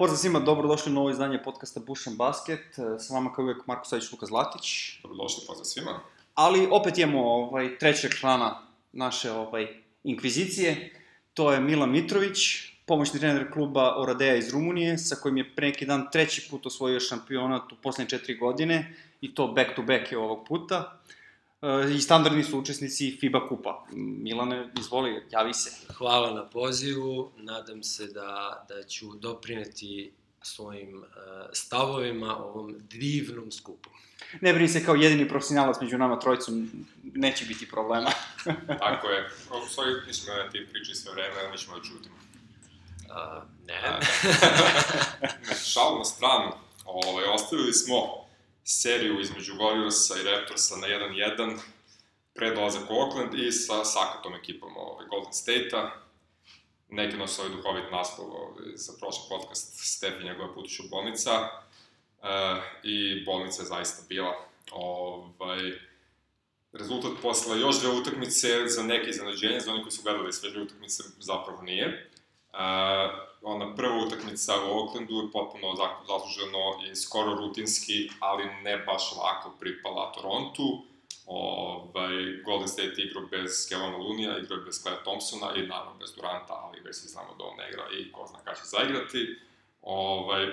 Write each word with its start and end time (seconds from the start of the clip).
Pozdrav 0.00 0.18
svima, 0.18 0.40
dobrodošli 0.40 0.92
u 0.92 0.94
novo 0.94 1.10
izdanje 1.10 1.42
podcasta 1.42 1.80
Bušan 1.86 2.16
Basket. 2.16 2.78
Sa 2.98 3.14
vama 3.14 3.32
kao 3.32 3.42
uvijek 3.42 3.66
Marko 3.66 3.84
Savić, 3.84 4.12
Luka 4.12 4.26
Zlatić. 4.26 4.98
Dobrodošli, 5.02 5.44
pozdrav 5.46 5.64
svima. 5.64 6.00
Ali 6.34 6.68
opet 6.70 6.98
imamo 6.98 7.32
ovaj, 7.32 7.78
trećeg 7.78 8.14
člana 8.14 8.62
naše 8.92 9.32
ovaj, 9.32 9.66
inkvizicije. 10.04 10.92
To 11.34 11.52
je 11.52 11.60
Milan 11.60 11.90
Mitrović, 11.90 12.38
pomoćni 12.86 13.20
trener 13.20 13.52
kluba 13.52 13.94
Oradea 13.96 14.36
iz 14.36 14.50
Rumunije, 14.52 14.98
sa 14.98 15.16
kojim 15.16 15.36
je 15.36 15.54
pre 15.56 15.66
neki 15.66 15.86
dan 15.86 16.06
treći 16.12 16.48
put 16.50 16.66
osvojio 16.66 17.00
šampionat 17.00 17.72
u 17.72 17.76
poslednje 17.82 18.10
četiri 18.10 18.36
godine, 18.36 18.96
i 19.20 19.34
to 19.34 19.46
back 19.46 19.76
to 19.76 19.82
back 19.82 20.12
je 20.12 20.18
ovog 20.18 20.46
puta. 20.48 21.00
E, 21.08 21.12
I 21.96 22.00
standardni 22.00 22.44
su 22.44 22.58
učesnici 22.58 23.16
FIBA 23.20 23.48
kupa. 23.48 23.84
Milane, 23.92 24.68
izvoli, 24.78 25.22
javi 25.30 25.54
se. 25.54 25.70
Hvala 25.94 26.34
na 26.34 26.48
pozivu, 26.48 27.32
nadam 27.36 27.82
se 27.82 28.06
da, 28.06 28.64
da 28.68 28.82
ću 28.82 29.06
doprineti 29.14 30.12
svojim 30.42 30.98
uh, 30.98 31.04
stavovima 31.52 32.36
ovom 32.36 32.74
divnom 32.80 33.52
skupu. 33.52 33.90
Ne 34.40 34.52
brini 34.52 34.68
se 34.68 34.84
kao 34.84 34.94
jedini 34.94 35.28
profesionalac 35.28 35.80
među 35.80 35.98
nama 35.98 36.18
trojicom, 36.18 36.70
neće 37.02 37.44
biti 37.44 37.68
problema. 37.68 38.10
Tako 38.84 39.08
je. 39.08 39.30
U 39.64 39.68
stvari, 39.68 39.90
mislim 40.06 40.36
da 40.36 40.50
ti 40.50 40.66
priči 40.72 40.94
sve 40.94 41.12
vreme, 41.12 41.50
mi 41.52 41.58
ćemo 41.58 41.76
da 41.76 41.82
čutimo. 41.82 42.14
Uh, 42.16 43.42
ne. 43.66 44.00
Šal 45.64 45.98
na 45.98 46.04
stranu. 46.04 46.52
Ovaj, 46.84 47.24
ostavili 47.24 47.72
smo 47.72 48.29
seriju 48.64 49.20
između 49.20 49.54
Warriorsa 49.54 50.20
i 50.20 50.24
Raptorsa 50.24 50.76
na 50.76 50.86
1-1 50.86 51.58
pre 52.34 52.54
dolazak 52.54 52.90
u 52.90 52.94
Oakland 52.94 53.34
i 53.34 53.52
sa 53.52 53.84
sakatom 53.84 54.34
ekipom 54.34 54.76
ovaj, 54.76 55.06
Golden 55.06 55.32
State-a. 55.32 55.90
Neki 56.88 57.16
nos 57.16 57.38
ovaj 57.38 57.52
duhovit 57.52 57.90
naslov 57.92 58.26
ovaj, 58.26 58.66
za 58.74 58.92
prošli 59.00 59.22
podcast 59.28 59.72
Stef 59.96 60.20
i 60.20 60.24
njegova 60.24 60.54
bolnica. 60.90 61.30
E, 61.30 62.60
I 62.82 63.24
bolnica 63.24 63.62
je 63.62 63.66
zaista 63.66 64.02
bila. 64.08 64.46
Ovaj, 64.72 65.60
rezultat 66.72 67.12
posle 67.22 67.60
još 67.60 67.80
dve 67.80 67.90
utakmice 67.90 68.48
za 68.66 68.82
neke 68.82 69.10
iznenađenje, 69.10 69.60
za 69.60 69.72
oni 69.72 69.82
koji 69.82 69.92
su 69.92 70.02
gledali 70.02 70.32
sve 70.32 70.50
dve 70.50 70.62
utakmice 70.62 71.02
zapravo 71.18 71.62
nije. 71.62 72.10
Uh, 72.52 73.29
ona 73.42 73.74
prva 73.74 73.96
utakmica 74.06 74.52
u 74.64 74.78
Oaklandu 74.78 75.14
je 75.14 75.32
potpuno 75.32 75.74
zasluženo 76.06 76.90
i 76.90 76.96
skoro 76.96 77.34
rutinski, 77.34 78.10
ali 78.20 78.44
ne 78.62 78.78
baš 78.78 79.12
lako 79.16 79.50
pripala 79.60 80.12
Torontu. 80.12 80.82
Ovaj, 81.26 82.42
Golden 82.44 82.68
State 82.68 82.94
igrao 82.96 83.26
bez 83.26 83.68
Kevana 83.68 83.96
Lunija, 83.96 84.38
igrao 84.38 84.60
bez 84.60 84.82
Claire 84.82 85.02
Thompsona 85.02 85.54
i 85.56 85.66
naravno 85.66 85.94
bez 85.98 86.14
Duranta, 86.14 86.54
ali 86.54 86.80
već 86.80 86.96
svi 86.96 87.08
znamo 87.08 87.34
da 87.38 87.44
on 87.44 87.56
ne 87.56 87.68
igra 87.68 87.84
i 87.98 88.12
ko 88.12 88.26
zna 88.26 88.38
kada 88.44 88.56
će 88.56 88.64
zaigrati. 88.64 89.36
Ovaj, 89.82 90.46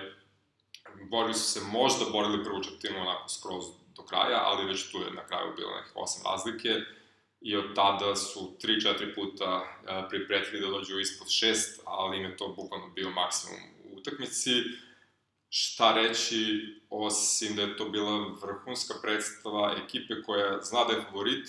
borili 1.09 1.33
su 1.33 1.51
se 1.51 1.61
možda 1.71 2.05
borili 2.11 2.43
prvu 2.43 2.63
četvrtinu 2.63 3.01
onako 3.01 3.29
skroz 3.29 3.65
do 3.95 4.03
kraja, 4.03 4.41
ali 4.43 4.65
već 4.65 4.91
tu 4.91 4.97
je 4.97 5.11
na 5.11 5.27
kraju 5.27 5.53
bilo 5.55 5.75
nekih 5.75 5.91
osam 5.95 6.31
razlike 6.31 6.69
i 7.47 7.55
od 7.55 7.75
tada 7.75 8.15
su 8.15 8.57
3-4 8.63 9.15
puta 9.15 9.55
uh, 9.55 10.09
pripretili 10.09 10.61
da 10.61 10.67
dođu 10.67 10.99
ispod 10.99 11.27
6, 11.27 11.79
ali 11.85 12.17
im 12.17 12.23
je 12.23 12.37
to 12.37 12.47
bukvalno 12.57 12.87
bio 12.87 13.09
maksimum 13.09 13.59
u 13.83 13.97
utakmici. 13.97 14.51
Šta 15.49 15.93
reći, 15.93 16.39
osim 16.89 17.55
da 17.55 17.61
je 17.61 17.77
to 17.77 17.89
bila 17.89 18.35
vrhunska 18.41 18.93
predstava 19.01 19.75
ekipe 19.85 20.21
koja 20.25 20.61
zna 20.61 20.83
da 20.83 20.93
je 20.93 21.03
favorit, 21.11 21.47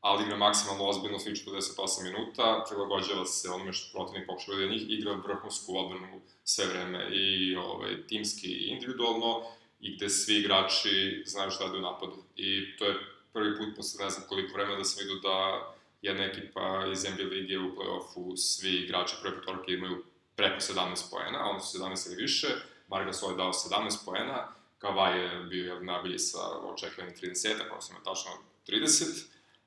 ali 0.00 0.24
igra 0.24 0.36
maksimalno 0.36 0.84
ozbiljno 0.84 1.18
svih 1.18 1.34
48 1.34 2.02
minuta, 2.02 2.64
prilagođava 2.68 3.24
se 3.26 3.50
onome 3.50 3.72
što 3.72 3.92
protivnik 3.92 4.26
pokušava 4.26 4.58
da 4.58 4.66
njih, 4.66 4.82
igra 4.88 5.12
vrhunsku 5.12 5.78
odbranu 5.78 6.20
sve 6.44 6.66
vreme 6.66 7.08
i 7.12 7.56
ovaj, 7.56 8.06
timski 8.06 8.48
i 8.48 8.68
individualno, 8.68 9.42
i 9.80 9.96
gde 9.96 10.08
svi 10.08 10.38
igrači 10.38 11.22
znaju 11.26 11.50
šta 11.50 11.68
da 11.68 11.78
u 11.78 11.80
napadu. 11.80 12.16
I 12.36 12.76
to 12.76 12.84
je 12.84 12.94
prvi 13.32 13.56
put 13.56 13.76
posle 13.76 14.04
ne 14.04 14.10
znam 14.10 14.28
koliko 14.28 14.54
vremena 14.54 14.78
da 14.78 14.84
sam 14.84 14.98
vidio 15.00 15.20
da 15.20 15.68
jedna 16.02 16.24
ekipa 16.24 16.86
iz 16.92 17.04
NBA 17.04 17.22
lige 17.22 17.58
u 17.58 17.76
play-offu, 17.76 18.36
svi 18.36 18.70
igrači 18.70 19.14
prve 19.22 19.40
petorke 19.40 19.72
imaju 19.72 20.04
preko 20.36 20.60
17 20.60 21.10
poena, 21.10 21.60
su 21.60 21.78
17 21.78 22.06
ili 22.06 22.22
više, 22.22 22.48
Mark 22.88 23.06
Gasol 23.06 23.30
je 23.30 23.36
dao 23.36 23.52
17 23.52 24.04
poena, 24.04 24.48
Kavaj 24.78 25.22
je 25.22 25.44
bio 25.44 25.80
najbolji 25.80 26.18
sa 26.18 26.38
očekivanih 26.48 27.16
30, 27.22 27.48
ako 27.66 27.80
sam 27.80 27.96
je 27.96 28.04
tačno 28.04 28.30
30, 28.68 29.24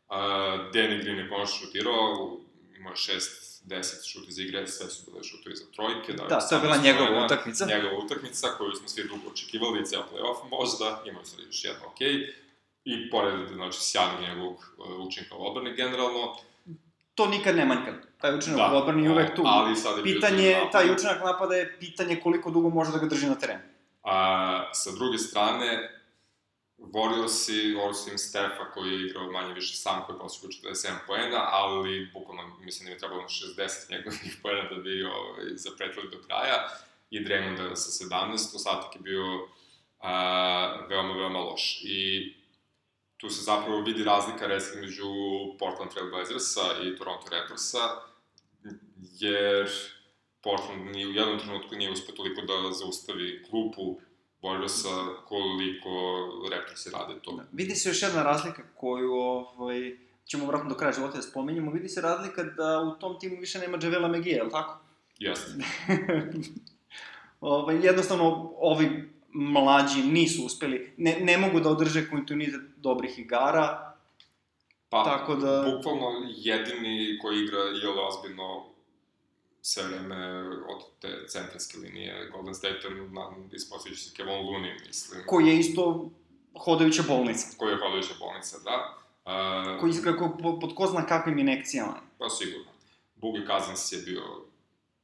uh, 0.10 0.16
Danny 0.74 1.02
Green 1.04 1.18
je 1.18 1.30
konačno 1.30 1.66
šutirao, 1.66 2.38
imao 2.78 2.92
je 2.92 2.96
6 2.96 3.46
10 3.66 4.12
šut 4.12 4.28
iz 4.30 4.40
igre, 4.40 4.68
sve 4.68 4.90
su 4.90 5.12
bile 5.12 5.24
šutovi 5.24 5.56
za 5.56 5.66
trojke. 5.76 6.14
Da, 6.14 6.24
da 6.24 6.48
to 6.50 6.56
je 6.56 6.62
bila 6.62 6.78
njegova 6.78 7.08
poena, 7.08 7.26
utakmica. 7.26 7.66
Njegova 7.66 7.98
utakmica 8.06 8.48
koju 8.58 8.72
smo 8.72 8.88
svi 8.88 9.04
dugo 9.04 9.30
očekivali 9.32 9.86
ceo 9.86 10.04
play-off 10.14 10.50
možda, 10.50 11.04
imao 11.06 11.26
sad 11.26 11.40
još 11.40 11.64
jedno 11.64 11.88
okej. 11.88 12.14
Okay 12.14 12.45
i 12.86 13.10
pored, 13.10 13.50
znači, 13.54 13.80
sjajnog 13.82 14.22
njegovog 14.22 14.76
uh, 14.78 15.08
učinka 15.08 15.36
u 15.36 15.48
odbrani 15.48 15.76
generalno. 15.76 16.36
To 17.16 17.28
nikad 17.28 17.56
ne 17.56 17.66
manjka. 17.66 17.94
Taj 18.22 18.38
učinak 18.38 18.58
da, 18.58 18.72
u 18.74 18.78
odbrani 18.78 19.04
je 19.04 19.12
uvek 19.12 19.36
tu. 19.36 19.44
Ali 19.46 19.76
sad 19.76 19.98
je 19.98 20.04
pitanje, 20.04 20.56
taj 20.72 20.92
učinak 20.92 21.24
napada 21.24 21.56
je 21.56 21.78
pitanje 21.80 22.20
koliko 22.24 22.52
dugo 22.52 22.70
može 22.70 22.92
da 22.92 22.98
ga 22.98 23.06
drži 23.06 23.26
na 23.26 23.36
terenu. 23.36 23.62
A, 24.04 24.70
sa 24.74 24.92
druge 24.92 25.18
strane, 25.18 25.90
Warriorsi, 26.78 27.78
osim 27.90 28.18
Stefa 28.18 28.72
koji 28.74 28.92
je 28.92 29.06
igrao 29.06 29.32
manje 29.32 29.54
više 29.54 29.78
sam, 29.78 30.04
koji 30.06 30.16
je 30.16 30.20
posao 30.20 30.50
47 30.50 30.90
poena, 31.08 31.48
ali 31.52 32.10
bukvalno 32.14 32.44
mislim 32.60 32.86
da 32.86 32.92
je 32.92 32.98
trebalo 32.98 33.22
60 33.22 33.92
njegovih 33.92 34.38
poena 34.44 34.70
da 34.70 34.76
bi 34.76 35.04
ovaj, 35.04 35.46
zapretili 35.56 36.10
do 36.12 36.18
kraja, 36.28 36.68
i 37.10 37.26
Draymonda 37.26 37.76
sa 37.76 38.06
17, 38.06 38.56
ostatak 38.56 38.96
je 38.96 39.02
bio 39.02 39.48
a, 40.00 40.86
veoma, 40.90 41.14
veoma 41.14 41.40
loš. 41.40 41.82
I 41.84 42.34
tu 43.18 43.30
se 43.30 43.44
zapravo 43.44 43.82
vidi 43.82 44.04
razlika 44.04 44.48
recimo 44.48 44.82
među 44.82 45.06
Portland 45.60 45.92
Trail 45.92 46.10
Blazersa 46.10 46.62
i 46.84 46.96
Toronto 46.96 47.28
Raptorsa, 47.32 47.80
jer 49.20 49.70
Portland 50.42 50.86
ni 50.92 51.06
u 51.06 51.12
jednom 51.12 51.40
trenutku 51.40 51.76
nije 51.76 51.92
uspio 51.92 52.16
toliko 52.16 52.42
da 52.42 52.72
zaustavi 52.72 53.44
klupu 53.50 54.00
Warriorsa 54.42 55.16
koliko 55.26 55.90
Raptorsi 56.52 56.90
rade 56.90 57.20
to. 57.22 57.32
Da. 57.32 57.44
Vidi 57.52 57.76
se 57.76 57.90
još 57.90 58.02
jedna 58.02 58.24
razlika 58.24 58.64
koju 58.76 59.14
ovaj, 59.14 59.98
ćemo 60.26 60.46
vratno 60.46 60.70
do 60.70 60.76
kraja 60.76 60.94
života 60.94 61.16
da 61.16 61.22
spomenjemo, 61.22 61.72
vidi 61.72 61.90
se 61.90 62.02
razlika 62.02 62.44
da 62.44 62.80
u 62.80 63.00
tom 63.00 63.20
timu 63.20 63.40
više 63.40 63.60
nema 63.60 63.78
Javela 63.82 64.08
McGee, 64.08 64.34
je 64.34 64.44
li 64.44 64.52
tako? 64.52 64.80
Jeste. 65.20 65.52
ovaj, 67.42 67.86
jednostavno, 67.86 68.54
ovi 68.58 69.15
mlađi 69.36 70.02
nisu 70.02 70.46
uspeli, 70.46 70.94
ne, 70.98 71.20
ne 71.20 71.38
mogu 71.38 71.60
da 71.60 71.70
održe 71.70 72.10
kontinuitet 72.10 72.62
dobrih 72.78 73.20
igara, 73.20 73.96
pa, 74.90 75.04
tako 75.04 75.36
da... 75.36 75.76
bukvalno 75.76 76.12
jedini 76.36 77.20
koji 77.22 77.44
igra 77.44 77.60
je 77.60 77.90
ozbiljno 77.90 78.66
sve 79.62 79.84
vreme 79.84 80.42
od 80.48 80.84
te 81.00 81.28
centarske 81.28 81.78
linije 81.78 82.30
Golden 82.32 82.56
State, 82.56 82.90
na, 82.90 83.32
ispostavit 83.52 84.00
se 84.00 84.14
Kevon 84.16 84.46
Looney, 84.46 84.88
mislim. 84.88 85.22
Koji 85.26 85.48
je 85.48 85.60
isto 85.60 86.10
hodajuća 86.60 87.04
bolnica. 87.08 87.48
Koji 87.58 87.72
je 87.72 87.78
hodajuća 87.78 88.14
bolnica, 88.20 88.58
da. 88.64 88.98
Uh, 89.26 89.82
koji 89.82 89.94
kako, 90.04 90.38
pod 90.62 90.76
ko 90.76 90.88
zna 90.88 91.06
kakvim 91.06 91.38
inekcijama. 91.38 92.00
Pa 92.18 92.30
sigurno. 92.30 92.72
Bugi 93.16 93.46
Cousins 93.48 93.92
je 93.92 94.02
bio 94.02 94.22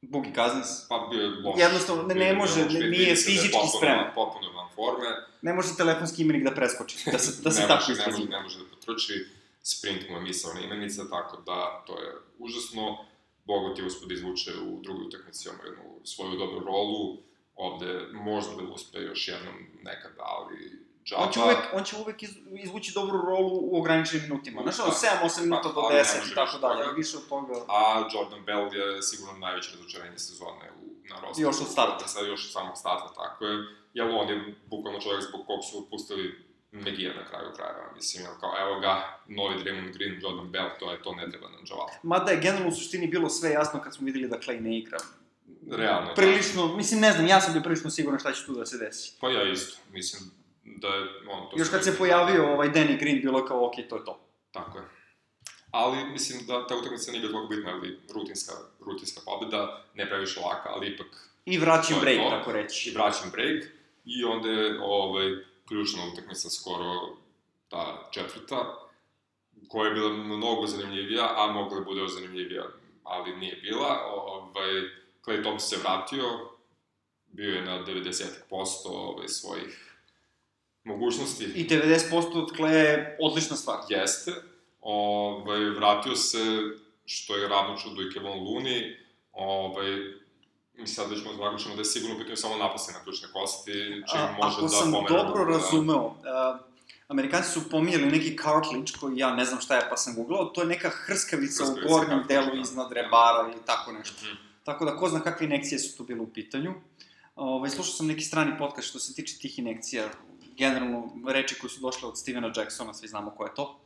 Bugi 0.02 0.32
Cousins. 0.34 0.88
Pa 0.88 1.08
bio 1.10 1.22
je 1.22 1.30
loš. 1.30 1.58
Jednostavno, 1.58 2.02
ne, 2.02 2.14
ne 2.14 2.32
može, 2.34 2.64
ne, 2.64 2.88
nije 2.88 3.16
fizički 3.16 3.66
spreman. 3.76 4.10
Potpuno 4.14 4.52
van 4.52 4.68
forme. 4.74 5.08
Ne 5.42 5.52
može 5.52 5.76
telefonski 5.76 6.22
imenik 6.22 6.44
da 6.44 6.50
preskoči, 6.50 7.10
da 7.12 7.18
se, 7.18 7.42
da 7.42 7.50
se 7.50 7.62
tako 7.68 7.92
izrazi. 7.92 8.10
Ne 8.10 8.18
može, 8.18 8.30
ne 8.30 8.42
može 8.42 8.58
da 8.58 8.64
potrči, 8.86 9.26
sprint 9.62 10.08
mu 10.10 10.16
je 10.16 10.22
misalna 10.22 10.60
imenica, 10.60 11.08
tako 11.10 11.36
da 11.46 11.84
to 11.86 11.98
je 12.02 12.12
užasno. 12.38 12.98
Bogo 13.44 13.74
ti 13.74 13.82
uspod 13.82 14.12
izvuče 14.12 14.50
u 14.66 14.80
drugoj 14.82 15.04
utakmici 15.06 15.48
ono 15.48 15.64
jednu 15.64 15.84
svoju 16.04 16.38
dobru 16.38 16.66
rolu, 16.66 17.18
ovde 17.54 18.06
možda 18.12 18.56
da 18.56 18.62
uspe 18.62 18.98
još 18.98 19.28
jednom 19.28 19.54
nekada, 19.82 20.22
ali 20.22 20.81
džaba. 21.04 21.22
On 21.22 21.32
će 21.32 21.40
uvek, 21.40 21.58
on 21.72 21.84
će 21.84 21.96
uvek 21.96 22.22
izvući 22.64 22.92
dobru 22.94 23.18
rolu 23.18 23.58
u 23.62 23.80
ograničenim 23.80 24.22
minutima. 24.28 24.62
Znaš, 24.62 24.80
ono, 24.80 24.90
7-8 24.90 25.42
minuta 25.42 25.68
do 25.68 25.80
10 25.80 26.32
i 26.32 26.34
tako 26.34 26.58
dalje, 26.58 26.92
više 26.96 27.16
od 27.16 27.28
toga. 27.28 27.54
A 27.68 28.08
Jordan 28.14 28.44
Bell 28.44 28.74
je 28.76 29.02
sigurno 29.02 29.38
najveće 29.38 29.70
razočarenje 29.76 30.18
sezone 30.18 30.66
u, 30.82 30.84
na 31.10 31.20
rosteru. 31.20 31.48
Još 31.48 31.60
od 31.60 31.68
starta. 31.68 32.08
Sad 32.08 32.26
još 32.26 32.44
od 32.46 32.52
samog 32.52 32.76
starta, 32.76 33.08
tako 33.14 33.44
je. 33.44 33.56
Jel 33.94 34.18
on 34.20 34.28
je 34.28 34.54
bukvalno 34.66 35.00
čovjek 35.00 35.22
zbog 35.22 35.46
kog 35.46 35.60
su 35.70 35.86
pustili 35.90 36.52
Megija 36.72 37.14
na 37.14 37.24
kraju 37.28 37.52
krajeva, 37.56 37.92
mislim, 37.94 38.24
jel 38.24 38.32
kao, 38.40 38.52
evo 38.60 38.80
ga, 38.80 39.20
novi 39.28 39.54
Draymond 39.64 39.92
Green, 39.92 40.20
Jordan 40.22 40.50
Bell, 40.50 40.68
to 40.80 40.92
je, 40.92 41.02
to 41.02 41.14
ne 41.14 41.30
treba 41.30 41.48
nam 41.48 41.64
džavala. 41.64 41.90
Mada 42.02 42.30
je 42.30 42.40
generalno 42.40 42.68
u 42.68 42.72
suštini 42.72 43.06
bilo 43.06 43.28
sve 43.28 43.50
jasno 43.50 43.80
kad 43.80 43.94
smo 43.94 44.06
videli 44.06 44.28
da 44.28 44.40
Clay 44.40 44.60
ne 44.60 44.78
igra. 44.78 44.98
Realno. 45.70 46.08
Da. 46.08 46.14
Prilično, 46.14 46.68
da. 46.68 46.76
mislim, 46.76 47.00
ne 47.00 47.12
znam, 47.12 47.26
ja 47.26 47.40
sam 47.40 47.52
bio 47.52 47.62
prilično 47.62 47.90
siguran 47.90 48.20
šta 48.20 48.32
će 48.32 48.46
tu 48.46 48.52
da 48.52 48.66
se 48.66 48.78
desi. 48.78 49.12
Pa 49.20 49.30
ja 49.30 49.52
isto, 49.52 49.80
mislim, 49.90 50.30
da 50.64 50.88
je, 50.88 51.02
ono, 51.28 51.46
to 51.46 51.58
Još 51.58 51.68
kad 51.68 51.84
se 51.84 51.98
pojavio 51.98 52.52
ovaj 52.52 52.68
Danny 52.68 52.98
Green, 52.98 53.20
bilo 53.20 53.44
kao, 53.44 53.66
ok, 53.66 53.74
to 53.88 53.96
je 53.96 54.04
to. 54.04 54.20
Tako 54.52 54.78
je. 54.78 54.84
Ali 55.70 56.04
mislim 56.04 56.46
da 56.46 56.66
ta 56.66 56.76
utakmica 56.76 57.12
nije 57.12 57.28
bila 57.28 57.46
bitna, 57.46 57.70
ali 57.72 58.00
rutinska, 58.14 58.52
rutinska 58.80 59.20
pobeda, 59.24 59.84
ne 59.94 60.08
previše 60.08 60.40
laka, 60.40 60.68
ali 60.74 60.88
ipak 60.88 61.06
I 61.44 61.58
vraćam 61.58 62.00
break, 62.00 62.18
to. 62.18 62.30
tako 62.30 62.52
reći. 62.52 62.90
i 62.90 62.94
vraćam 62.94 63.30
break 63.30 63.64
i 64.04 64.24
onda 64.24 64.48
je 64.48 64.80
ovaj, 64.82 65.26
ključna 65.68 66.02
utakmica 66.12 66.50
skoro 66.50 67.16
ta 67.68 68.08
četvrta, 68.10 68.88
koja 69.68 69.88
je 69.88 69.94
bila 69.94 70.12
mnogo 70.12 70.66
zanimljivija, 70.66 71.34
a 71.36 71.52
mogla 71.52 71.78
je 71.78 71.84
bude 71.84 72.00
još 72.00 72.14
zanimljivija, 72.14 72.64
ali 73.04 73.36
nije 73.36 73.56
bila. 73.56 74.00
Ovaj, 74.14 74.72
Clay 75.24 75.42
Thompson 75.42 75.68
se 75.68 75.76
vratio, 75.76 76.24
bio 77.26 77.54
je 77.54 77.62
na 77.62 77.84
90% 77.84 78.28
ovaj, 78.84 79.28
svojih 79.28 79.91
mogućnosti. 80.84 81.44
I 81.44 81.68
90% 81.68 82.42
od 82.42 82.56
Kleja 82.56 82.78
je 82.78 83.16
odlična 83.20 83.56
stvar. 83.56 83.78
Jeste. 83.88 84.32
Ovaj, 84.80 85.60
vratio 85.60 86.16
se, 86.16 86.38
što 87.04 87.36
je 87.36 87.48
ravno 87.48 87.76
čudo 87.76 88.02
i 88.02 88.12
Kevon 88.12 88.38
Looney, 88.38 88.96
ovaj, 89.32 89.98
mi 90.74 90.86
sad 90.86 91.10
već 91.10 91.24
možemo 91.24 91.44
zaključimo 91.44 91.74
da 91.74 91.80
je 91.80 91.84
sigurno 91.84 92.16
u 92.16 92.18
pitanju 92.18 92.36
samo 92.36 92.56
napase 92.56 92.92
na 92.92 93.04
ključne 93.04 93.28
kosti, 93.32 93.72
čim 94.10 94.20
A, 94.20 94.34
može 94.38 94.56
ako 94.56 94.62
da 94.62 94.68
sam 94.68 94.92
pomene 94.92 95.08
dobro 95.08 95.44
ruku, 95.44 95.52
razumeo, 95.52 96.06
uh, 96.06 96.14
Amerikanci 97.08 97.50
su 97.50 97.70
pominjali 97.70 98.06
neki 98.06 98.36
cartilage 98.36 98.92
koji 99.00 99.18
ja 99.18 99.34
ne 99.34 99.44
znam 99.44 99.60
šta 99.60 99.76
je, 99.76 99.86
pa 99.90 99.96
sam 99.96 100.14
googlao, 100.14 100.44
to 100.44 100.60
je 100.60 100.66
neka 100.66 100.90
hrskavica 100.90 101.64
u 101.64 101.66
Hrskavica, 101.66 101.94
gornjem 101.94 102.18
cartilage, 102.18 102.46
delu 102.46 102.56
da. 102.56 102.60
iznad 102.60 102.92
rebara 102.92 103.50
ili 103.52 103.62
tako 103.66 103.92
nešto. 103.92 104.26
Mhm. 104.26 104.36
Tako 104.64 104.84
da 104.84 104.96
ko 104.96 105.08
zna 105.08 105.20
kakve 105.20 105.46
inekcije 105.46 105.78
su 105.78 105.96
tu 105.96 106.04
bile 106.04 106.20
u 106.20 106.32
pitanju. 106.32 106.74
Ovaj, 107.36 107.70
slušao 107.70 107.92
sam 107.92 108.06
neki 108.06 108.20
strani 108.20 108.58
podcast 108.58 108.88
što 108.88 108.98
se 108.98 109.14
tiče 109.14 109.38
tih 109.38 109.58
inekcija, 109.58 110.08
generalno 110.58 111.12
reči 111.26 111.58
koje 111.60 111.70
su 111.70 111.80
došle 111.80 112.08
od 112.08 112.18
Stevena 112.18 112.52
Jacksona, 112.56 112.94
svi 112.94 113.08
znamo 113.08 113.30
ko 113.30 113.44
je 113.44 113.54
to. 113.54 113.80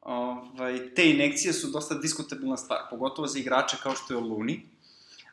Ovaj, 0.00 0.94
te 0.94 1.10
inekcije 1.10 1.52
su 1.52 1.70
dosta 1.70 1.94
diskutabilna 1.94 2.56
stvar, 2.56 2.78
pogotovo 2.90 3.28
za 3.28 3.38
igrače 3.38 3.76
kao 3.82 3.94
što 3.94 4.14
je 4.14 4.20
Luni. 4.20 4.62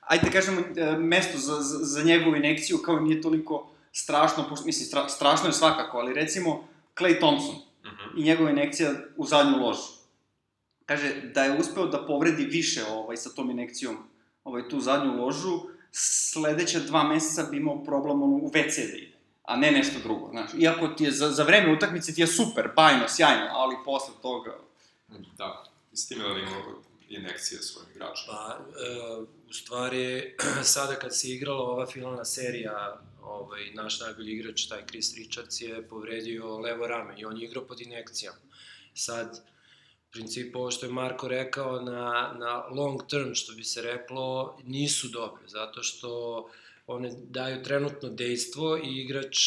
Ajde 0.01 0.25
da 0.25 0.31
kažemo, 0.31 0.61
e, 0.75 0.97
mesto 0.97 1.37
za, 1.37 1.61
za, 1.61 1.77
za 1.85 2.03
njegovu 2.03 2.35
inekciju 2.35 2.77
kao 2.77 2.99
nije 2.99 3.21
toliko 3.21 3.69
strašno, 3.91 4.45
pošto, 4.49 4.65
mislim, 4.65 4.85
stra, 4.85 5.09
strašno 5.09 5.47
je 5.47 5.53
svakako, 5.53 5.97
ali 5.97 6.13
recimo 6.13 6.67
Clay 6.95 7.19
Thompson 7.19 7.55
Mhm. 7.85 8.19
i 8.19 8.23
njegova 8.23 8.49
inekcija 8.49 8.91
u 9.17 9.25
zadnju 9.25 9.57
ložu. 9.57 9.91
Kaže 10.85 11.21
da 11.33 11.43
je 11.43 11.59
uspeo 11.59 11.87
da 11.87 12.05
povredi 12.05 12.45
više 12.45 12.83
ovaj, 12.89 13.17
sa 13.17 13.29
tom 13.29 13.51
inekcijom 13.51 13.97
ovaj, 14.43 14.69
tu 14.69 14.79
zadnju 14.79 15.25
ložu, 15.25 15.59
sledeća 15.91 16.79
dva 16.79 17.03
meseca 17.03 17.43
bi 17.51 17.57
imao 17.57 17.83
problem 17.83 18.23
ono, 18.23 18.35
u 18.35 18.49
WC 18.49 18.91
da 18.91 18.97
ide, 18.97 19.12
a 19.43 19.55
ne 19.55 19.71
nešto 19.71 19.99
drugo. 20.03 20.29
Znaš. 20.29 20.49
Iako 20.57 20.87
ti 20.87 21.03
je 21.03 21.11
za, 21.11 21.29
za 21.29 21.43
vreme 21.43 21.73
utakmice 21.73 22.13
ti 22.13 22.21
je 22.21 22.27
super, 22.27 22.69
bajno, 22.75 23.05
sjajno, 23.07 23.47
ali 23.51 23.75
posle 23.85 24.13
toga... 24.21 24.59
Da, 25.37 25.65
s 25.93 26.07
time 26.07 26.23
da 26.23 26.39
imamo 26.39 26.83
inekcije 27.09 27.61
svojim 27.61 27.89
igračima. 27.95 28.33
Pa, 28.33 28.59
e, 28.59 29.21
u 29.49 29.53
stvari, 29.53 30.35
sada 30.73 30.95
kad 30.95 31.15
se 31.15 31.29
igrala 31.29 31.63
ova 31.63 31.85
finalna 31.85 32.25
serija, 32.25 33.01
ovaj, 33.21 33.71
naš 33.73 33.99
najbolji 33.99 34.31
igrač, 34.31 34.65
taj 34.65 34.85
Chris 34.85 35.15
Richards, 35.15 35.61
je 35.61 35.87
povredio 35.87 36.57
levo 36.57 36.87
rame 36.87 37.13
i 37.17 37.25
on 37.25 37.37
je 37.37 37.45
igrao 37.45 37.65
pod 37.65 37.81
inekcijom. 37.81 38.33
Sad, 38.93 39.41
u 40.09 40.11
principu, 40.11 40.59
ovo 40.59 40.71
što 40.71 40.85
je 40.85 40.91
Marko 40.91 41.27
rekao, 41.27 41.81
na, 41.81 42.35
na 42.39 42.65
long 42.67 43.01
term, 43.09 43.33
što 43.33 43.53
bi 43.53 43.63
se 43.63 43.81
reklo, 43.81 44.57
nisu 44.63 45.07
dobre, 45.07 45.43
zato 45.47 45.83
što 45.83 46.49
one 46.87 47.11
daju 47.15 47.63
trenutno 47.63 48.09
dejstvo 48.09 48.77
i 48.77 49.01
igrač 49.01 49.37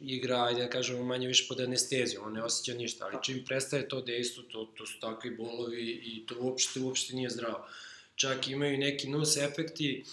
igra, 0.00 0.44
ajde 0.44 0.60
da 0.62 0.70
kažemo, 0.70 1.04
manje 1.04 1.26
više 1.26 1.44
pod 1.48 1.60
anestezijom, 1.60 2.26
on 2.26 2.32
ne 2.32 2.42
osjeća 2.42 2.78
ništa, 2.78 3.04
ali 3.04 3.22
čim 3.22 3.44
prestaje 3.44 3.88
to 3.88 4.00
dejstvo, 4.00 4.42
to, 4.42 4.72
to 4.76 4.86
su 4.86 5.00
takvi 5.00 5.30
bolovi 5.30 5.82
i 5.82 6.26
to 6.26 6.34
uopšte, 6.40 6.80
uopšte 6.80 7.14
nije 7.14 7.30
zdravo. 7.30 7.66
Čak 8.14 8.48
imaju 8.48 8.74
i 8.74 8.78
neki 8.78 9.08
nus 9.08 9.36
efekti 9.36 10.04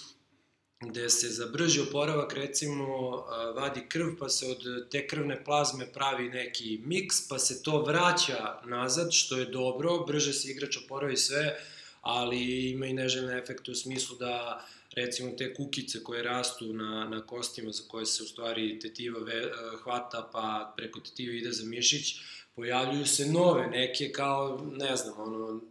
gde 0.89 1.09
se 1.09 1.29
za 1.29 1.45
brži 1.45 1.81
oporavak 1.81 2.33
recimo 2.33 3.15
vadi 3.55 3.81
krv 3.89 4.07
pa 4.19 4.29
se 4.29 4.45
od 4.45 4.89
te 4.89 5.07
krvne 5.07 5.43
plazme 5.43 5.85
pravi 5.93 6.29
neki 6.29 6.81
miks 6.85 7.27
pa 7.27 7.39
se 7.39 7.63
to 7.63 7.81
vraća 7.81 8.59
nazad 8.65 9.07
što 9.11 9.37
je 9.37 9.45
dobro, 9.45 9.99
brže 10.07 10.33
se 10.33 10.51
igrač 10.51 10.77
oporavi 10.77 11.17
sve, 11.17 11.59
ali 12.01 12.69
ima 12.69 12.85
i 12.85 12.93
neželjne 12.93 13.37
efekte 13.37 13.71
u 13.71 13.75
smislu 13.75 14.17
da 14.17 14.65
recimo 14.95 15.31
te 15.37 15.53
kukice 15.53 16.03
koje 16.03 16.23
rastu 16.23 16.73
na, 16.73 17.09
na 17.09 17.25
kostima 17.25 17.71
za 17.71 17.83
koje 17.87 18.05
se 18.05 18.23
u 18.23 18.25
stvari 18.25 18.79
tetiva 18.79 19.19
ve, 19.19 19.37
eh, 19.37 19.51
hvata 19.83 20.29
pa 20.31 20.73
preko 20.77 20.99
tetive 20.99 21.37
ide 21.37 21.51
za 21.51 21.65
mišić, 21.65 22.15
pojavljuju 22.55 23.05
se 23.05 23.25
nove, 23.25 23.67
neke 23.67 24.11
kao, 24.11 24.71
ne 24.71 24.95
znam, 24.95 25.19
ono, 25.19 25.61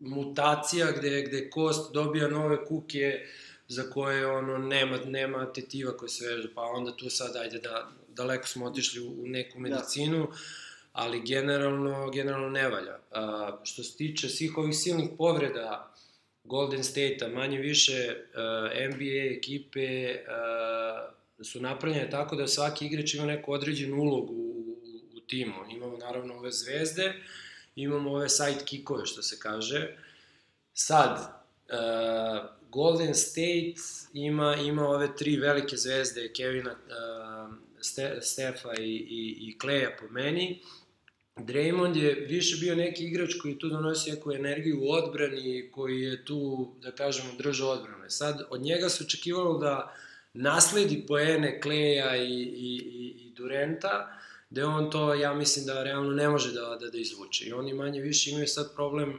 mutacija 0.00 0.92
gde, 0.92 1.22
gde 1.22 1.50
kost 1.50 1.92
dobija 1.92 2.28
nove 2.28 2.64
kuke 2.64 3.26
za 3.68 3.90
koje 3.90 4.26
ono 4.26 4.58
nema, 4.58 4.98
nema 5.06 5.52
tetiva 5.52 5.96
koje 5.96 6.08
se 6.08 6.26
vežu, 6.26 6.48
pa 6.54 6.62
onda 6.62 6.96
tu 6.96 7.10
sad 7.10 7.36
ajde 7.36 7.58
da 7.58 7.90
daleko 8.08 8.46
smo 8.46 8.66
otišli 8.66 9.00
u, 9.00 9.22
u 9.22 9.26
neku 9.26 9.60
medicinu, 9.60 10.28
ali 10.92 11.22
generalno, 11.26 12.10
generalno 12.10 12.48
ne 12.48 12.68
valja. 12.68 12.98
A, 13.10 13.58
što 13.64 13.82
se 13.82 13.96
tiče 13.96 14.28
svih 14.28 14.58
ovih 14.58 14.76
silnih 14.76 15.08
povreda 15.18 15.93
Golden 16.44 16.84
State-a, 16.84 17.28
manje 17.28 17.58
više 17.58 18.16
uh, 18.16 18.94
NBA 18.94 19.36
ekipe 19.36 20.14
uh, 20.14 21.44
su 21.44 21.60
napravljene 21.60 22.10
tako 22.10 22.36
da 22.36 22.48
svaki 22.48 22.86
igrač 22.86 23.14
ima 23.14 23.26
neku 23.26 23.52
određenu 23.52 23.96
ulogu 23.96 24.32
u, 24.32 24.76
u, 25.16 25.20
timu. 25.20 25.54
Imamo 25.70 25.96
naravno 25.96 26.34
ove 26.34 26.50
zvezde, 26.52 27.12
imamo 27.76 28.10
ove 28.10 28.28
sidekickove 28.28 29.06
što 29.06 29.22
se 29.22 29.38
kaže. 29.38 29.96
Sad, 30.72 31.18
uh, 31.18 32.48
Golden 32.70 33.14
State 33.14 33.74
ima, 34.12 34.56
ima 34.56 34.88
ove 34.88 35.16
tri 35.16 35.36
velike 35.36 35.76
zvezde, 35.76 36.32
Kevina, 36.32 36.70
uh, 36.70 37.54
Ste, 37.80 38.18
Stefa 38.20 38.74
i, 38.78 38.90
i, 38.92 39.36
i 39.40 39.58
Kleja 39.58 39.96
po 40.00 40.08
meni. 40.08 40.60
Draymond 41.36 41.96
je 41.96 42.14
više 42.14 42.56
bio 42.60 42.74
neki 42.74 43.04
igrač 43.04 43.34
koji 43.42 43.58
tu 43.58 43.68
donosi 43.68 44.10
neku 44.10 44.32
energiju 44.32 44.80
u 44.82 44.90
odbrani, 44.92 45.70
koji 45.72 46.00
je 46.00 46.24
tu, 46.24 46.70
da 46.82 46.90
kažemo, 46.90 47.28
držao 47.38 47.70
odbrane. 47.70 48.10
Sad, 48.10 48.46
od 48.50 48.60
njega 48.60 48.88
se 48.88 49.04
očekivalo 49.04 49.58
da 49.58 49.94
nasledi 50.34 51.04
poene 51.08 51.60
Kleja 51.60 52.16
i, 52.16 52.42
i, 52.42 52.76
i, 52.76 53.26
i 53.26 53.32
Durenta, 53.36 54.18
da 54.50 54.68
on 54.68 54.90
to, 54.90 55.14
ja 55.14 55.34
mislim 55.34 55.66
da 55.66 55.82
realno 55.82 56.10
ne 56.10 56.28
može 56.28 56.52
da, 56.52 56.76
da, 56.80 56.90
da 56.90 56.98
izvuče. 56.98 57.44
I 57.44 57.52
oni 57.52 57.74
manje 57.74 58.00
više 58.00 58.30
imaju 58.30 58.46
sad 58.46 58.74
problem 58.74 59.18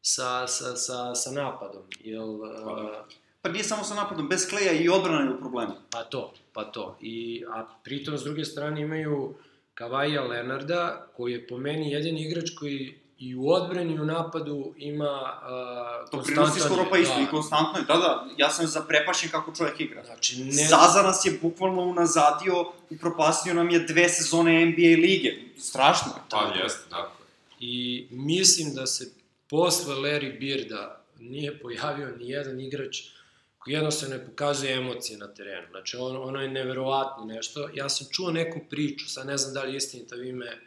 sa, 0.00 0.46
sa, 0.46 0.76
sa, 0.76 1.14
sa 1.14 1.30
napadom. 1.30 1.82
Jel, 2.04 2.38
Pa 2.64 2.72
uh, 2.72 3.16
Pa 3.46 3.52
nije 3.52 3.64
samo 3.64 3.84
sa 3.84 3.94
napadom, 3.94 4.28
bez 4.28 4.48
kleja 4.48 4.72
i 4.72 4.88
odbrana 4.88 5.22
je 5.22 5.34
u 5.36 5.38
problemu. 5.38 5.74
Pa 5.90 6.04
to, 6.04 6.34
pa 6.52 6.64
to. 6.64 6.98
I, 7.00 7.44
a 7.50 7.66
pritom, 7.84 8.18
s 8.18 8.22
druge 8.22 8.44
strane, 8.44 8.80
imaju 8.80 9.34
Kavaja 9.76 10.22
Lenarda, 10.22 11.06
koji 11.16 11.32
je 11.32 11.46
po 11.46 11.58
meni 11.58 11.92
jedini 11.92 12.22
igrač 12.22 12.50
koji 12.58 13.00
i 13.18 13.34
u 13.34 13.48
odbrani 13.48 13.94
i 13.94 14.00
u 14.00 14.04
napadu 14.04 14.74
ima 14.76 15.40
uh, 15.42 16.10
To 16.10 16.22
prinosi 16.22 16.60
skoro 16.60 16.86
pa 16.90 16.98
isto 16.98 17.14
da. 17.14 17.22
i 17.22 17.26
konstantno 17.26 17.78
je. 17.78 17.84
Da, 17.84 17.94
da, 17.94 18.26
ja 18.36 18.50
sam 18.50 18.66
zaprepašen 18.66 19.30
kako 19.30 19.52
čovjek 19.56 19.80
igra. 19.80 20.04
Znači, 20.04 20.44
ne... 20.44 20.64
Zaza 20.64 21.02
nas 21.02 21.24
je 21.24 21.38
bukvalno 21.42 21.82
unazadio 21.82 22.72
i 22.90 22.98
propastio 22.98 23.54
nam 23.54 23.70
je 23.70 23.78
dve 23.78 24.08
sezone 24.08 24.66
NBA 24.66 25.00
lige. 25.00 25.32
Strašno 25.58 26.12
je. 26.16 26.22
Pa 26.30 26.54
jeste, 26.62 26.90
da. 26.90 27.12
I 27.60 28.06
mislim 28.10 28.74
da 28.74 28.86
se 28.86 29.12
posle 29.50 29.94
Larry 29.94 30.38
Birda 30.38 31.04
nije 31.18 31.60
pojavio 31.60 32.16
ni 32.18 32.30
jedan 32.30 32.60
igrač 32.60 32.96
koji 32.98 33.25
jednostavno 33.66 34.16
ne 34.16 34.26
pokazuje 34.26 34.72
emocije 34.72 35.18
na 35.18 35.34
terenu. 35.34 35.66
Znači, 35.70 35.96
on, 35.96 36.16
ono 36.16 36.42
je 36.42 36.48
neverovatno 36.48 37.24
nešto. 37.24 37.68
Ja 37.74 37.88
sam 37.88 38.06
čuo 38.10 38.30
neku 38.30 38.60
priču, 38.70 39.08
sad 39.10 39.26
ne 39.26 39.36
znam 39.36 39.54
da 39.54 39.62
li 39.62 39.72
je 39.72 39.76
istinita, 39.76 40.16
vi 40.16 40.32
me 40.32 40.58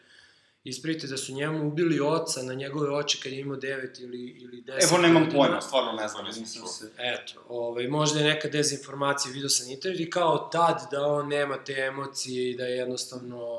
isprite 0.63 1.07
da 1.07 1.17
su 1.17 1.33
njemu 1.33 1.67
ubili 1.67 1.99
oca 1.99 2.41
na 2.41 2.53
njegove 2.53 2.91
oči 2.91 3.19
kad 3.23 3.31
je 3.31 3.39
imao 3.39 3.57
9 3.57 4.03
ili, 4.03 4.25
ili 4.27 4.61
10 4.61 4.83
Evo, 4.83 5.01
nemam 5.01 5.23
godina. 5.23 5.43
pojma, 5.43 5.61
stvarno 5.61 5.91
ne 5.91 6.07
znam, 6.07 6.25
čuo. 6.57 6.67
se... 6.67 6.91
Eto, 6.97 7.33
ovaj, 7.49 7.87
možda 7.87 8.19
je 8.19 8.25
neka 8.25 8.47
dezinformacija, 8.47 9.33
vidio 9.33 9.49
sam 9.49 9.67
na 9.67 9.73
internetu 9.73 10.03
i 10.03 10.09
kao 10.09 10.49
tad 10.51 10.87
da 10.91 11.05
on 11.05 11.27
nema 11.27 11.63
te 11.63 11.73
emocije 11.73 12.51
i 12.51 12.57
da 12.57 12.63
je 12.65 12.77
jednostavno, 12.77 13.57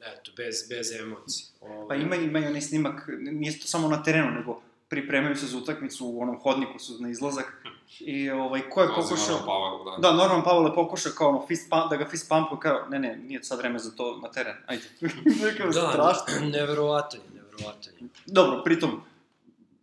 eto, 0.00 0.32
bez, 0.36 0.68
bez 0.68 0.92
emocije. 0.92 1.46
Ovaj, 1.60 1.88
Pa 1.88 1.94
ima, 1.94 2.16
ima 2.16 2.38
i 2.38 2.46
onaj 2.46 2.60
snimak, 2.60 3.08
nije 3.20 3.58
to 3.58 3.66
samo 3.66 3.88
na 3.88 4.02
terenu, 4.02 4.30
nego 4.30 4.62
pripremaju 4.88 5.36
se 5.36 5.46
za 5.46 5.58
utakmicu 5.58 6.06
u 6.06 6.22
onom 6.22 6.40
hodniku 6.40 6.78
su 6.78 6.96
na 7.00 7.10
izlazak. 7.10 7.64
I 8.00 8.30
ovaj, 8.30 8.70
ko 8.70 8.80
je 8.80 8.86
Dolazi 8.86 9.08
pokušao... 9.08 9.36
Norman 9.36 9.48
Powell, 9.48 10.00
da. 10.00 10.08
Da, 10.08 10.16
Norman 10.16 10.42
Powell 10.42 10.68
je 10.68 10.74
pokušao 10.74 11.12
kao 11.12 11.28
ono, 11.28 11.46
fist 11.46 11.70
pump, 11.70 11.90
da 11.90 11.96
ga 11.96 12.08
fist 12.08 12.28
pumpu, 12.28 12.56
kao, 12.56 12.86
ne, 12.88 12.98
ne, 12.98 13.16
nije 13.16 13.44
sad 13.44 13.58
vreme 13.58 13.78
za 13.78 13.90
to 13.90 14.20
na 14.22 14.30
teren, 14.30 14.56
ajde. 14.66 14.84
Nekao 15.44 15.66
da, 15.66 15.90
strašno. 15.90 16.46
neverovatan 16.58 17.20
je, 17.20 17.26
neverovatan 17.34 17.92
je. 18.00 18.08
Dobro, 18.26 18.62
pritom, 18.64 19.02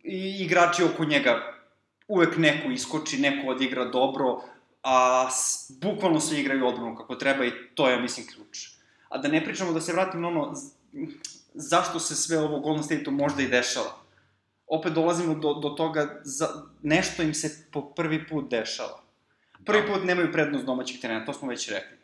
i 0.02 0.36
igrači 0.40 0.84
oko 0.84 1.04
njega, 1.04 1.54
uvek 2.08 2.36
neko 2.36 2.70
iskoči, 2.70 3.18
neko 3.18 3.48
odigra 3.48 3.84
dobro, 3.84 4.40
a 4.82 5.28
s, 5.30 5.70
bukvalno 5.80 6.20
se 6.20 6.40
igraju 6.40 6.66
odbranu 6.66 6.96
kako 6.96 7.14
treba 7.14 7.44
i 7.44 7.52
to 7.74 7.88
je, 7.88 8.00
mislim, 8.00 8.26
ključ. 8.26 8.68
A 9.08 9.18
da 9.18 9.28
ne 9.28 9.44
pričamo, 9.44 9.72
da 9.72 9.80
se 9.80 9.92
vratim 9.92 10.20
na 10.20 10.28
ono, 10.28 10.54
zašto 11.54 12.00
se 12.00 12.14
sve 12.14 12.38
ovo 12.38 12.60
Golden 12.60 12.84
State-u 12.84 13.10
možda 13.10 13.42
i 13.42 13.48
dešava. 13.48 13.99
Opet 14.70 14.92
dolazimo 14.92 15.34
do, 15.34 15.54
do 15.54 15.68
toga, 15.68 16.20
za, 16.24 16.48
nešto 16.82 17.22
im 17.22 17.34
se 17.34 17.66
po 17.72 17.94
prvi 17.94 18.26
put 18.26 18.50
dešava. 18.50 19.02
Prvi 19.64 19.82
Da. 19.86 19.92
put 19.92 20.04
nemaju 20.04 20.32
prednost 20.32 20.64
domaćih 20.64 21.00
trenera, 21.00 21.24
to 21.24 21.32
smo 21.32 21.48
već 21.48 21.68
rekli. 21.68 21.96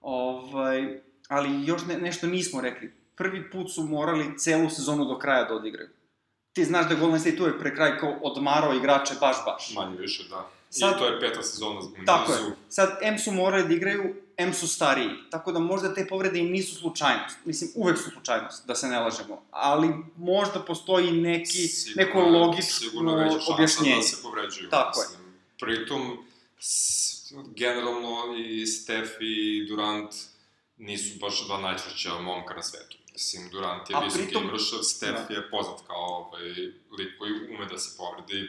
Ovaj, 0.00 1.00
ali 1.28 1.66
još 1.66 1.86
ne, 1.86 1.98
nešto 1.98 2.26
nismo 2.26 2.60
rekli. 2.60 2.94
Prvi 3.16 3.50
put 3.50 3.72
su 3.72 3.82
morali 3.82 4.38
celu 4.38 4.70
sezonu 4.70 5.04
do 5.04 5.18
kraja 5.18 5.44
da 5.44 5.54
odigraju. 5.54 5.88
Ti 6.52 6.64
znaš 6.64 6.88
da 6.88 6.94
Golden 6.94 7.20
State 7.20 7.42
uvek 7.42 7.60
pre 7.60 7.74
kraj 7.74 7.98
kao 7.98 8.18
odmarao 8.22 8.74
igrače 8.74 9.14
baš 9.20 9.36
baš. 9.46 9.74
Manje 9.74 9.96
više, 9.96 10.28
da. 10.30 10.48
Sad- 10.70 10.96
I 10.96 10.98
to 10.98 11.06
je 11.06 11.20
peta 11.20 11.42
sezona 11.42 11.80
u 11.80 11.82
Tako 12.06 12.32
je. 12.32 12.38
nizu. 12.38 12.50
Sad, 12.68 12.98
M 13.02 13.18
su 13.18 13.32
morali 13.32 13.64
da 13.64 13.74
igraju, 13.74 14.02
M 14.36 14.54
su 14.54 14.68
stariji. 14.68 15.10
Tako 15.30 15.52
da 15.52 15.58
možda 15.60 15.94
te 15.94 16.06
povrede 16.06 16.38
i 16.38 16.44
nisu 16.44 16.74
slučajnost. 16.74 17.36
Mislim, 17.44 17.70
uvek 17.74 17.98
su 17.98 18.10
slučajnost, 18.10 18.66
da 18.66 18.74
se 18.74 18.88
ne 18.88 19.00
lažemo. 19.00 19.42
Ali 19.50 19.88
možda 20.16 20.60
postoji 20.60 21.12
neki, 21.12 21.58
neko 21.96 22.20
logično 22.20 22.62
sigurno 22.80 23.14
veća 23.14 23.30
šansa 23.32 23.52
objašnjenje. 23.52 23.96
da 23.96 24.02
se 24.02 24.22
povređuju. 24.22 24.70
Tako 24.70 25.00
je. 25.00 25.06
mislim. 25.08 25.26
Pritom, 25.58 26.16
s, 26.60 26.72
generalno 27.46 28.16
i 28.38 28.66
Steph 28.66 29.10
i 29.20 29.34
Durant 29.68 30.10
nisu 30.78 31.18
baš 31.18 31.46
dva 31.46 31.60
najčvršća 31.60 32.14
momka 32.14 32.54
na 32.54 32.62
svetu. 32.62 32.96
Mislim, 33.12 33.48
Durant 33.50 33.90
je 33.90 33.96
visoki 34.04 34.24
pritom- 34.24 34.46
mršav, 34.46 34.78
Steph 34.78 35.28
Da. 35.28 35.34
je 35.34 35.50
poznat 35.50 35.80
kao 35.86 35.96
ovaj, 35.96 36.42
lik 36.98 37.18
koji 37.18 37.32
ume 37.50 37.66
da 37.66 37.78
se 37.78 37.96
povredi. 37.96 38.48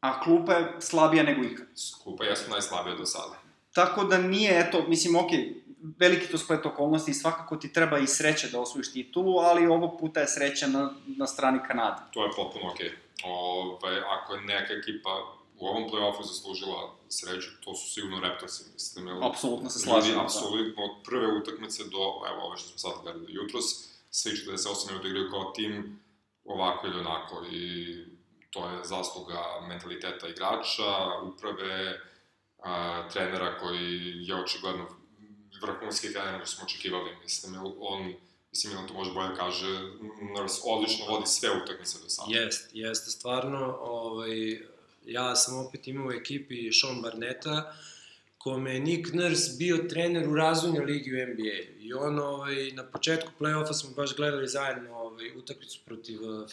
A 0.00 0.20
klupa 0.20 0.52
je 0.52 0.76
slabija 0.80 1.22
nego 1.22 1.44
ikad. 1.44 1.66
Klupa 2.02 2.24
jesu 2.24 2.50
najslabija 2.50 2.96
do 2.96 3.06
sada. 3.06 3.38
Tako 3.74 4.04
da 4.04 4.18
nije, 4.18 4.60
eto, 4.60 4.84
mislim, 4.88 5.16
okej, 5.16 5.54
veliki 5.98 6.26
to 6.26 6.38
splet 6.38 6.66
okolnosti 6.66 7.10
i 7.10 7.14
svakako 7.14 7.56
ti 7.56 7.72
treba 7.72 7.98
i 7.98 8.06
sreće 8.06 8.48
da 8.48 8.60
osvojiš 8.60 8.92
titulu, 8.92 9.38
ali 9.38 9.66
ovog 9.66 10.00
puta 10.00 10.20
je 10.20 10.28
sreća 10.28 10.66
na, 10.66 10.94
na 11.06 11.26
strani 11.26 11.58
Kanade. 11.68 12.02
To 12.12 12.24
je 12.24 12.30
potpuno 12.36 12.70
okej. 12.70 12.90
Ovaj, 13.24 14.00
ako 14.00 14.34
je 14.34 14.40
neka 14.40 14.72
ekipa 14.72 15.10
u 15.60 15.66
ovom 15.66 15.90
play-offu 15.90 16.22
zaslužila 16.22 16.94
sreću, 17.08 17.48
to 17.64 17.74
su 17.74 17.90
sigurno 17.94 18.20
Raptorsi, 18.20 18.64
mislim. 18.74 19.06
jer 19.08 19.16
Apsolutno 19.22 19.70
se 19.70 19.78
slažem. 19.78 20.14
da. 20.14 20.22
apsolutno 20.22 20.84
od 20.84 20.90
prve 21.04 21.26
utakmice 21.38 21.84
do, 21.84 22.04
evo, 22.30 22.46
ove 22.46 22.56
što 22.56 22.68
smo 22.68 22.78
sad 22.78 23.02
gledali 23.02 23.34
jutros, 23.34 23.64
svi 24.10 24.30
48 24.30 24.88
minuta 24.88 25.08
igraju 25.08 25.30
kao 25.30 25.52
tim, 25.56 26.00
ovako 26.44 26.86
ili 26.86 27.00
onako, 27.00 27.44
i 27.50 27.94
to 28.50 28.70
je 28.70 28.84
zasluga 28.84 29.42
mentaliteta 29.68 30.28
igrača, 30.28 30.92
uprave, 31.24 32.00
a, 32.58 33.08
trenera 33.08 33.58
koji 33.58 34.26
je 34.26 34.34
očigledno 34.34 34.86
vrhunski 35.62 36.12
trener 36.12 36.32
nego 36.32 36.46
smo 36.46 36.64
očekivali, 36.64 37.10
mislim, 37.22 37.54
on, 37.80 38.14
mislim, 38.50 38.72
Milan 38.72 38.88
to 38.88 38.94
može 38.94 39.12
bolje 39.12 39.28
da 39.28 39.34
kaže, 39.34 39.66
Nurse 40.36 40.60
odlično 40.64 41.06
vodi 41.06 41.26
sve 41.26 41.48
utakmice 41.62 41.98
do 42.02 42.08
sada. 42.08 42.38
Jest, 42.38 42.70
jeste 42.72 43.10
stvarno, 43.10 43.78
ovaj, 43.80 44.60
ja 45.04 45.36
sam 45.36 45.66
opet 45.66 45.88
imao 45.88 46.06
u 46.06 46.12
ekipi 46.12 46.72
Sean 46.72 47.02
Barneta, 47.02 47.74
kome 48.38 48.74
je 48.74 48.80
Nick 48.80 49.12
Nurse 49.12 49.56
bio 49.58 49.76
trener 49.76 50.28
u 50.28 50.34
razvojnoj 50.34 50.84
ligi 50.84 51.14
u 51.14 51.26
NBA. 51.26 51.78
I 51.78 51.92
on, 51.92 52.18
ovaj, 52.18 52.70
na 52.70 52.82
početku 52.82 53.30
play-offa 53.40 53.72
smo 53.72 53.90
baš 53.90 54.16
gledali 54.16 54.48
zajedno 54.48 54.94
ovaj, 54.94 55.30
utakmicu 55.36 55.80
protiv 55.84 56.22
uh, 56.22 56.50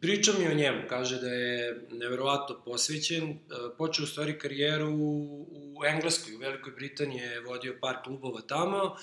Pričao 0.00 0.34
mi 0.38 0.46
o 0.46 0.54
njemu, 0.54 0.82
kaže 0.88 1.20
da 1.20 1.28
je 1.28 1.86
neverovatno 1.90 2.60
posvećen. 2.64 3.30
Uh, 3.30 3.36
počeo 3.78 4.04
u 4.04 4.06
stvari 4.06 4.38
karijeru 4.38 4.90
u, 4.90 5.84
Engleskoj, 5.86 6.34
u 6.34 6.38
Velikoj 6.38 6.72
Britaniji 6.72 7.20
je 7.20 7.40
vodio 7.40 7.76
par 7.80 7.96
klubova 8.04 8.40
tamo, 8.40 8.96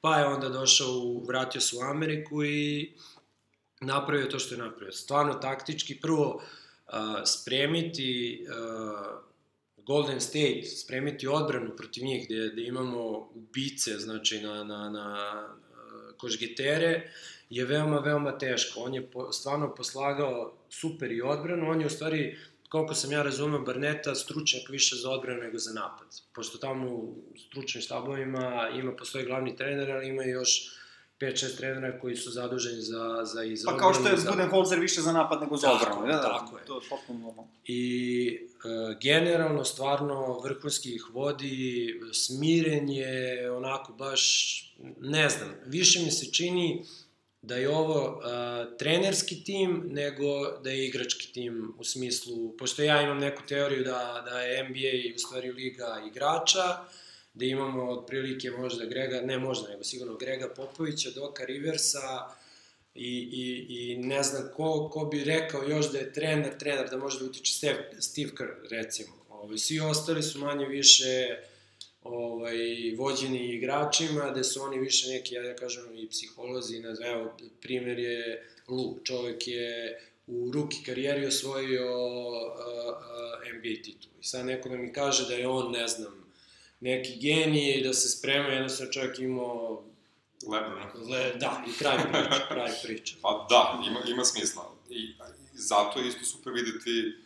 pa 0.00 0.18
je 0.18 0.26
onda 0.26 0.48
došao, 0.48 1.22
vratio 1.28 1.60
se 1.60 1.76
u 1.76 1.80
Ameriku 1.80 2.44
i 2.44 2.92
napravio 3.80 4.26
to 4.26 4.38
što 4.38 4.54
je 4.54 4.58
napravio. 4.58 4.92
Stvarno 4.92 5.34
taktički, 5.34 6.00
prvo 6.00 6.34
uh, 6.34 6.94
spremiti 7.24 8.40
uh, 8.48 9.30
Golden 9.76 10.20
State, 10.20 10.62
spremiti 10.62 11.26
odbranu 11.26 11.76
protiv 11.76 12.04
njih, 12.04 12.26
gde, 12.26 12.50
gde 12.52 12.62
imamo 12.62 13.30
ubice, 13.34 13.98
znači 13.98 14.40
na, 14.40 14.64
na, 14.64 14.90
na 14.90 15.48
košgetere, 16.16 17.12
je 17.50 17.64
veoma, 17.64 17.98
veoma 17.98 18.38
teško. 18.38 18.80
On 18.80 18.94
je 18.94 19.10
po, 19.10 19.32
stvarno 19.32 19.74
poslagao 19.74 20.52
super 20.68 21.12
i 21.12 21.22
odbranu, 21.22 21.70
on 21.70 21.80
je 21.80 21.86
u 21.86 21.90
stvari, 21.90 22.38
koliko 22.68 22.94
sam 22.94 23.12
ja 23.12 23.22
razumeo 23.22 23.60
Barneta, 23.60 24.14
stručnjak 24.14 24.68
više 24.68 24.96
za 24.96 25.10
odbranu 25.10 25.40
nego 25.40 25.58
za 25.58 25.72
napad. 25.72 26.08
Pošto 26.34 26.58
tamo 26.58 26.90
u 26.90 27.14
stručnim 27.38 27.82
štabovima 27.82 28.68
ima, 28.74 28.92
postoji 28.92 29.24
glavni 29.24 29.56
trener, 29.56 29.90
ali 29.90 30.08
ima 30.08 30.22
još 30.22 30.70
5-6 31.20 31.56
trenera 31.56 31.98
koji 32.00 32.16
su 32.16 32.30
zaduženi 32.30 32.82
za, 32.82 33.20
za 33.24 33.44
i 33.44 33.56
za 33.56 33.70
Pa 33.70 33.76
kao 33.76 33.94
što 33.94 34.08
je 34.08 34.16
za- 34.16 34.30
Budenholzer 34.30 34.78
više 34.78 35.00
za 35.00 35.12
napad 35.12 35.40
nego 35.40 35.56
za 35.56 35.66
Tako, 35.66 35.76
odbranu. 35.76 36.06
Da, 36.06 36.12
da, 36.12 36.22
tako 36.22 36.58
je. 36.58 36.64
To 36.64 36.74
je 36.74 36.80
potpuno 36.90 37.18
normalno. 37.18 37.50
I 37.64 38.48
e, 38.64 38.96
generalno 39.02 39.64
stvarno 39.64 40.38
vrhunski 40.38 40.94
ih 40.94 41.04
vodi, 41.12 42.00
smiren 42.12 42.88
je, 42.88 43.50
onako 43.52 43.92
baš, 43.92 44.22
ne 45.00 45.28
znam, 45.28 45.54
više 45.66 46.00
mi 46.00 46.10
se 46.10 46.32
čini 46.32 46.84
da 47.42 47.56
je 47.56 47.68
ovo 47.68 48.22
e, 48.22 48.76
trenerski 48.78 49.44
tim 49.44 49.82
nego 49.90 50.58
da 50.64 50.70
je 50.70 50.86
igrački 50.86 51.32
tim 51.32 51.74
u 51.78 51.84
smislu, 51.84 52.56
pošto 52.56 52.82
ja 52.82 53.02
imam 53.02 53.18
neku 53.18 53.42
teoriju 53.48 53.84
da, 53.84 54.24
da 54.30 54.40
je 54.40 54.64
NBA 54.68 55.14
u 55.16 55.18
stvari 55.18 55.52
liga 55.52 56.02
igrača, 56.10 56.78
da 57.34 57.44
imamo 57.44 57.90
otprilike 57.90 58.50
možda 58.50 58.84
Grega, 58.84 59.20
ne 59.20 59.38
možda, 59.38 59.68
nego 59.68 59.84
sigurno 59.84 60.16
Grega 60.16 60.48
Popovića, 60.56 61.10
Doka 61.10 61.44
Riversa, 61.44 62.30
I, 62.94 63.28
i, 63.32 63.66
i 63.76 63.96
ne 63.96 64.22
znam 64.22 64.48
ko, 64.56 64.88
ko 64.92 65.04
bi 65.04 65.24
rekao 65.24 65.62
još 65.62 65.92
da 65.92 65.98
je 65.98 66.12
trener, 66.12 66.58
trener, 66.58 66.88
da 66.90 66.96
može 66.96 67.18
da 67.18 67.24
utiče 67.24 67.52
Steve, 67.52 67.90
Steve 68.00 68.30
Kerr, 68.36 68.50
recimo. 68.70 69.14
Ovaj, 69.28 69.58
svi 69.58 69.80
ostali 69.80 70.22
su 70.22 70.38
manje 70.38 70.66
više 70.66 71.38
ovaj, 72.02 72.56
vođeni 72.96 73.54
igračima, 73.54 74.30
da 74.30 74.44
su 74.44 74.62
oni 74.62 74.78
više 74.78 75.08
neki, 75.08 75.34
ja 75.34 75.42
da 75.42 75.56
kažem, 75.56 75.98
i 75.98 76.08
psiholozi, 76.08 76.80
ne 76.80 76.94
znam, 76.94 77.08
evo, 77.08 77.36
primer 77.60 77.98
je 77.98 78.46
Lu, 78.68 78.98
čovjek 79.04 79.48
je 79.48 80.00
u 80.26 80.50
ruki 80.52 80.76
karijeri 80.86 81.26
osvojio 81.26 81.86
a, 81.86 83.00
a, 83.00 83.38
NBA 83.54 83.82
titul. 83.84 84.10
I 84.20 84.24
sad 84.24 84.46
neko 84.46 84.68
da 84.68 84.76
mi 84.76 84.92
kaže 84.92 85.28
da 85.28 85.34
je 85.34 85.48
on, 85.48 85.72
ne 85.72 85.88
znam, 85.88 86.24
neki 86.80 87.18
genije 87.18 87.80
i 87.80 87.84
da 87.84 87.92
se 87.92 88.08
sprema, 88.08 88.48
jednostavno 88.48 88.92
čovjek 88.92 89.18
imao 89.18 89.84
Lebron. 90.48 91.10
Le, 91.10 91.32
da, 91.40 91.64
i 91.68 91.78
kraj 91.78 91.98
priče, 91.98 92.46
kraj 92.48 92.70
priče. 92.82 93.14
Pa 93.22 93.46
da, 93.50 93.82
ima, 93.90 94.00
ima 94.08 94.24
smisla. 94.24 94.72
I, 94.90 94.94
I 95.54 95.58
zato 95.58 96.00
je 96.00 96.08
isto 96.08 96.24
super 96.24 96.52
videti 96.52 97.16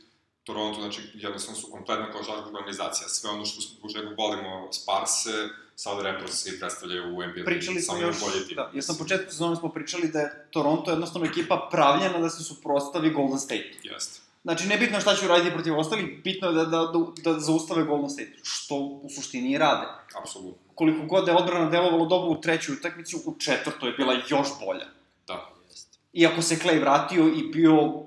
Toronto, 0.44 0.80
znači 0.80 1.02
jednostavno 1.14 1.60
su 1.60 1.70
kompletna 1.70 2.12
košarka 2.12 2.48
organizacija. 2.48 3.08
Sve 3.08 3.30
ono 3.30 3.44
što 3.44 3.60
smo, 3.60 3.76
u 3.82 3.92
čega 3.92 4.14
volimo 4.18 4.72
Sparse, 4.72 5.30
sada 5.76 6.02
Raptorsi 6.02 6.58
predstavljaju 6.58 7.16
u 7.16 7.22
NBA. 7.22 7.44
Pričali 7.44 7.80
smo 7.80 7.96
još, 7.96 8.20
bolji 8.20 8.46
tim. 8.46 8.56
da, 8.56 8.70
jer 8.74 8.84
na 8.88 8.94
početku 8.98 9.30
sezone 9.30 9.56
smo 9.56 9.68
pričali 9.68 10.08
da 10.08 10.18
je 10.18 10.46
Toronto 10.50 10.90
jednostavno 10.90 11.26
ekipa 11.26 11.68
pravljena 11.70 12.18
da 12.18 12.30
se 12.30 12.44
suprostavi 12.44 13.10
Golden 13.10 13.38
State. 13.38 13.72
Jeste. 13.82 14.20
Znači, 14.42 14.68
nebitno 14.68 15.00
šta 15.00 15.16
će 15.16 15.24
uraditi 15.24 15.54
protiv 15.54 15.78
ostalih, 15.78 16.22
bitno 16.24 16.48
je 16.48 16.54
da, 16.54 16.64
da, 16.64 16.78
da, 16.78 17.32
da 17.32 17.40
zaustave 17.40 17.84
Golden 17.84 18.10
State, 18.10 18.32
što 18.42 18.74
u 18.76 19.08
suštini 19.14 19.52
i 19.52 19.58
rade. 19.58 19.86
Apsolutno. 20.20 20.62
Koliko 20.74 21.06
god 21.06 21.28
je 21.28 21.34
odbrana 21.34 21.70
delovalo 21.70 22.06
dobro 22.06 22.30
u 22.30 22.40
trećoj 22.40 22.74
utakmici, 22.74 23.16
u 23.24 23.38
četvrtoj 23.38 23.88
je 23.88 23.96
bila 23.96 24.14
još 24.28 24.48
bolja. 24.66 24.86
Da. 25.26 25.50
Iako 26.12 26.42
se 26.42 26.56
Clay 26.56 26.80
vratio 26.80 27.28
i 27.28 27.42
bio 27.42 28.04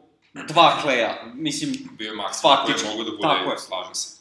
dva 0.48 0.80
Claya, 0.84 1.34
mislim, 1.34 1.72
Bio 1.98 2.12
je 2.12 2.18
koji 2.18 2.34
Faktički, 2.42 2.88
je 2.88 2.92
mogu 2.92 3.04
da 3.04 3.12
bude, 3.12 3.22
tako 3.24 3.52
je. 3.52 3.58
slažem 3.58 3.96
se. 3.96 4.18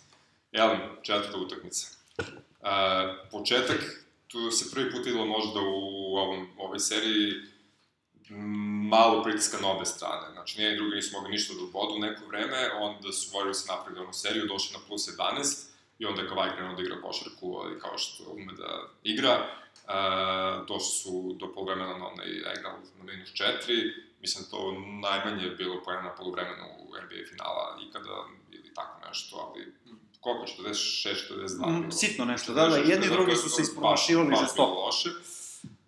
Elem, 0.52 0.80
četvrta 1.02 1.38
utakmica. 1.38 1.87
E, 2.18 2.26
početak, 3.30 4.06
tu 4.28 4.50
se 4.50 4.70
prvi 4.75 4.90
put 4.90 5.06
videlo 5.06 5.26
možda 5.26 5.61
u 5.61 6.16
ovom, 6.16 6.49
ovoj 6.58 6.78
seriji 6.78 7.32
malo 8.90 9.23
pritiska 9.23 9.58
na 9.62 9.70
obe 9.70 9.85
strane. 9.85 10.32
Znači, 10.32 10.58
nije 10.58 10.76
drugi 10.76 10.96
nisu 10.96 11.16
mogli 11.16 11.30
ništa 11.30 11.54
da 11.54 11.61
bodu 11.73 11.99
neko 11.99 12.26
vreme, 12.26 12.70
onda 12.80 13.12
su 13.12 13.30
Warriors 13.30 13.68
napravili 13.68 14.04
onu 14.04 14.12
seriju, 14.12 14.46
došli 14.46 14.76
na 14.78 14.78
plus 14.87 15.08
11, 15.08 15.66
i 15.99 16.06
onda 16.06 16.23
je 16.23 16.28
Kawhi 16.28 16.54
krenuo 16.56 16.76
da 16.76 16.82
igra 16.82 17.00
košarku, 17.00 17.61
ali 17.64 17.80
kao 17.80 17.99
što 17.99 18.25
ume 18.32 18.52
da 18.52 18.82
igra. 19.02 19.32
E, 19.32 19.92
došli 20.68 20.90
su 21.02 21.37
do 21.40 21.52
polovremena 21.54 21.99
na 21.99 22.06
onaj 22.08 22.28
egral 22.28 22.76
na 22.99 23.04
minus 23.04 23.28
4, 23.28 24.05
mislim 24.26 24.45
da 24.45 24.50
to 24.50 24.61
najmanje 25.02 25.45
je 25.45 25.50
bilo 25.50 25.83
pojena 25.85 26.02
na 26.02 26.14
polovremenu 26.14 26.64
u 26.78 26.85
NBA 26.85 27.21
finala 27.30 27.78
ikada, 27.88 28.14
ili 28.52 28.75
tako 28.75 29.09
nešto, 29.09 29.37
ali 29.37 29.75
koliko, 30.21 30.47
46, 30.62 31.33
42? 31.33 31.87
Mm, 31.87 31.90
sitno 31.90 32.25
nešto, 32.25 32.54
da, 32.54 32.68
da, 32.68 32.76
46, 32.76 32.90
jedni 32.90 33.06
i 33.06 33.11
drugi 33.11 33.37
su 33.37 33.49
se 33.49 33.62
ispromašivali 33.62 34.30
baš 34.30 34.40
žestoko. 34.40 34.80
loše. 34.80 35.11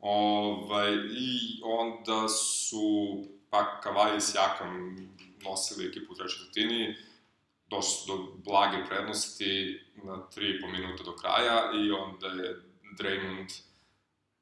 Ovaj, 0.00 0.92
I 0.94 1.30
onda 1.64 2.28
su 2.28 2.86
pa 3.50 3.80
Kavaj 3.80 4.16
i 4.16 4.20
Sjakam 4.20 4.96
nosili 5.42 5.88
ekipu 5.88 6.12
u 6.12 6.16
trećoj 6.16 6.38
četvrtini, 6.38 6.96
došli 7.70 7.90
su 7.90 8.16
do 8.16 8.32
blage 8.44 8.84
prednosti 8.88 9.80
na 10.04 10.12
3,5 10.12 10.72
minuta 10.72 11.02
do 11.04 11.16
kraja 11.16 11.70
i 11.74 11.90
onda 11.90 12.26
je 12.26 12.62
Draymond 12.98 13.67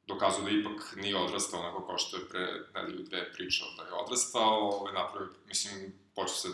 dokazao 0.06 0.44
da 0.44 0.50
ipak 0.50 0.96
nije 0.96 1.16
odrastao 1.16 1.60
onako 1.60 1.86
kao 1.86 1.98
što 1.98 2.16
je 2.16 2.28
pre 2.28 2.46
nedelju 2.74 3.02
dve 3.02 3.32
pričao 3.32 3.68
da 3.76 3.82
je 3.82 3.92
odrastao, 3.92 4.58
ovaj, 4.58 4.92
napravio, 4.92 5.32
mislim, 5.46 5.92
počeo 6.14 6.34
se 6.34 6.48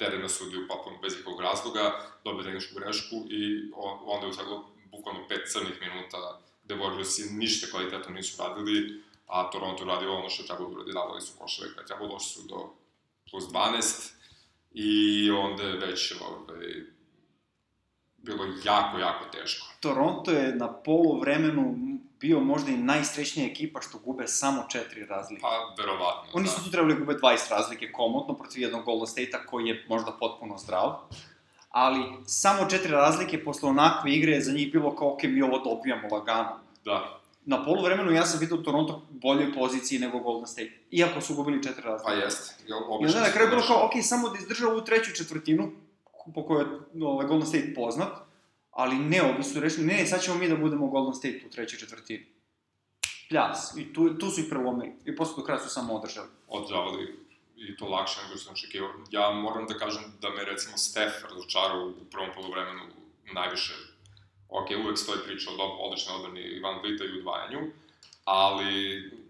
Dede 0.00 0.28
sudio 0.28 0.66
potpuno 0.68 0.98
bez 1.02 1.20
ikog 1.20 1.40
razloga, 1.40 2.00
dobio 2.24 2.42
tehničku 2.42 2.74
grešku 2.74 3.16
i 3.30 3.70
onda 4.06 4.26
je 4.26 4.30
usledilo 4.30 4.70
bukvalno 4.90 5.28
pet 5.28 5.40
crnih 5.52 5.80
minuta 5.80 6.40
gde 6.64 6.74
Warriorsi 6.74 7.38
ništa 7.38 7.66
kvalitetno 7.70 8.14
nisu 8.14 8.42
radili, 8.42 9.02
a 9.26 9.50
Toronto 9.50 9.84
radio 9.84 10.14
ono 10.14 10.28
što 10.28 10.42
trebalo 10.42 10.68
da 10.68 10.74
uradi, 10.74 10.92
davali 10.92 11.20
su 11.20 11.32
koševe 11.38 11.74
kada 11.74 11.86
trebalo, 11.86 12.08
došli 12.08 12.42
su 12.42 12.48
do 12.48 12.70
plus 13.30 13.44
12 13.44 14.12
i 14.72 15.30
onda 15.30 15.62
je 15.62 15.76
već 15.76 16.12
ovaj, 16.20 16.84
bilo 18.16 18.44
jako, 18.64 18.98
jako 18.98 19.24
teško. 19.32 19.66
Toronto 19.80 20.30
je 20.30 20.54
na 20.56 20.72
polu 20.72 21.20
vremenu 21.20 21.89
bio 22.20 22.40
možda 22.40 22.70
i 22.70 22.76
najsrećnija 22.76 23.46
ekipa 23.46 23.80
što 23.80 23.98
gube 23.98 24.26
samo 24.26 24.64
četiri 24.68 25.06
razlike. 25.06 25.42
Pa, 25.42 25.82
verovatno, 25.82 26.30
Oni 26.34 26.48
su 26.48 26.64
tu 26.64 26.70
trebali 26.70 26.94
gube 26.94 27.14
20 27.14 27.50
razlike 27.50 27.92
komotno 27.92 28.34
protiv 28.34 28.62
jednog 28.62 28.84
Golden 28.84 29.06
State-a 29.06 29.46
koji 29.46 29.66
je 29.66 29.84
možda 29.88 30.12
potpuno 30.20 30.58
zdrav. 30.58 30.94
Ali 31.70 32.00
samo 32.26 32.70
četiri 32.70 32.90
razlike 32.90 33.44
posle 33.44 33.68
onakve 33.68 34.12
igre 34.12 34.32
je 34.32 34.40
za 34.40 34.52
njih 34.52 34.72
bilo 34.72 34.96
kao, 34.96 35.12
ok, 35.12 35.22
mi 35.22 35.42
ovo 35.42 35.58
dobijamo 35.58 36.08
lagano. 36.12 36.58
Da. 36.84 37.20
Na 37.44 37.64
polu 37.64 37.82
vremenu 37.82 38.12
ja 38.12 38.26
sam 38.26 38.40
vidio 38.40 38.56
Toronto 38.56 39.02
u 39.10 39.14
boljoj 39.14 39.54
poziciji 39.54 39.98
nego 39.98 40.18
Golden 40.18 40.46
State. 40.46 40.70
Iako 40.90 41.20
su 41.20 41.34
gubili 41.34 41.62
četiri 41.62 41.82
razlike. 41.82 42.12
Pa 42.12 42.24
jeste. 42.24 42.54
I 42.68 42.72
onda 42.72 43.20
na 43.20 43.32
kraju 43.32 43.48
bilo 43.50 43.62
kao, 43.66 43.86
ok, 43.86 43.92
samo 44.02 44.28
da 44.28 44.38
izdrža 44.38 44.68
ovu 44.68 44.80
treću 44.80 45.14
četvrtinu, 45.14 45.70
po 46.34 46.42
kojoj 46.46 46.64
je 46.94 47.04
ovaj, 47.06 47.26
Golden 47.26 47.46
State 47.46 47.74
poznat, 47.74 48.29
ali 48.80 48.96
ne, 48.96 49.22
ovi 49.22 49.42
su 49.42 49.60
rešili, 49.60 49.86
ne, 49.86 50.06
sad 50.06 50.22
ćemo 50.22 50.38
mi 50.38 50.48
da 50.48 50.56
budemo 50.56 50.86
Golden 50.86 51.14
State 51.14 51.40
u 51.46 51.50
trećoj 51.50 51.78
četvrtini. 51.78 52.26
Pljas. 53.28 53.76
I 53.76 53.92
tu, 53.92 54.18
tu 54.18 54.30
su 54.30 54.40
ih 54.40 54.46
prelomili. 54.50 54.92
I 55.04 55.16
posle 55.16 55.34
do 55.36 55.44
kraja 55.44 55.60
su 55.60 55.68
samo 55.68 55.94
održali. 55.94 56.28
Održavali 56.48 57.18
i 57.56 57.76
to 57.76 57.88
lakše 57.88 58.20
nego 58.22 58.36
što 58.36 58.44
sam 58.44 58.52
očekivao. 58.52 58.90
Ja 59.10 59.30
moram 59.30 59.66
da 59.66 59.74
kažem 59.74 60.02
da 60.20 60.30
me 60.30 60.44
recimo 60.44 60.76
Steph 60.76 61.16
razočarao 61.30 61.86
u 61.86 62.04
prvom 62.10 62.28
polovremenu 62.34 62.82
najviše. 63.32 63.74
Ok, 64.48 64.66
uvek 64.84 64.98
stoji 64.98 65.18
priča 65.26 65.50
o 65.50 65.86
odličnoj 65.86 66.16
odbrani 66.16 66.40
Ivan 66.40 66.80
Vlita 66.82 67.04
i 67.04 67.18
udvajanju, 67.18 67.60
ali 68.24 68.74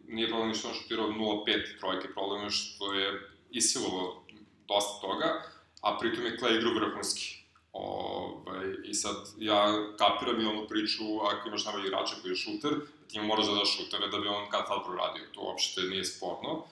nije 0.09 0.29
problem 0.29 0.49
ništa 0.49 0.69
on 0.69 0.75
šutirao 0.75 1.09
0-5 1.09 1.79
trojke, 1.79 2.09
problem 2.13 2.45
je 2.45 2.51
što 2.51 2.93
je 2.93 3.31
isilovo 3.51 4.25
dosta 4.69 5.01
toga, 5.01 5.43
a 5.81 5.99
pritom 5.99 6.25
je 6.25 6.39
Clay 6.39 6.59
igrao 6.59 6.75
vrhunski. 6.75 7.40
Ovaj, 7.73 8.67
I 8.85 8.95
sad, 8.95 9.17
ja 9.39 9.65
kapiram 9.99 10.41
i 10.41 10.47
onu 10.47 10.67
priču, 10.69 11.05
ako 11.33 11.49
imaš 11.49 11.65
najbolji 11.65 11.87
igrača 11.87 12.15
koji 12.23 12.33
je 12.33 12.37
šuter, 12.37 12.73
ti 13.09 13.21
moraš 13.21 13.47
da 13.47 13.55
daš 13.55 13.77
šutere 13.77 14.09
da 14.09 14.19
bi 14.19 14.29
on 14.29 14.51
kad 14.51 14.67
tad 14.67 14.85
proradio. 14.85 15.25
To 15.35 15.41
uopšte 15.41 15.81
nije 15.81 16.05
sporno. 16.05 16.65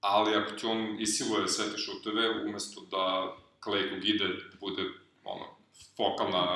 Ali 0.00 0.36
ako 0.36 0.50
ti 0.52 0.66
on 0.66 1.00
isiluje 1.00 1.48
sve 1.48 1.70
te 1.72 1.78
šuteve, 1.78 2.44
umesto 2.44 2.80
da 2.90 3.34
Clay 3.64 3.90
kog 3.90 4.04
ide 4.04 4.28
bude 4.60 4.82
ono, 5.24 5.44
fokalna 5.96 6.46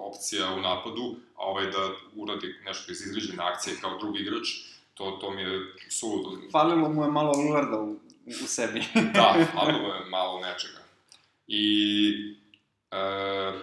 opcija 0.00 0.54
u 0.54 0.60
napadu, 0.60 1.16
a 1.36 1.42
ovaj 1.42 1.66
da 1.66 1.90
uradi 2.16 2.54
nešto 2.64 2.92
iz 2.92 3.00
izređene 3.06 3.42
akcije 3.42 3.76
kao 3.80 3.98
drugi 3.98 4.20
igrač, 4.20 4.48
to, 4.94 5.18
to 5.20 5.30
mi 5.30 5.42
je 5.42 5.74
suludo. 5.90 6.36
Falilo 6.52 6.88
mu 6.88 7.04
je 7.04 7.10
malo 7.10 7.32
Lillarda 7.38 7.80
u, 7.80 7.92
u 8.26 8.46
sebi. 8.46 8.84
da, 9.14 9.34
falilo 9.54 9.94
je 9.94 10.04
malo 10.04 10.40
nečega. 10.40 10.82
I 11.46 12.41
Uh, 12.92 13.60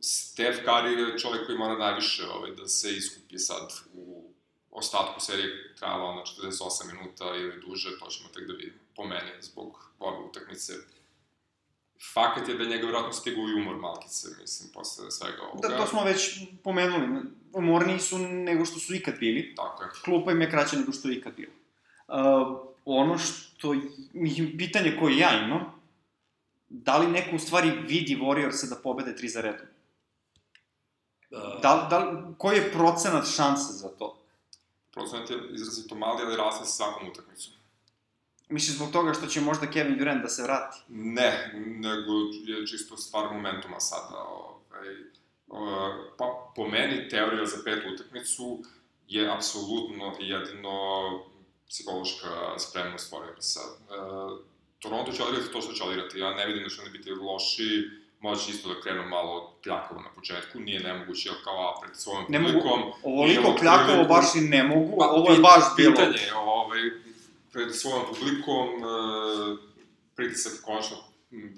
Steph 0.00 0.58
Curry 0.64 0.98
je 0.98 1.18
čovek 1.18 1.46
koji 1.46 1.58
mora 1.58 1.78
najviše 1.78 2.22
ovaj, 2.26 2.50
da 2.50 2.68
se 2.68 2.96
iskupi 2.96 3.38
sad 3.38 3.72
u 3.94 4.30
ostatku 4.70 5.20
serije 5.20 5.74
trajala 5.78 6.04
ona 6.04 6.22
48 6.22 6.92
minuta 6.92 7.24
ili 7.24 7.60
duže, 7.60 7.98
to 7.98 8.06
ćemo 8.06 8.28
tek 8.34 8.46
da 8.46 8.52
vidimo, 8.52 8.78
po 8.96 9.04
meni, 9.04 9.30
zbog 9.40 9.90
ove 9.98 10.18
utakmice. 10.18 10.72
Fakat 12.14 12.48
je 12.48 12.54
da 12.54 12.64
njega 12.64 12.82
vjerojatno 12.82 13.12
stigu 13.12 13.40
i 13.48 13.54
umor 13.54 13.76
malkice, 13.76 14.28
mislim, 14.40 14.72
posle 14.74 15.10
svega 15.10 15.42
ovoga. 15.42 15.68
Da, 15.68 15.76
to 15.76 15.86
smo 15.86 16.04
već 16.04 16.38
pomenuli. 16.64 17.22
Umorniji 17.52 17.98
su 17.98 18.18
nego 18.18 18.64
što 18.64 18.78
su 18.78 18.94
ikad 18.94 19.18
bili. 19.18 19.54
Tako 19.56 19.82
je. 19.82 19.90
Klupa 20.04 20.32
im 20.32 20.40
je 20.40 20.50
kraća 20.50 20.76
nego 20.76 20.92
što 20.92 21.08
je 21.08 21.16
ikad 21.16 21.32
bilo. 21.36 21.52
Uh, 22.08 22.70
ono 22.84 23.18
što, 23.18 23.74
pitanje 24.58 24.96
koje 25.00 25.18
ja 25.18 25.44
imam, 25.44 25.79
da 26.70 26.98
li 26.98 27.06
neko 27.06 27.36
u 27.36 27.38
stvari 27.38 27.70
vidi 27.70 28.18
Warriorsa 28.22 28.68
da 28.68 28.76
pobede 28.76 29.16
tri 29.16 29.28
za 29.28 29.40
redom? 29.40 29.66
Uh, 31.30 31.62
da, 31.62 31.86
da, 31.90 32.22
koji 32.38 32.56
je 32.56 32.72
procenat 32.72 33.26
šanse 33.36 33.72
za 33.72 33.88
to? 33.88 34.16
Procenat 34.90 35.30
je 35.30 35.36
izrazito 35.52 35.94
mali, 35.94 36.22
ali 36.22 36.36
raste 36.36 36.64
sa 36.64 36.70
svakom 36.70 37.08
utakmicom. 37.08 37.52
Misliš 38.48 38.76
zbog 38.76 38.92
toga 38.92 39.14
što 39.14 39.26
će 39.26 39.40
možda 39.40 39.70
Kevin 39.70 39.98
Durant 39.98 40.22
da 40.22 40.28
se 40.28 40.42
vrati? 40.42 40.78
Ne, 40.88 41.52
nego 41.54 42.12
je 42.44 42.66
čisto 42.66 42.96
stvar 42.96 43.32
momentuma 43.32 43.80
sada. 43.80 44.16
Ovaj, 44.18 44.86
pa, 46.18 46.52
po 46.56 46.68
meni, 46.68 47.08
teorija 47.08 47.46
za 47.46 47.56
petu 47.64 47.88
utakmicu 47.94 48.62
je 49.08 49.32
apsolutno 49.34 50.16
jedino 50.18 50.70
psihološka 51.68 52.58
spremnost 52.58 53.12
Warriorsa. 53.12 53.60
Toronto 54.80 55.12
će 55.12 55.22
odigrati 55.22 55.52
to 55.52 55.60
što 55.60 55.72
će 55.72 55.84
odigrati. 55.84 56.18
Ja 56.18 56.34
ne 56.34 56.46
vidim 56.46 56.62
da 56.62 56.68
će 56.68 56.80
oni 56.80 56.90
biti 56.90 57.10
loši, 57.10 57.90
može 58.20 58.50
isto 58.50 58.74
da 58.74 58.80
krenu 58.80 59.08
malo 59.08 59.54
kljakavo 59.62 60.00
na 60.00 60.08
početku, 60.14 60.60
nije 60.60 60.80
nemoguće, 60.80 61.28
jer 61.28 61.36
kao 61.44 61.80
pred 61.82 61.96
svojom 61.96 62.24
ne 62.28 62.38
publikom... 62.38 62.80
Mogu, 62.80 62.96
ovoliko 63.02 63.54
kljakavo 63.54 64.04
baš 64.04 64.34
i 64.34 64.40
ne 64.40 64.62
mogu, 64.64 64.96
pa, 64.98 65.06
ovo 65.08 65.32
je 65.32 65.38
baš 65.38 65.64
bilo... 65.76 65.94
Pitanje, 65.94 66.32
ovaj, 66.34 66.80
pred 67.52 67.74
svojom 67.74 68.02
publikom, 68.08 68.68
e, 68.68 69.56
pritisak 70.16 70.52
konačno 70.64 70.96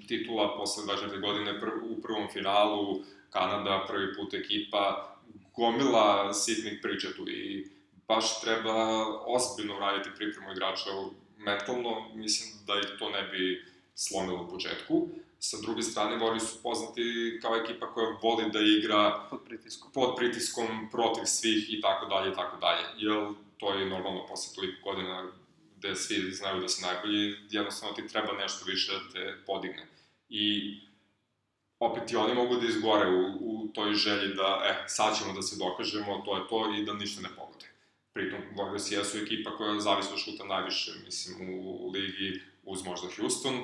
titula 0.07 0.57
posle 0.57 0.83
24 0.83 1.21
godine 1.21 1.59
pr 1.59 1.67
u 1.89 2.01
prvom 2.01 2.27
finalu, 2.33 2.99
Kanada, 3.29 3.85
prvi 3.87 4.15
put 4.15 4.33
ekipa, 4.33 5.15
gomila 5.55 6.33
sitnih 6.33 6.79
priča 6.81 7.07
tu 7.15 7.29
i 7.29 7.67
baš 8.07 8.41
treba 8.41 9.05
ozbiljno 9.25 9.79
raditi 9.79 10.09
pripremu 10.15 10.51
igrača 10.51 10.89
mentalno, 11.45 12.09
mislim 12.15 12.49
da 12.67 12.73
ih 12.79 12.99
to 12.99 13.09
ne 13.09 13.23
bi 13.23 13.65
slomilo 13.95 14.43
u 14.43 14.49
početku. 14.49 15.07
Sa 15.39 15.57
druge 15.61 15.81
strane, 15.81 16.17
Vori 16.17 16.39
su 16.39 16.63
poznati 16.63 17.39
kao 17.41 17.55
ekipa 17.55 17.93
koja 17.93 18.17
voli 18.21 18.51
da 18.51 18.59
igra 18.59 19.27
pod 19.29 19.39
pritiskom, 19.45 19.91
pod 19.91 20.15
pritiskom 20.17 20.89
protiv 20.91 21.25
svih 21.25 21.73
i 21.73 21.81
tako 21.81 22.05
dalje 22.05 22.31
i 22.31 22.35
tako 22.35 22.57
dalje. 22.57 22.83
Jer 22.97 23.33
to 23.57 23.73
je 23.73 23.89
normalno 23.89 24.25
posle 24.27 24.55
toliko 24.55 24.89
godina 24.89 25.31
gde 25.77 25.95
svi 25.95 26.31
znaju 26.31 26.61
da 26.61 26.67
se 26.67 26.85
najbolji, 26.85 27.35
jednostavno 27.49 27.95
ti 27.95 28.07
treba 28.07 28.33
nešto 28.33 28.65
više 28.65 28.91
da 28.91 29.13
te 29.13 29.35
podigne. 29.45 29.87
I 30.29 30.77
opet 31.79 32.11
i 32.11 32.15
oni 32.15 32.33
mogu 32.33 32.55
da 32.55 32.67
izgore 32.67 33.09
u, 33.09 33.37
u 33.41 33.67
toj 33.73 33.93
želji 33.93 34.35
da, 34.35 34.61
e, 34.65 34.83
sad 34.87 35.17
ćemo 35.17 35.33
da 35.33 35.41
se 35.41 35.55
dokažemo, 35.59 36.21
to 36.25 36.37
je 36.37 36.47
to 36.49 36.73
i 36.77 36.85
da 36.85 36.93
ništa 36.93 37.21
ne 37.21 37.29
pogode. 37.35 37.72
Pritom, 38.13 38.39
Warriors 38.55 38.91
jesu 38.91 39.17
ekipa 39.17 39.57
koja 39.57 39.79
zavisi 39.79 40.09
od 40.13 40.19
šuta 40.19 40.43
najviše, 40.43 40.91
mislim, 41.05 41.49
u 41.49 41.91
ligi 41.91 42.41
uz 42.65 42.85
možda 42.85 43.07
Houston. 43.17 43.55
E, 43.55 43.63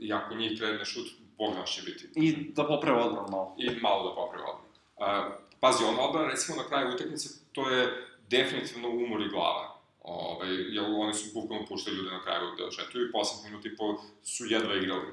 I 0.00 0.12
ako 0.12 0.34
njih 0.34 0.58
kredne 0.58 0.84
šut, 0.84 1.06
Bog 1.38 1.54
naš 1.54 1.76
će 1.76 1.82
biti. 1.82 2.08
I 2.16 2.52
da 2.52 2.66
poprave 2.66 3.02
odbranu 3.02 3.28
malo. 3.30 3.56
I 3.58 3.70
malo 3.80 4.08
da 4.08 4.14
poprave 4.14 4.44
odbranu. 4.44 4.72
E, 4.98 5.38
pazi, 5.60 5.84
ona 5.84 6.00
odbrana, 6.00 6.28
recimo, 6.28 6.56
na 6.56 6.68
kraju 6.68 6.94
utakmice, 6.94 7.28
to 7.52 7.70
je 7.70 8.06
definitivno 8.28 8.88
umor 8.88 9.20
i 9.20 9.28
glava. 9.28 9.76
Ove, 10.02 10.48
jer 10.48 10.84
oni 10.84 11.14
su 11.14 11.40
bukvalno 11.40 11.66
puštali 11.66 11.96
ljude 11.96 12.10
na 12.10 12.22
kraju 12.22 12.46
da 12.58 12.70
šetuju 12.70 13.08
i 13.08 13.12
poslednji 13.12 13.50
minut 13.50 13.66
i 13.66 13.76
po 13.76 13.96
su 14.22 14.44
jedva 14.46 14.74
igrali. 14.74 15.12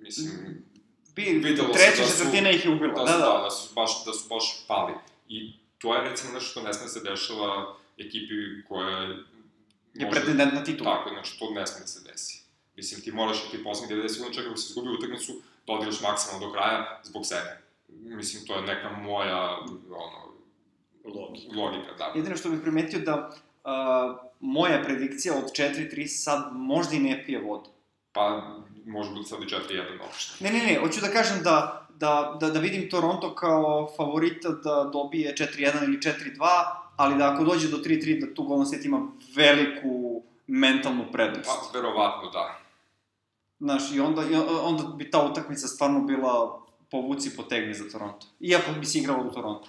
Mislim, 0.00 0.30
Bi, 1.16 1.22
videlo 1.22 1.68
treća 1.68 2.02
da 2.02 2.08
četvrtina 2.08 2.50
ih 2.50 2.64
je 2.64 2.70
ubila. 2.70 3.04
Da, 3.04 3.12
da, 3.12 3.18
da, 3.18 3.40
da, 3.44 3.50
su 3.50 3.74
baš, 3.74 4.04
da 4.04 4.12
su 4.12 4.28
baš 4.28 4.64
pali. 4.68 4.92
I 5.28 5.52
to 5.80 5.94
je 5.94 6.10
recimo 6.10 6.32
nešto 6.32 6.50
što 6.50 6.62
ne 6.62 6.72
sme 6.72 6.82
da 6.82 6.88
se 6.88 7.00
dešava 7.00 7.76
ekipi 7.98 8.34
koja 8.68 8.98
je 9.94 10.10
pretendent 10.10 10.52
na 10.52 10.64
titul. 10.64 10.84
Tako, 10.84 11.08
znači 11.08 11.38
to 11.38 11.50
ne 11.50 11.66
sme 11.66 11.80
da 11.80 11.86
se 11.86 12.00
desi. 12.10 12.42
Mislim, 12.76 13.00
ti 13.00 13.12
moraš 13.12 13.50
ti 13.50 13.64
poslednjih 13.64 13.98
90 13.98 14.08
sekundi 14.08 14.36
čeka 14.36 14.56
se 14.56 14.66
izgubi 14.68 14.88
utakmicu, 14.88 15.32
da 15.66 15.72
odigraš 15.72 16.00
maksimalno 16.00 16.46
do 16.46 16.52
kraja 16.52 17.00
zbog 17.04 17.26
sebe. 17.26 17.60
Mislim, 17.88 18.46
to 18.46 18.54
je 18.54 18.62
neka 18.62 18.90
moja, 18.90 19.58
ono, 19.90 20.34
logika. 21.04 21.60
logika 21.60 21.92
da. 21.98 22.12
Jedino 22.14 22.36
što 22.36 22.50
bih 22.50 22.60
primetio 22.62 22.98
da 22.98 23.30
uh, 23.30 24.30
moja 24.40 24.82
predikcija 24.84 25.34
od 25.34 25.44
4-3 25.44 26.06
sad 26.06 26.52
možda 26.52 26.96
i 26.96 27.00
ne 27.00 27.24
pije 27.26 27.40
vodu. 27.40 27.70
Pa, 28.12 28.54
može 28.86 29.10
biti 29.10 29.28
sad 29.28 29.42
i 29.42 29.46
4-1 29.46 30.00
uopšte. 30.02 30.44
Ne, 30.44 30.50
ne, 30.50 30.66
ne, 30.66 30.78
hoću 30.80 31.00
da 31.00 31.08
kažem 31.08 31.42
da 31.42 31.86
da, 32.00 32.36
da, 32.40 32.50
da 32.50 32.60
vidim 32.60 32.90
Toronto 32.90 33.34
kao 33.34 33.88
favorita 33.96 34.48
da 34.48 34.90
dobije 34.92 35.34
4-1 35.34 35.84
ili 35.84 35.98
4-2, 35.98 36.12
ali 36.96 37.18
da 37.18 37.32
ako 37.32 37.44
dođe 37.44 37.68
do 37.68 37.76
3-3 37.76 38.20
da 38.20 38.34
tu 38.34 38.42
Golden 38.42 38.66
State 38.66 38.88
ima 38.88 39.08
veliku 39.36 40.22
mentalnu 40.46 41.04
prednost. 41.12 41.50
Pa, 41.72 41.78
verovatno 41.78 42.30
da. 42.30 42.58
Znaš, 43.58 43.92
i 43.94 44.00
onda, 44.00 44.22
i 44.22 44.34
onda 44.62 44.82
bi 44.82 45.10
ta 45.10 45.26
utakmica 45.26 45.68
stvarno 45.68 46.00
bila 46.00 46.62
povuci 46.90 47.36
potegni 47.36 47.74
za 47.74 47.88
Toronto. 47.88 48.26
Iako 48.40 48.72
bi 48.80 48.86
se 48.86 48.98
igralo 48.98 49.24
u 49.24 49.32
Toronto. 49.32 49.68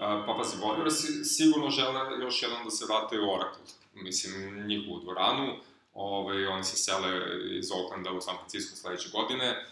A, 0.00 0.24
pa 0.26 0.34
pazi, 0.34 0.56
Warriors 0.56 1.24
sigurno 1.24 1.70
žele 1.70 2.24
još 2.24 2.42
jednom 2.42 2.64
da 2.64 2.70
se 2.70 2.84
vrate 2.88 3.20
u 3.20 3.34
Oracle. 3.34 3.62
Mislim, 3.94 4.66
njihovu 4.66 5.00
dvoranu. 5.00 5.52
Ovaj, 5.96 6.46
oni 6.46 6.64
se 6.64 6.76
sele 6.76 7.08
iz 7.58 7.70
Oaklanda 7.72 8.12
u 8.12 8.20
San 8.20 8.36
Francisco 8.36 8.76
sledeće 8.76 9.08
godine 9.12 9.66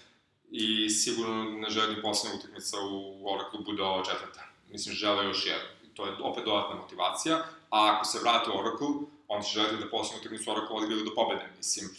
i 0.51 0.91
sigurno 0.91 1.45
ne 1.45 1.71
želi 1.71 2.03
poslednja 2.03 2.39
utakmica 2.39 2.77
u 2.91 3.29
Oracle 3.35 3.61
bude 3.65 3.83
ova 3.83 4.05
četvrta. 4.05 4.49
Mislim, 4.71 4.95
žele 4.95 5.25
još 5.25 5.47
jedno. 5.47 5.69
To 5.95 6.07
je 6.07 6.13
opet 6.23 6.45
dodatna 6.45 6.77
motivacija, 6.77 7.37
a 7.71 7.93
ako 7.95 8.05
se 8.05 8.19
vrate 8.23 8.51
u 8.51 8.59
Oracle, 8.59 8.89
on 9.29 9.43
će 9.43 9.61
želiti 9.61 9.85
da 9.85 9.91
poslednju 9.91 10.21
utakmicu 10.21 10.51
Oracle 10.51 10.77
odigraju 10.77 11.05
do 11.05 11.15
pobede. 11.15 11.47
Mislim, 11.57 11.91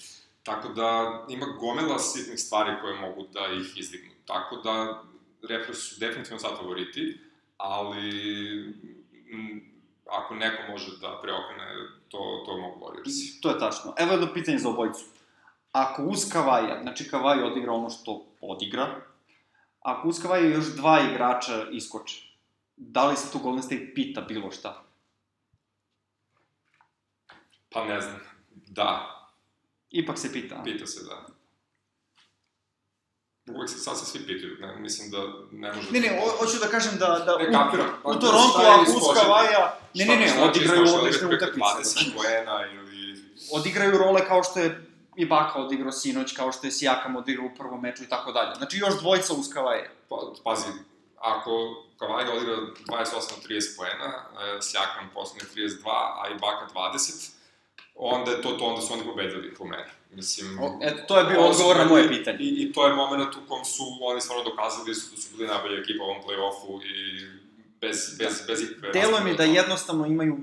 tako 0.43 0.67
da 0.69 1.21
ima 1.29 1.45
gomela 1.45 1.99
sitnih 1.99 2.39
stvari 2.39 2.71
koje 2.81 2.99
mogu 2.99 3.27
da 3.33 3.47
ih 3.47 3.77
izdignu. 3.77 4.11
Tako 4.25 4.55
da 4.55 5.03
Raptors 5.49 5.79
su 5.79 5.99
definitivno 5.99 6.39
sad 6.39 6.57
favoriti, 6.57 7.19
ali 7.57 8.09
ako 10.17 10.35
neko 10.35 10.71
može 10.71 10.97
da 11.01 11.19
preokrene, 11.21 11.65
to, 12.09 12.43
to 12.45 12.57
mogu 12.57 12.85
Warriorsi. 12.85 13.41
To 13.41 13.49
je 13.49 13.59
tačno. 13.59 13.93
Evo 13.97 14.11
jedno 14.11 14.33
pitanje 14.33 14.57
za 14.57 14.69
obojicu. 14.69 15.05
Ako 15.71 16.03
uz 16.03 16.29
Kavaja, 16.31 16.81
znači 16.81 17.09
Kavaj 17.09 17.43
odigra 17.43 17.73
ono 17.73 17.89
što 17.89 18.25
odigra, 18.41 19.01
ako 19.81 20.07
uz 20.07 20.21
Kavaja 20.21 20.47
još 20.47 20.75
dva 20.75 20.99
igrača 21.11 21.69
iskoče, 21.71 22.21
da 22.77 23.07
li 23.07 23.17
se 23.17 23.31
tu 23.31 23.39
Golden 23.39 23.63
State 23.63 23.91
pita 23.95 24.21
bilo 24.21 24.51
šta? 24.51 24.83
Pa 27.69 27.85
ne 27.85 28.01
znam. 28.01 28.19
Da, 28.51 29.15
Ipak 29.89 30.17
se 30.17 30.33
pita. 30.33 30.61
pita 30.63 30.85
se 30.85 31.03
da. 31.03 31.34
Uvijek 33.49 33.69
se, 33.69 33.77
sad 33.77 33.99
se 33.99 34.05
svi 34.05 34.27
pitaju, 34.27 34.57
ne, 34.59 34.75
mislim 34.75 35.11
da 35.11 35.17
ne 35.51 35.73
može... 35.73 35.91
Ne, 35.91 35.99
ne, 35.99 36.21
ho- 36.21 36.37
hoću 36.39 36.59
da 36.59 36.67
kažem 36.67 36.97
da, 36.99 37.07
da 37.25 37.37
Ne, 37.37 37.49
u, 37.49 37.51
kapiram. 37.51 37.87
Pa, 38.03 38.09
u 38.09 38.19
Torontu, 38.19 38.49
šta 38.49 38.61
je 38.63 38.73
ako 38.73 38.91
uz? 38.91 39.19
Kavaja, 39.21 39.79
ne, 39.93 40.05
ne, 40.05 40.15
ne, 40.15 40.43
odigraju 40.43 40.83
iskočiti? 40.83 41.07
odlične 41.07 41.27
utakmice. 41.35 41.99
20 41.99 42.13
poena 42.15 42.65
ili... 42.73 43.23
Odigraju 43.51 43.97
role 43.97 44.27
kao 44.27 44.43
što 44.43 44.59
je 44.59 44.85
Ibaka 45.15 45.59
odigrao 45.59 45.91
sinoć, 45.91 46.33
kao 46.33 46.51
što 46.51 46.67
je 46.67 46.71
Sijakam 46.71 47.15
odigrao 47.15 47.45
u 47.45 47.55
prvom 47.57 47.81
meču 47.81 48.03
i 48.03 48.09
tako 48.09 48.31
dalje. 48.31 48.55
Znači 48.55 48.77
još 48.77 48.99
dvojica 48.99 49.33
uz 49.33 49.49
Kavaja. 49.53 49.89
Pa, 50.09 50.15
pazi, 50.43 50.67
ako 51.19 51.51
Kavaja 51.99 52.31
odigra 52.33 52.55
28-30 52.87 53.77
poena, 53.77 54.05
e, 54.05 54.61
Sjakam 54.61 55.09
poslednje 55.13 55.49
32, 55.55 55.87
a 55.87 56.23
Ibaka 56.35 56.67
20, 56.73 57.34
onda 57.95 58.31
je 58.31 58.41
to 58.41 58.51
to, 58.51 58.65
onda 58.65 58.81
su 58.81 58.93
oni 58.93 59.03
pobedili 59.03 59.53
po 59.53 59.65
meni. 59.65 59.91
Mislim, 60.11 60.59
O, 60.59 60.79
eto, 60.81 61.03
to 61.07 61.17
je 61.19 61.25
bio 61.25 61.41
odgovor 61.41 61.77
na 61.77 61.85
moje 61.85 62.07
pitanje. 62.09 62.37
I, 62.39 62.63
I 62.63 62.73
to 62.73 62.87
je 62.87 62.93
moment 62.93 63.35
u 63.35 63.47
kom 63.47 63.65
su 63.65 63.83
oni 64.01 64.21
stvarno 64.21 64.43
dokazali 64.43 64.87
da 64.87 64.93
su, 64.93 65.15
da 65.15 65.21
su 65.21 65.37
bili 65.37 65.47
najbolja 65.47 65.81
ekipa 65.81 66.03
u 66.03 66.07
ovom 66.07 66.23
play-offu 66.23 66.85
i 66.85 67.25
bez, 67.81 68.17
bez, 68.19 68.43
bez 68.47 68.63
ikakve 68.63 68.91
Delo 68.91 69.19
mi 69.23 69.35
da 69.35 69.43
jednostavno 69.43 70.05
imaju 70.05 70.37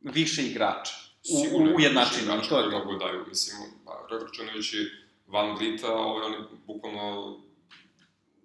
više 0.00 0.42
igrača. 0.42 0.94
U, 1.34 1.44
Sigurno 1.44 1.76
u 1.76 1.80
i 1.80 1.84
igrača 1.84 2.48
to 2.48 2.58
je 2.58 2.70
to. 2.70 2.78
mogu 2.78 2.92
da 2.92 2.98
daju, 2.98 3.24
mislim, 3.28 3.56
računajući 4.26 4.90
Van 5.26 5.56
Vlita, 5.56 5.94
ovaj, 5.94 6.26
oni 6.26 6.36
bukvalno 6.66 7.36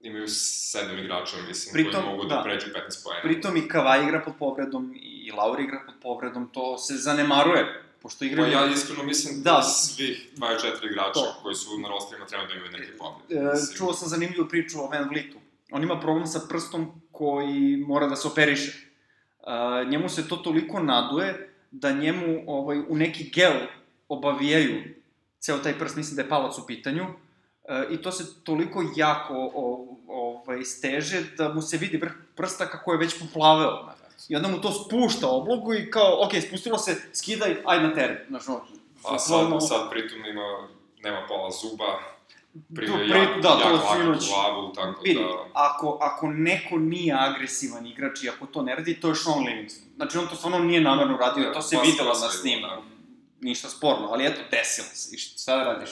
imaju 0.02 0.28
sedam 0.28 1.00
igrača, 1.00 1.38
mislim, 1.48 1.74
Pritom, 1.74 2.04
koji 2.04 2.16
mogu 2.16 2.26
da. 2.26 2.36
da, 2.36 2.44
pređu 2.44 2.66
15 2.66 3.04
poena. 3.04 3.22
Pritom 3.24 3.58
i 3.58 3.68
Kavaj 3.68 4.04
igra 4.04 4.22
pod 4.26 4.34
povredom 4.40 4.94
i 4.96 5.32
Lauri 5.32 5.64
igra 5.64 5.82
pod 5.86 5.96
povredom, 6.02 6.50
to 6.54 6.78
se 6.78 6.94
zanemaruje, 6.94 7.84
pošto 8.04 8.20
Pa 8.20 8.26
igraju... 8.26 8.52
ja 8.52 8.66
iskreno 8.66 9.04
mislim 9.04 9.44
da, 9.44 9.52
Da. 9.52 9.62
svih 9.62 10.30
24 10.38 10.92
igrača 10.92 11.14
To. 11.14 11.40
koji 11.44 11.56
su 11.56 11.80
na 11.80 11.88
rosterima 11.90 12.26
treba 12.26 12.46
da 12.46 12.54
imaju 12.54 12.72
neke 12.72 12.98
povrede. 12.98 13.36
E, 13.36 13.54
Mislim, 13.54 13.78
čuo 13.78 13.94
sam 13.94 14.10
zanimljivu 14.10 14.48
priču 14.50 14.80
o 14.80 14.88
Van 14.88 15.10
Vlitu. 15.10 15.38
On 15.72 15.84
ima 15.84 16.00
problem 16.00 16.28
sa 16.28 16.40
prstom 16.50 17.02
koji 17.12 17.78
mora 17.88 18.08
da 18.08 18.16
se 18.16 18.28
operiše. 18.28 18.72
E, 18.72 19.86
njemu 19.90 20.10
se 20.10 20.28
to 20.28 20.36
toliko 20.36 20.80
naduje 20.80 21.50
da 21.72 21.92
njemu 21.92 22.44
ovaj, 22.48 22.80
u 22.90 22.96
neki 22.96 23.30
gel 23.30 23.54
obavijaju 24.10 24.84
ceo 25.40 25.58
taj 25.58 25.80
prst, 25.80 25.96
mislim 25.96 26.16
da 26.16 26.22
je 26.22 26.30
palac 26.30 26.58
u 26.58 26.66
pitanju, 26.68 27.04
e, 27.70 27.88
i 27.92 27.98
to 27.98 28.12
se 28.12 28.44
toliko 28.44 28.84
jako 28.96 29.52
o, 29.56 29.88
ovaj, 30.08 30.64
steže 30.64 31.22
da 31.38 31.54
mu 31.54 31.62
se 31.62 31.78
vidi 31.78 31.98
vrh 31.98 32.12
prsta 32.36 32.66
kako 32.70 32.92
je 32.92 32.98
već 32.98 33.20
poplaveo. 33.20 33.93
I 34.30 34.36
onda 34.36 34.48
mu 34.48 34.62
to 34.62 34.72
spušta 34.74 35.30
oblogu 35.30 35.74
i 35.74 35.92
kao, 35.92 36.20
ok, 36.22 36.32
spustilo 36.48 36.78
se, 36.78 36.96
skidaj, 37.14 37.58
aj 37.66 37.80
na 37.80 37.94
teren. 37.94 38.18
Znaš, 38.28 38.48
ono, 38.48 38.62
A 39.06 39.20
sad, 39.20 39.48
sad 39.62 39.90
pritom 39.90 40.26
ima, 40.26 40.68
nema 41.00 41.26
pola 41.28 41.50
zuba, 41.54 42.00
prije 42.76 42.92
To 42.92 42.98
je 42.98 43.04
pri- 43.04 43.20
jako, 43.20 43.40
da, 43.42 43.50
to 43.52 43.60
jako 43.62 43.86
lagano 43.86 44.14
sinoć- 44.14 44.28
glavu, 44.30 44.74
tako 44.74 45.02
Vidi, 45.02 45.20
da... 45.20 45.46
ako, 45.54 45.98
ako 46.02 46.28
neko 46.28 46.78
nije 46.78 47.16
agresivan 47.20 47.88
igrač 47.88 48.24
i 48.24 48.30
ako 48.30 48.46
to 48.46 48.62
ne 48.62 48.76
radi, 48.76 49.00
to 49.00 49.10
je 49.10 49.16
Sean 49.16 49.40
Livingston. 49.40 49.84
Znači, 49.96 50.18
on 50.18 50.28
to 50.28 50.36
stvarno 50.36 50.60
nije 50.60 50.82
namerno 50.82 51.18
radio, 51.18 51.52
to 51.52 51.62
se 51.62 51.76
Pa, 51.76 51.82
videlo 51.82 52.10
na 52.12 52.30
snimu. 52.32 52.56
videlo, 52.58 52.84
Ništa 53.42 53.70
sporno, 53.70 54.08
ali 54.08 54.26
eto, 54.26 54.42
desilo 54.52 54.88
se. 54.88 55.16
I 55.16 55.20
šta 55.20 55.40
šta 55.40 55.58
da 55.58 55.64
radiš? 55.64 55.90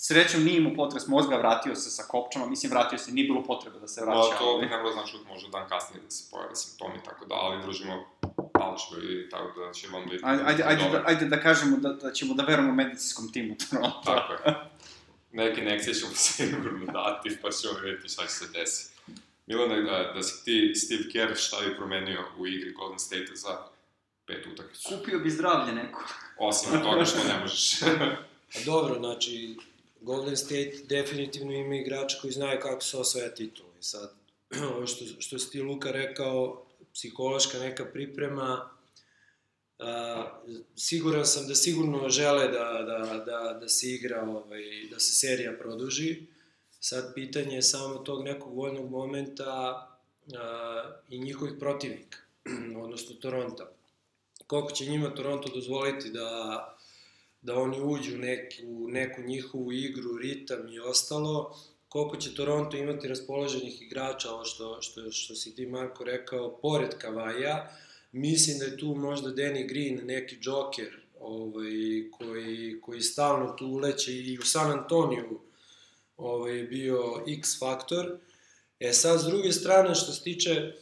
Srećom 0.00 0.44
nije 0.44 0.56
imao 0.56 0.74
potres 0.74 1.06
mozga, 1.06 1.36
vratio 1.36 1.74
se 1.74 1.90
sa 1.90 2.02
kopčama, 2.02 2.46
mislim, 2.46 2.72
vratio 2.72 2.98
se, 2.98 3.12
nije 3.12 3.26
bilo 3.26 3.42
potrebe 3.44 3.78
da 3.78 3.88
se 3.88 4.00
vraća. 4.04 4.30
Pa 4.32 4.38
to 4.38 4.44
ali- 4.44 4.60
bi 4.60 4.70
nemalo 4.70 4.92
znači 4.92 5.16
da 5.18 5.32
može 5.32 5.48
dan 5.48 5.68
kasnije 5.68 6.02
da 6.04 6.10
se 6.10 6.30
pojave 6.30 6.56
simptomi, 6.56 6.98
tako 7.04 7.24
da, 7.26 7.34
ali 7.34 7.62
držimo 7.66 8.06
palčeve 8.52 9.14
i 9.14 9.28
tako 9.30 9.60
da 9.60 9.72
će 9.72 9.88
vam 9.88 10.04
biti... 10.10 10.22
Ajde, 10.24 10.42
ajde, 10.46 10.62
ajde, 10.66 10.88
da, 10.92 11.02
ajde 11.06 11.26
da 11.26 11.40
kažemo 11.40 11.76
da, 11.76 11.92
da 11.92 12.12
ćemo 12.12 12.34
da 12.34 12.42
verujemo 12.42 12.74
medicinskom 12.74 13.32
timu 13.32 13.56
Toronto. 13.70 14.00
Tako 14.04 14.32
je. 14.32 14.54
Neke 15.32 15.60
inekcije 15.60 15.94
ćemo 15.94 16.10
sigurno 16.34 16.92
dati, 16.92 17.38
pa 17.42 17.50
ćemo 17.50 17.74
vidjeti 17.82 18.08
šta 18.08 18.22
će 18.22 18.32
se 18.32 18.48
desiti. 18.48 18.94
Milane, 19.46 19.82
da, 19.82 20.12
da 20.14 20.22
si 20.22 20.44
ti 20.44 20.74
Steve 20.74 21.10
Kerr 21.12 21.36
šta 21.36 21.56
bi 21.66 21.76
promenio 21.76 22.24
u 22.38 22.46
igri 22.46 22.72
Golden 22.72 22.98
State 22.98 23.32
za 23.34 23.58
pet 24.26 24.46
utakmicu? 24.46 24.88
Kupio 24.88 25.18
bi 25.18 25.30
zdravlje 25.30 25.72
neko. 25.72 26.04
Osim 26.38 26.82
toga 26.82 27.04
što 27.04 27.18
ne 27.18 27.40
možeš. 27.40 27.80
Pa 28.54 28.60
dobro, 28.66 28.94
znači, 28.98 29.56
Golden 30.00 30.36
State 30.36 30.72
definitivno 30.88 31.52
ima 31.52 31.76
igrača 31.76 32.18
koji 32.20 32.32
znaju 32.32 32.60
kako 32.60 32.80
se 32.80 32.96
osvaja 32.96 33.34
titula. 33.34 33.68
I 33.80 33.82
sad, 33.82 34.12
ovo 34.74 34.86
što, 34.86 35.04
što 35.18 35.38
si 35.38 35.50
ti 35.50 35.62
Luka 35.62 35.90
rekao, 35.90 36.64
psihološka 36.94 37.58
neka 37.58 37.84
priprema, 37.84 38.70
a, 39.78 40.40
siguran 40.76 41.26
sam 41.26 41.48
da 41.48 41.54
sigurno 41.54 42.08
žele 42.08 42.48
da, 42.48 42.82
da, 42.86 43.24
da, 43.26 43.58
da 43.60 43.68
se 43.68 43.90
igra, 43.90 44.22
ovaj, 44.22 44.62
da 44.90 45.00
se 45.00 45.12
serija 45.12 45.52
produži. 45.58 46.22
Sad 46.80 47.14
pitanje 47.14 47.54
je 47.54 47.62
samo 47.62 47.98
tog 47.98 48.24
nekog 48.24 48.56
voljnog 48.56 48.90
momenta 48.90 49.88
a, 50.36 51.00
i 51.08 51.18
njihovih 51.18 51.54
protivnika, 51.58 52.18
odnosno 52.84 53.16
Toronta. 53.16 53.72
Koliko 54.46 54.70
će 54.70 54.86
njima 54.86 55.14
Toronto 55.14 55.48
dozvoliti 55.54 56.10
da, 56.10 56.77
da 57.42 57.54
oni 57.54 57.80
uđu 57.82 58.14
u 58.14 58.18
neku, 58.18 58.88
neku 58.88 59.22
njihovu 59.22 59.72
igru, 59.72 60.16
ritam 60.16 60.68
i 60.68 60.80
ostalo, 60.80 61.58
koliko 61.88 62.16
će 62.16 62.34
Toronto 62.34 62.76
imati 62.76 63.08
raspoloženih 63.08 63.82
igrača, 63.82 64.30
ovo 64.30 64.44
što, 64.44 64.82
što, 64.82 65.10
što 65.10 65.34
si 65.34 65.54
ti 65.54 65.66
Marko 65.66 66.04
rekao, 66.04 66.58
pored 66.62 66.98
Kavaja, 66.98 67.70
mislim 68.12 68.58
da 68.58 68.64
je 68.64 68.76
tu 68.76 68.94
možda 68.94 69.28
Danny 69.28 69.68
Green 69.68 70.00
neki 70.06 70.36
džoker 70.40 71.00
ovaj, 71.20 72.10
koji, 72.18 72.80
koji 72.80 73.00
stalno 73.00 73.52
tu 73.52 73.66
uleće 73.66 74.12
i 74.12 74.38
u 74.38 74.42
San 74.42 74.70
Antoniju 74.70 75.40
ovaj, 76.16 76.62
bio 76.62 77.24
X 77.26 77.58
faktor. 77.58 78.18
E 78.80 78.92
sad, 78.92 79.20
s 79.20 79.24
druge 79.24 79.52
strane, 79.52 79.94
što 79.94 80.12
se 80.12 80.22
tiče 80.22 80.72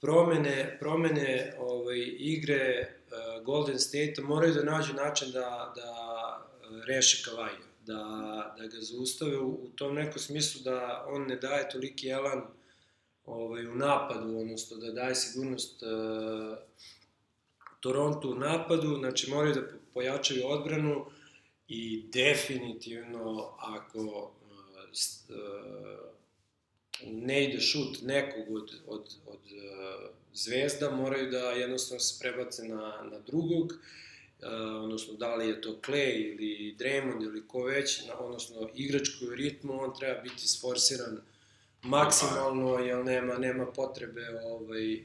promene, 0.00 0.76
promene 0.80 1.54
ovaj, 1.58 1.98
igre 2.18 2.95
Golden 3.44 3.78
State, 3.78 4.14
moraju 4.22 4.54
da 4.54 4.62
nađu 4.62 4.94
način 4.94 5.32
da, 5.32 5.72
da 5.76 5.90
uh, 6.70 6.84
reše 6.86 7.22
Kavaja, 7.24 7.58
da, 7.86 7.94
da 8.58 8.66
ga 8.66 8.80
zaustave 8.80 9.38
u, 9.38 9.68
tom 9.76 9.94
nekom 9.94 10.18
smislu 10.18 10.60
da 10.64 11.06
on 11.08 11.22
ne 11.22 11.36
daje 11.36 11.68
toliki 11.68 12.08
elan 12.08 12.42
ovaj, 13.24 13.66
u 13.66 13.74
napadu, 13.74 14.38
odnosno 14.38 14.76
da 14.76 14.92
daje 14.92 15.14
sigurnost 15.14 15.82
uh, 15.82 16.58
Toronto 17.80 18.28
u 18.28 18.34
napadu, 18.34 18.96
znači 18.98 19.30
moraju 19.30 19.54
da 19.54 19.62
pojačaju 19.94 20.46
odbranu 20.46 21.06
i 21.68 22.04
definitivno 22.12 23.54
ako 23.58 24.00
uh, 24.00 24.26
ne 27.06 27.44
ide 27.44 27.60
šut 27.60 28.02
nekog 28.02 28.56
od, 28.56 28.70
od, 28.86 29.14
od 29.26 29.40
zvezda, 30.36 30.90
moraju 30.90 31.30
da 31.30 31.38
jednostavno 31.38 32.00
se 32.00 32.18
prebace 32.20 32.64
na, 32.64 33.08
na 33.10 33.18
drugog, 33.26 33.72
uh, 33.72 34.84
odnosno 34.84 35.14
da 35.14 35.34
li 35.34 35.48
je 35.48 35.60
to 35.60 35.80
Clay 35.86 36.32
ili 36.32 36.76
Draymond 36.78 37.22
ili 37.22 37.48
ko 37.48 37.62
već, 37.62 38.06
na, 38.06 38.18
odnosno 38.18 38.70
igrač 38.74 39.08
koji 39.18 39.36
ritmu, 39.36 39.82
on 39.82 39.98
treba 39.98 40.20
biti 40.20 40.48
sforsiran 40.48 41.20
maksimalno, 41.82 42.78
jer 42.78 43.04
nema, 43.04 43.38
nema 43.38 43.66
potrebe 43.66 44.40
ovaj, 44.44 45.00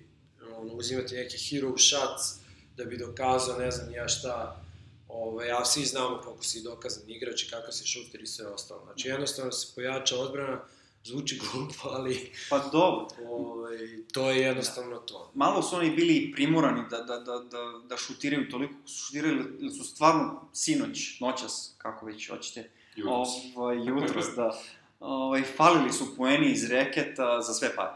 ono, 0.58 0.74
uzimati 0.74 1.16
neki 1.16 1.38
hero 1.38 1.78
shots 1.78 2.42
da 2.78 2.86
bi 2.86 2.98
dokazao 2.98 3.60
ne 3.60 3.72
znam 3.72 3.94
ja 3.94 4.08
šta, 4.08 4.62
ovaj, 5.08 5.52
a 5.52 5.66
svi 5.66 5.86
znamo 5.86 6.22
koliko 6.24 6.44
si 6.44 6.62
dokazan 6.62 7.10
igrač 7.10 7.44
i 7.44 7.50
kakav 7.50 7.72
si 7.72 7.88
šuter 7.88 8.22
i 8.22 8.28
sve 8.28 8.48
ostalo. 8.48 8.84
Znači 8.86 9.08
jednostavno 9.08 9.52
se 9.52 9.68
pojača 9.76 10.18
odbrana, 10.18 10.62
Zvuči 11.04 11.40
glupo, 11.40 11.90
ali 11.90 12.32
Pa 12.50 12.58
dobro. 12.72 13.08
ovaj, 13.30 13.78
to 14.14 14.30
je 14.32 14.42
jednostavno 14.42 14.98
to. 14.98 15.32
Malo 15.36 15.62
su 15.62 15.76
oni 15.76 15.90
bili 15.90 16.32
primorani 16.36 16.82
da, 16.90 16.98
da, 16.98 17.18
da, 17.20 17.40
da, 17.40 17.88
da 17.90 17.98
šutiraju 17.98 18.50
toliko, 18.50 18.74
su 18.86 19.06
šutirali, 19.06 19.44
ili 19.60 19.70
su 19.72 19.84
stvarno 19.84 20.50
sinoć, 20.54 21.20
noćas, 21.20 21.76
kako 21.78 22.06
već 22.06 22.30
hoćete, 22.30 22.72
Jutros. 22.96 23.30
ovaj, 23.56 23.78
jutros, 23.88 24.26
da, 24.36 24.60
ovaj, 25.00 25.44
falili 25.44 25.92
su 25.92 26.16
poeni 26.18 26.52
iz 26.52 26.70
reketa 26.70 27.42
za 27.42 27.54
sve 27.54 27.76
pare. 27.76 27.96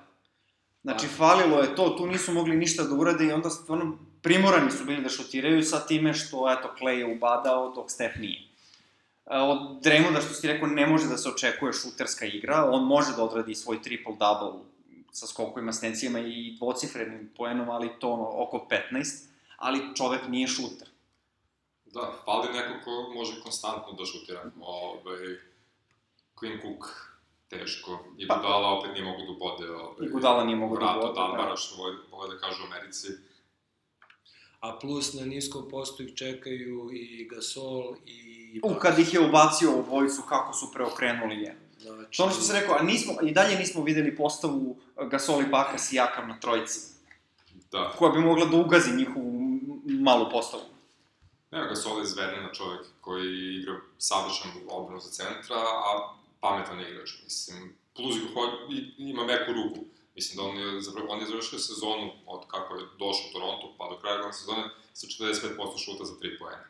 Znači, 0.84 1.06
Da. 1.06 1.12
falilo 1.14 1.62
je 1.62 1.76
to, 1.76 1.90
tu 1.90 2.08
nisu 2.08 2.34
mogli 2.34 2.56
ništa 2.56 2.84
da 2.84 2.96
urade 2.96 3.26
i 3.26 3.32
onda 3.32 3.50
stvarno 3.50 3.98
primorani 4.22 4.72
su 4.72 4.86
bili 4.86 5.02
da 5.04 5.10
šutiraju 5.10 5.64
sa 5.64 5.80
time 5.80 6.14
što, 6.14 6.52
eto, 6.52 6.76
Clay 6.82 6.90
je 6.98 7.16
ubadao 7.16 7.74
dok 7.76 7.92
Steph 7.92 8.20
nije. 8.20 8.42
E, 9.26 9.38
Od 9.38 9.84
Draymonda, 9.84 10.22
što 10.26 10.34
si 10.34 10.48
rekao, 10.48 10.68
ne 10.68 10.88
može 10.88 11.08
da 11.08 11.18
se 11.18 11.30
očekuje 11.30 11.74
šuterska 11.74 12.26
igra, 12.26 12.70
on 12.72 12.84
može 12.84 13.12
da 13.16 13.24
odradi 13.24 13.56
svoj 13.56 13.80
triple-double 13.84 14.60
sa 15.12 15.28
skokovima, 15.28 15.74
stencijama 15.74 16.20
i 16.20 16.56
dvocifrenim 16.58 17.32
poenom, 17.38 17.70
ali 17.70 17.90
to 18.00 18.10
ono, 18.10 18.44
oko 18.44 18.68
15, 18.92 19.28
ali 19.58 19.96
čovek 19.96 20.28
nije 20.28 20.48
šuter. 20.48 20.88
Da, 21.86 22.14
fali 22.26 22.54
neko 22.54 22.74
ko 22.84 23.14
može 23.14 23.42
konstantno 23.44 23.94
da 23.94 24.06
šutira. 24.06 24.52
Ove, 24.62 25.18
Queen 26.36 26.62
Cook, 26.62 26.86
teško. 27.50 28.06
I 28.18 28.28
Pa- 28.28 28.36
Budala 28.36 28.68
opet 28.80 28.92
nije 28.94 29.04
mogu 29.04 29.22
da 29.26 29.32
ubode. 29.32 29.70
Ove, 29.72 30.08
I 30.08 30.12
Budala 30.12 30.44
nije 30.44 30.56
mogao 30.56 30.78
da 30.78 30.86
Vrato 30.86 31.00
ubode, 31.00 31.14
da. 31.14 31.28
Danbara, 31.28 31.56
što 31.56 31.76
vole, 31.76 31.96
vole 32.12 32.36
da 32.36 32.42
kažu 32.42 32.64
u 32.64 32.66
Americi. 32.66 33.08
A 34.60 34.78
plus 34.82 35.14
na 35.14 35.26
niskom 35.26 35.70
postu 35.70 36.04
ih 36.04 36.16
čekaju 36.16 36.90
i 36.94 37.28
Gasol 37.32 37.96
i... 38.06 38.35
U, 38.64 38.76
kad 38.80 39.00
ih 39.00 39.14
je 39.14 39.20
ubacio 39.20 39.72
u 39.80 39.84
dvojicu, 39.84 40.22
kako 40.30 40.54
su 40.54 40.72
preokrenuli 40.74 41.36
je. 41.36 41.58
Znači, 41.80 42.18
To 42.18 42.24
ono 42.24 42.32
što 42.32 42.42
se 42.42 42.60
rekao, 42.60 42.76
a 42.80 42.84
nismo, 42.84 43.14
i 43.24 43.32
dalje 43.32 43.58
nismo 43.58 43.84
videli 43.84 44.16
postavu 44.16 44.78
Gasol 45.10 45.42
i 45.42 45.46
Bakas 45.46 45.92
i 45.92 45.96
Jakam 45.96 46.28
na 46.30 46.40
trojici, 46.40 46.80
Da. 47.72 47.94
koja 47.98 48.12
bi 48.12 48.20
mogla 48.20 48.46
da 48.46 48.58
ugazi 48.58 48.96
njihovu 48.96 49.32
malu 49.86 50.30
postavu. 50.32 50.64
Evo 51.52 51.66
ga 51.70 51.76
Sola 51.76 52.04
iz 52.04 52.18
Vernina 52.18 52.54
čovek 52.54 52.82
koji 53.02 53.56
igra 53.56 53.76
savršen 53.98 54.52
odbranu 54.70 55.00
za 55.00 55.10
centra, 55.10 55.56
a 55.58 56.14
pametan 56.40 56.80
je 56.80 56.92
igrač, 56.92 57.10
mislim. 57.24 57.76
Plus 57.96 58.16
ima 58.98 59.24
meku 59.26 59.54
ruku. 59.54 59.86
Mislim 60.16 60.38
da 60.38 60.44
on 60.50 60.58
je, 60.58 60.82
zapravo, 60.82 61.08
on 61.10 61.20
je 61.20 61.26
završio 61.28 61.60
sezonu 61.60 62.12
od 62.26 62.48
kako 62.48 62.76
je 62.76 62.82
došao 63.00 63.26
u 63.30 63.34
Toronto, 63.34 63.76
pa 63.78 63.90
do 63.90 64.00
kraja 64.02 64.18
glavne 64.18 64.34
sezone 64.34 64.64
sa 64.94 65.08
45% 65.08 65.86
šuta 65.86 66.06
za 66.06 66.14
3 66.14 66.40
poena. 66.40 66.64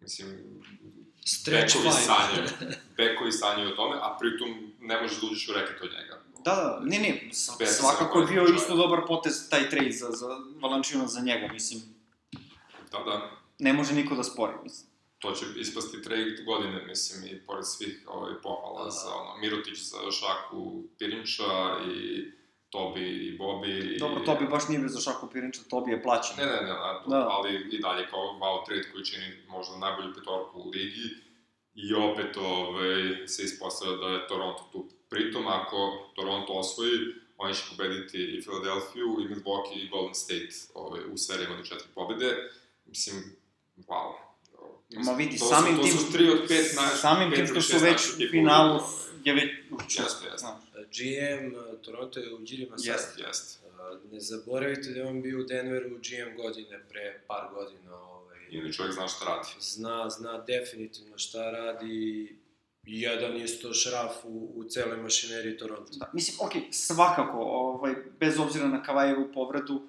Mislim, 0.00 0.28
Stretch 1.24 1.74
bekovi 1.76 1.94
five. 1.94 2.06
sanjaju, 2.06 2.48
bekovi 2.96 3.32
sanjaju 3.32 3.68
o 3.68 3.76
tome, 3.76 3.96
a 3.96 4.16
pritom 4.20 4.72
ne 4.80 5.00
možeš 5.02 5.20
da 5.20 5.26
uđeš 5.26 5.48
u 5.48 5.52
reket 5.52 5.82
od 5.82 5.90
njega. 6.00 6.22
Da, 6.44 6.54
da, 6.54 6.80
ne, 6.84 6.98
ne, 6.98 7.30
svakako 7.66 8.20
je 8.20 8.26
bio 8.26 8.44
isto 8.56 8.76
dobar 8.76 9.00
potez 9.06 9.48
taj 9.50 9.70
trade 9.70 9.90
za, 9.92 10.10
za 10.10 10.26
Valančina 10.60 11.06
za 11.06 11.20
njega, 11.20 11.48
mislim, 11.52 11.80
Da, 12.92 12.98
da, 12.98 13.30
ne 13.58 13.72
može 13.72 13.94
niko 13.94 14.14
da 14.14 14.22
spori, 14.24 14.52
mislim. 14.62 14.88
to 15.18 15.32
će 15.32 15.44
ispasti 15.56 16.02
trade 16.02 16.36
godine, 16.46 16.84
mislim, 16.86 17.24
i 17.36 17.40
pored 17.46 17.66
svih 17.66 18.02
ovaj, 18.06 18.32
pohvala 18.42 18.84
Da. 18.84 18.90
za 18.90 19.14
ono, 19.14 19.36
Mirotić 19.36 19.78
za 19.78 19.96
Šaku 20.10 20.82
Pirinča 20.98 21.44
i 21.94 22.24
Tobi 22.72 23.06
i 23.26 23.38
Bobi. 23.38 23.94
I... 23.94 23.98
Dobro, 23.98 24.20
to 24.24 24.34
bi 24.34 24.46
baš 24.46 24.68
nije 24.68 24.78
bio 24.78 24.88
za 24.88 25.00
šaku 25.00 25.28
Pirinča, 25.32 25.60
to 25.70 25.80
bi 25.80 25.90
je 25.90 26.02
plaćen. 26.02 26.36
Ne, 26.36 26.46
ne, 26.46 26.52
ne, 26.52 26.62
ne 26.62 26.92
to, 27.04 27.10
Da. 27.10 27.28
ali 27.30 27.68
i 27.72 27.78
dalje 27.80 28.06
kao 28.10 28.20
wow 28.40 28.66
trade 28.66 28.88
koji 28.92 29.04
čini 29.04 29.26
možda 29.48 29.76
najbolju 29.76 30.14
petorku 30.14 30.60
u 30.60 30.70
ligi 30.70 31.08
i 31.74 31.94
opet 31.94 32.36
ovaj, 32.36 33.26
se 33.26 33.42
ispostavlja 33.42 33.96
da 33.96 34.08
je 34.08 34.26
Toronto 34.26 34.62
tu. 34.72 34.88
Pritom, 35.10 35.46
ako 35.46 36.08
Toronto 36.14 36.52
osvoji, 36.52 36.98
oni 37.38 37.54
će 37.54 37.62
pobediti 37.70 38.18
i 38.18 38.42
Philadelphia, 38.42 39.04
i 39.22 39.28
Milwaukee, 39.32 39.76
i 39.84 39.88
Golden 39.88 40.14
State 40.14 40.54
ovaj, 40.74 41.00
u 41.12 41.16
serijama 41.16 41.56
do 41.56 41.64
četiri 41.64 41.88
pobede. 41.94 42.36
Mislim, 42.86 43.16
wow. 43.76 44.12
Ma 45.06 45.12
vidi, 45.12 45.38
to 45.38 45.44
samim 45.44 45.76
su, 45.76 45.82
tim... 45.82 45.92
To 45.92 45.98
su 45.98 46.12
tri 46.12 46.30
od 46.30 46.40
pet 46.48 46.66
naj... 46.76 46.86
Samim 46.86 47.30
pet 47.30 47.38
tim 47.46 47.46
što 47.46 47.78
su 47.78 47.84
već 47.84 48.00
u 48.08 48.30
finalu. 48.30 48.80
Je 49.24 49.34
već... 49.34 49.50
Jeste, 49.98 50.26
jeste. 50.26 50.38
Znaš. 50.38 50.62
GM 50.74 51.54
Toronto 51.82 52.20
je 52.20 52.34
u 52.34 52.38
Đirima 52.38 52.78
sad. 52.78 52.86
Jeste, 52.86 53.22
jeste. 53.22 53.58
Ne 54.12 54.20
zaboravite 54.20 54.90
da 54.90 55.00
je 55.00 55.06
on 55.06 55.22
bio 55.22 55.40
u 55.40 55.42
Denveru 55.42 55.88
GM 55.88 56.36
godine 56.36 56.80
pre 56.88 57.20
par 57.26 57.48
godina. 57.54 57.96
Ovaj, 57.96 58.38
Ili 58.50 58.72
čovjek 58.72 58.94
zna 58.94 59.08
šta 59.08 59.24
radi. 59.24 59.48
zna, 59.60 60.10
zna 60.10 60.38
definitivno 60.38 61.18
šta 61.18 61.50
radi 61.50 62.36
jedan 62.86 63.36
isto 63.36 63.74
šraf 63.74 64.12
u, 64.24 64.52
u 64.54 64.64
celoj 64.64 64.96
mašineriji 64.96 65.56
Toronto. 65.56 65.92
Da, 65.92 66.10
mislim, 66.12 66.36
okej, 66.46 66.62
svakako, 66.70 67.38
ovaj, 67.38 67.94
bez 68.20 68.38
obzira 68.38 68.68
na 68.68 68.82
Kavajevu 68.82 69.32
povredu, 69.34 69.82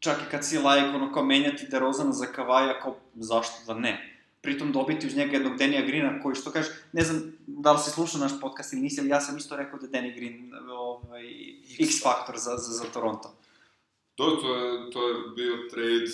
čak 0.00 0.16
i 0.26 0.30
kad 0.30 0.46
si 0.46 0.58
lajk, 0.58 0.94
ono, 0.94 1.12
kao 1.12 1.24
menjati 1.24 1.66
DeRozana 1.66 2.12
za 2.12 2.26
Kavaja, 2.26 2.80
kao, 2.80 2.96
zašto 3.14 3.54
da 3.66 3.74
ne? 3.80 4.13
Pritom 4.44 4.72
dobiti 4.72 5.06
uz 5.06 5.16
njega 5.16 5.32
jednog 5.32 5.56
Denija 5.58 5.86
Grina, 5.86 6.20
koji, 6.22 6.34
što 6.34 6.50
kažeš, 6.50 6.72
ne 6.92 7.02
znam 7.02 7.32
da 7.46 7.72
li 7.72 7.78
si 7.78 7.90
slušao 7.90 8.20
naš 8.20 8.40
podcast 8.40 8.72
ili 8.72 8.82
nisi, 8.82 9.00
ali 9.00 9.08
ja 9.08 9.20
sam 9.20 9.36
isto 9.36 9.56
rekao 9.56 9.78
da 9.78 9.86
je 9.86 9.92
Danny 9.92 10.14
Green, 10.16 10.52
ovaj, 10.70 11.24
X 11.80 12.02
faktor 12.02 12.38
za, 12.38 12.56
za, 12.56 12.72
za 12.72 12.84
Toronto. 12.92 13.34
To, 14.14 14.30
to, 14.36 14.56
je, 14.56 14.90
to 14.90 15.08
je 15.08 15.14
bio 15.36 15.56
trade 15.70 16.12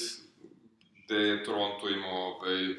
gde 1.05 1.17
je 1.17 1.45
Toronto 1.45 1.89
imao 1.89 2.37
ovaj, 2.37 2.75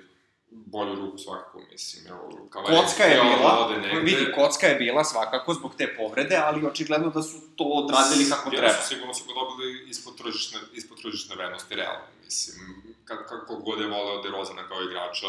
bolju 0.52 0.96
ruku 0.96 1.18
svakako, 1.18 1.62
mislim. 1.72 2.08
Evo, 2.08 2.48
Kavaje 2.50 2.78
Kocka 2.78 3.04
je 3.04 3.18
da 3.18 3.24
bila, 3.24 3.60
ode 3.60 3.78
negde. 3.78 4.00
vidi, 4.02 4.32
kocka 4.36 4.68
je 4.68 4.76
bila 4.76 5.04
svakako 5.04 5.54
zbog 5.54 5.76
te 5.78 5.96
povrede, 5.98 6.36
ali 6.38 6.66
očigledno 6.66 7.10
da 7.10 7.22
su 7.24 7.38
to 7.56 7.64
odradili 7.64 8.30
kako 8.30 8.50
Ja 8.50 8.58
treba. 8.58 8.74
su 8.74 8.88
sigurno 8.88 9.14
su 9.14 9.24
ga 9.24 9.34
dobili 9.34 9.90
ispod 9.90 10.18
tržišne, 10.18 10.58
ispod 10.74 11.02
tržišne 11.02 11.36
vrednosti, 11.36 11.76
realno, 11.76 12.06
mislim. 12.24 12.58
Kako, 13.06 13.24
kako 13.26 13.56
god 13.58 13.82
je 13.82 13.88
voleo 13.88 14.22
DeRozana 14.22 14.68
kao 14.68 14.82
igrača, 14.82 15.28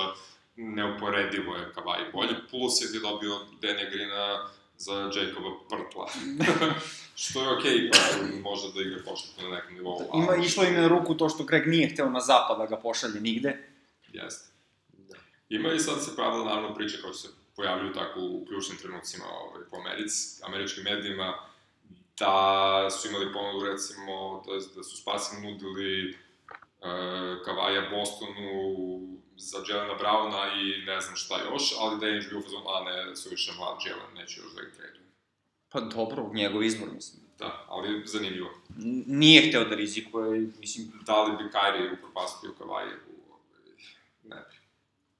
neuporedivo 0.56 1.56
je 1.56 1.72
Kavaj 1.74 2.00
bolji, 2.12 2.34
plus 2.50 2.82
je 2.82 2.92
ti 2.92 2.98
dobio 3.00 3.32
Denja 3.60 3.90
Grina 3.90 4.48
za 4.76 4.92
Jacoba 4.94 5.50
Prtla. 5.70 6.08
Što 7.16 7.42
je 7.42 7.58
okej, 7.58 7.72
okay, 7.72 7.90
pa 7.92 7.98
može 8.40 8.72
da 8.72 8.80
igra 8.80 8.98
košarku 9.04 9.42
na 9.42 9.48
nekom 9.48 9.74
nivou. 9.74 10.08
ali- 10.12 10.22
Ima, 10.22 10.36
išlo 10.36 10.64
im 10.64 10.74
na 10.74 10.88
ruku 10.88 11.14
to 11.14 11.28
što 11.28 11.44
Greg 11.44 11.66
nije 11.66 11.88
hteo 11.88 12.10
na 12.10 12.20
zapad 12.20 12.58
da 12.58 12.66
ga 12.66 12.76
pošalje 12.76 13.20
nigde. 13.20 13.68
Jeste. 14.08 14.51
Ima 15.56 15.72
i 15.72 15.78
sad 15.78 16.04
se 16.04 16.16
pravila 16.16 16.44
naravno 16.44 16.74
priče 16.74 17.00
kao 17.02 17.12
što 17.12 17.18
se 17.28 17.34
pojavljuju 17.56 17.92
tako 17.92 18.20
u 18.20 18.44
ključnim 18.48 18.78
trenucima 18.78 19.24
ovaj, 19.24 19.62
po 19.70 19.76
Americi, 19.76 20.42
američkim 20.44 20.84
medijima, 20.84 21.34
da 22.18 22.88
su 22.90 23.08
imali 23.08 23.32
ponudu 23.32 23.66
recimo, 23.66 24.42
da, 24.46 24.52
da 24.76 24.82
su 24.82 24.96
Spasi 24.96 25.36
nudili 25.42 26.10
uh, 26.10 26.14
Kavaja 27.44 27.90
Bostonu 27.90 28.48
za 29.36 29.58
Jelena 29.68 29.94
Browna 29.98 30.42
i 30.62 30.84
ne 30.84 31.00
znam 31.00 31.16
šta 31.16 31.34
još, 31.52 31.74
ali 31.80 32.00
da 32.00 32.06
je 32.06 32.20
bio 32.28 32.38
u 32.38 32.42
fazonu, 32.42 32.64
a 32.68 32.84
ne, 32.84 33.16
suviše 33.16 33.52
mlad 33.58 33.78
Jelen, 33.86 34.14
neće 34.14 34.40
još 34.40 34.52
da 34.54 34.62
ga 34.62 34.70
traduju. 34.76 35.02
Pa 35.68 35.80
dobro, 35.80 36.30
njegov 36.34 36.62
izbor, 36.62 36.88
mislim. 36.94 37.22
Da, 37.38 37.64
ali 37.68 38.02
zanimljivo. 38.06 38.50
N- 38.78 39.04
Nije 39.06 39.48
hteo 39.48 39.64
da 39.64 39.74
rizikuje, 39.74 40.50
mislim, 40.60 40.92
Da 41.06 41.22
li 41.22 41.36
bi 41.36 41.50
Kyrie 41.50 41.92
upropastio 41.94 42.50
Kavaje? 42.58 42.98
Ne 44.22 44.36
bi. 44.36 44.61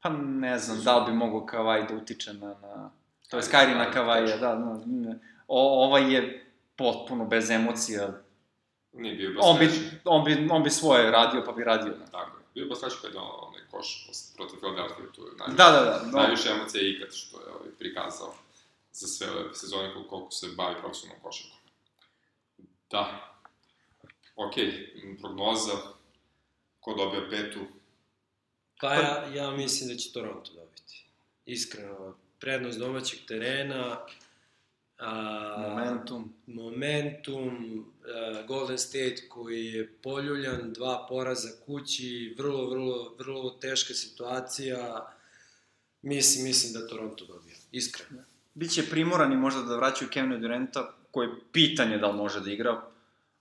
Pa 0.03 0.09
ne 0.09 0.59
znam 0.59 0.85
da 0.85 0.99
li 0.99 1.11
bi 1.11 1.19
mogao 1.19 1.47
Kavaj 1.47 1.87
da 1.87 1.95
utiče 1.95 2.33
na, 2.33 2.47
na 2.47 2.91
to 3.33 3.37
je 3.37 3.43
Kyrie, 3.43 3.51
Skyri 3.51 3.79
na 3.79 3.91
Kavaja, 3.91 4.27
teško. 4.27 4.41
da, 4.41 4.83
ne. 4.87 5.19
o, 5.49 5.85
ovaj 5.85 6.15
je 6.15 6.47
potpuno 6.77 7.25
bez 7.25 7.51
emocija. 7.51 8.09
Nije 8.93 9.15
bio 9.15 9.35
baš 9.35 9.45
On 9.45 9.59
bi, 9.59 9.71
on 10.05 10.25
bi, 10.25 10.49
on 10.51 10.63
bi 10.63 10.71
svoje 10.71 11.11
radio, 11.11 11.43
pa 11.47 11.53
bi 11.53 11.65
radio. 11.65 11.93
Da, 11.93 12.07
Tako 12.07 12.37
je. 12.37 12.43
Bio 12.55 12.69
baš 12.69 12.79
srećan 12.79 12.99
kad 13.03 13.15
je 13.15 13.19
on, 13.19 13.31
onaj 13.49 13.61
koš 13.71 14.09
protiv 14.37 14.57
Philadelphia, 14.59 15.13
tu 15.15 15.23
je 15.23 15.33
najviše, 15.39 15.57
da, 15.57 15.71
da. 15.71 15.81
da 15.81 16.03
no, 16.05 16.19
najviše 16.19 16.49
emocija 16.51 16.89
ikad 16.89 17.15
što 17.15 17.41
je 17.41 17.47
ovaj, 17.47 17.71
prikazao 17.79 18.35
za 18.93 19.07
sve 19.07 19.31
ove 19.31 19.55
sezone 19.55 19.93
koliko, 19.93 20.31
se 20.31 20.49
bavi 20.57 20.75
profesionalnom 20.81 21.23
košarkom. 21.23 21.59
Da. 22.91 23.33
Ok, 24.37 24.55
prognoza, 25.21 25.73
ko 26.81 26.95
dobija 26.95 27.23
petu, 27.31 27.61
Pa 28.83 28.95
ja, 28.95 29.25
ja 29.35 29.51
mislim 29.51 29.89
da 29.89 29.97
će 29.97 30.13
Toronto 30.13 30.51
dobiti. 30.55 31.05
Iskreno, 31.47 32.15
prednost 32.41 32.79
domaćeg 32.79 33.19
terena, 33.29 33.99
a, 34.99 35.67
momentum. 35.69 36.35
momentum, 36.47 37.85
a, 38.05 38.43
Golden 38.47 38.79
State 38.79 39.17
koji 39.29 39.67
je 39.67 39.93
poljuljan, 40.03 40.73
dva 40.73 41.07
poraza 41.09 41.49
kući, 41.67 42.35
vrlo, 42.39 42.71
vrlo, 42.71 43.15
vrlo 43.19 43.51
teška 43.51 43.95
situacija. 43.95 45.13
Mislim, 46.03 46.45
mislim 46.45 46.73
da 46.73 46.89
Toronto 46.89 47.25
dobija, 47.27 47.57
iskreno. 47.73 48.23
Biće 48.55 48.91
primorani 48.91 49.37
možda 49.37 49.63
da 49.63 49.77
vraćaju 49.77 50.11
Kevina 50.11 50.39
Durenta, 50.39 50.95
koje 51.11 51.27
je 51.27 51.35
pitanje 51.53 51.99
da 51.99 52.07
li 52.07 52.17
može 52.17 52.41
da 52.41 52.51
igra. 52.51 52.83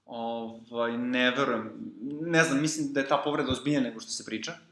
Ovaj, 0.05 0.97
ne 0.97 1.31
verujem, 1.31 1.93
ne 2.21 2.43
znam, 2.43 2.61
mislim 2.61 2.93
da 2.93 2.99
je 2.99 3.07
ta 3.07 3.21
povreda 3.23 3.51
ozbiljnija 3.51 3.81
nego 3.81 3.99
što 3.99 4.11
se 4.11 4.25
priča. 4.25 4.70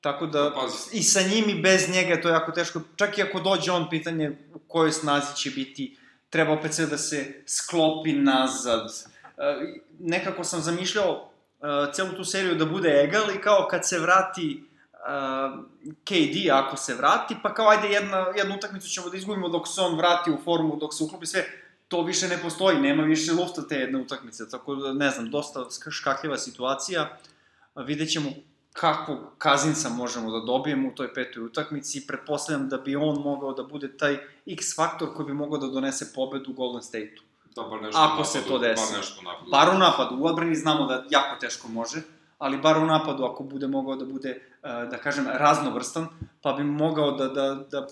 Tako 0.00 0.26
da, 0.26 0.50
Pa, 0.54 0.60
pazi. 0.60 0.98
i 0.98 1.02
sa 1.02 1.20
njim 1.22 1.48
i 1.48 1.62
bez 1.62 1.88
njega 1.88 2.08
je 2.08 2.22
to 2.22 2.28
jako 2.28 2.52
teško. 2.52 2.80
Čak 2.96 3.18
i 3.18 3.22
ako 3.22 3.40
dođe 3.40 3.72
on, 3.72 3.90
pitanje 3.90 4.38
u 4.54 4.58
kojoj 4.58 4.92
snazi 4.92 5.36
će 5.36 5.50
biti 5.50 5.96
treba 6.30 6.52
opet 6.52 6.74
sve 6.74 6.86
da 6.86 6.98
se 6.98 7.42
sklopi 7.46 8.12
nazad. 8.12 8.84
Uh, 8.84 9.44
nekako 9.98 10.44
sam 10.44 10.60
zamišljao 10.60 11.12
uh, 11.12 11.94
celu 11.94 12.12
tu 12.16 12.24
seriju 12.24 12.54
da 12.54 12.64
bude 12.64 13.02
egal 13.04 13.30
i 13.30 13.40
kao 13.40 13.66
kad 13.70 13.88
se 13.88 13.98
vrati 13.98 14.64
uh, 14.92 15.64
KD, 16.04 16.50
ako 16.52 16.76
se 16.76 16.94
vrati, 16.94 17.36
pa 17.42 17.54
kao 17.54 17.68
ajde 17.68 17.88
jedna, 17.88 18.26
jednu 18.36 18.54
utakmicu 18.56 18.88
ćemo 18.88 19.08
da 19.08 19.16
izgubimo 19.16 19.48
dok 19.48 19.68
se 19.68 19.80
on 19.80 19.96
vrati 19.96 20.30
u 20.30 20.38
formu, 20.44 20.76
dok 20.76 20.94
se 20.94 21.04
uklopi 21.04 21.26
sve, 21.26 21.44
to 21.88 22.02
više 22.02 22.28
ne 22.28 22.38
postoji, 22.42 22.80
nema 22.80 23.02
više 23.02 23.32
lufta 23.32 23.68
te 23.68 23.74
jedne 23.76 23.98
utakmice, 23.98 24.50
tako 24.50 24.74
da 24.74 24.92
ne 24.92 25.10
znam, 25.10 25.30
dosta 25.30 25.66
škakljiva 25.90 26.38
situacija. 26.38 27.18
Vidjet 27.74 28.10
ćemo 28.10 28.30
kakvog 28.72 29.18
Kazinsa 29.38 29.88
možemo 29.88 30.30
da 30.30 30.46
dobijemo 30.46 30.88
u 30.88 30.94
toj 30.94 31.14
petoj 31.14 31.42
utakmici 31.44 31.98
i 31.98 32.06
pretpostavljam 32.06 32.68
da 32.68 32.78
bi 32.78 32.96
on 32.96 33.22
mogao 33.22 33.52
da 33.52 33.62
bude 33.62 33.96
taj 33.96 34.18
X 34.46 34.76
faktor 34.76 35.14
koji 35.14 35.26
bi 35.26 35.32
mogao 35.32 35.58
da 35.58 35.66
donese 35.66 36.12
pobedu 36.14 36.52
Golden 36.52 36.82
State-u. 36.82 37.22
Da, 37.54 37.62
bar 37.62 37.82
nešto 37.82 38.00
Ako 38.00 38.22
u 38.22 38.24
se 38.24 38.38
napadu, 38.38 38.54
to 38.54 38.58
desi. 38.58 38.82
Bar 38.92 38.98
nešto 38.98 39.22
napadu. 39.22 39.50
Bar 39.50 39.68
u 39.74 39.78
napadu, 39.78 40.16
u 40.18 40.26
odbrani 40.26 40.54
znamo 40.54 40.86
da 40.86 41.04
jako 41.10 41.40
teško 41.40 41.68
može, 41.68 42.02
ali 42.38 42.58
bar 42.58 42.78
u 42.78 42.86
napadu 42.86 43.24
ako 43.24 43.42
bude 43.42 43.66
mogao 43.66 43.96
da 43.96 44.04
bude, 44.04 44.30
eh, 44.62 44.86
da 44.90 44.98
kažem, 44.98 45.26
raznovrstan, 45.26 46.08
pa 46.42 46.52
bi 46.52 46.64
mogao 46.64 47.10
da, 47.10 47.28
da, 47.28 47.54
da 47.54 47.86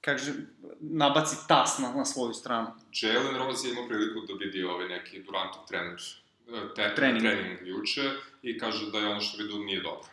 kažem, 0.00 0.46
nabaci 0.80 1.36
tas 1.48 1.78
na, 1.78 1.92
na 1.94 2.04
svoju 2.04 2.32
stranu. 2.32 2.66
Jalen 2.92 3.36
Rose 3.36 3.68
je 3.68 3.72
imao 3.72 3.88
priliku 3.88 4.20
da 4.26 4.34
vidi 4.34 4.64
ovaj 4.64 4.88
neki 4.88 5.22
Durantov 5.22 5.66
trener, 5.68 6.00
e, 6.48 6.74
te, 6.74 6.94
Trening. 6.94 7.22
trening 7.22 7.58
juče 7.66 8.10
i 8.42 8.58
kaže 8.58 8.90
da 8.90 8.98
je 8.98 9.08
ono 9.08 9.20
što 9.20 9.42
vidio 9.42 9.58
nije 9.58 9.80
dobro. 9.82 10.08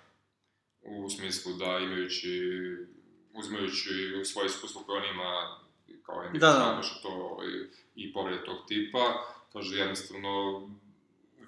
U 0.82 1.10
smislu 1.10 1.54
da 1.54 1.80
imajući, 1.80 2.52
uzimajući 3.34 3.90
svoje 4.26 4.46
iskustvo 4.46 4.82
koje 4.82 5.02
on 5.02 5.10
ima 5.16 5.60
kao 6.06 6.30
NBA 6.30 6.40
Da, 6.40 6.52
da. 6.52 6.82
to 7.02 7.10
ovaj, 7.10 7.48
i 7.96 8.14
povrede 8.14 8.44
tog 8.46 8.58
tipa, 8.68 9.26
kaže 9.54 9.78
jednostavno 9.78 10.62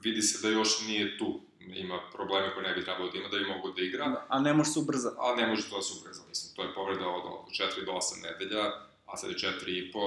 vidi 0.04 0.22
se 0.22 0.48
da 0.48 0.54
još 0.54 0.88
nije 0.88 1.18
tu, 1.18 1.42
ima 1.60 2.00
probleme 2.14 2.54
koje 2.54 2.68
ne 2.68 2.76
bi 2.76 2.84
trebalo 2.84 3.12
da 3.12 3.18
ima, 3.18 3.28
da 3.28 3.38
bi 3.38 3.46
mogo 3.46 3.72
da 3.72 3.82
igra. 3.82 4.08
Da, 4.10 4.26
a 4.30 4.40
ne 4.40 4.54
može 4.54 4.70
se 4.70 4.80
ubrzati. 4.80 5.16
A 5.20 5.36
ne 5.36 5.48
može 5.48 5.70
to 5.70 5.76
da 5.76 5.82
se 5.82 5.94
ubrza, 6.00 6.24
mislim, 6.30 6.56
to 6.56 6.64
je 6.64 6.74
povreda 6.74 7.08
od, 7.08 7.24
od 7.26 7.52
4 7.52 7.86
do 7.86 7.92
8 7.92 8.24
nedelja, 8.24 8.64
a 9.06 9.18
sad 9.18 9.30
je 9.30 9.36
4 9.36 9.88
i 9.88 9.92
po, 9.92 10.00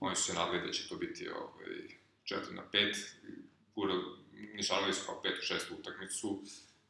oni 0.00 0.16
su 0.16 0.22
se 0.22 0.34
nadali 0.34 0.66
da 0.66 0.72
će 0.72 0.88
to 0.88 0.96
biti 0.96 1.28
ovaj, 1.28 1.98
4 2.24 2.54
na 2.54 2.62
5, 2.72 2.94
gura, 3.74 3.94
nišanali 4.54 4.92
su 4.94 5.06
kao 5.06 5.20
5 5.24 5.28
u 5.28 5.54
6 5.74 5.80
utakmicu, 5.80 6.42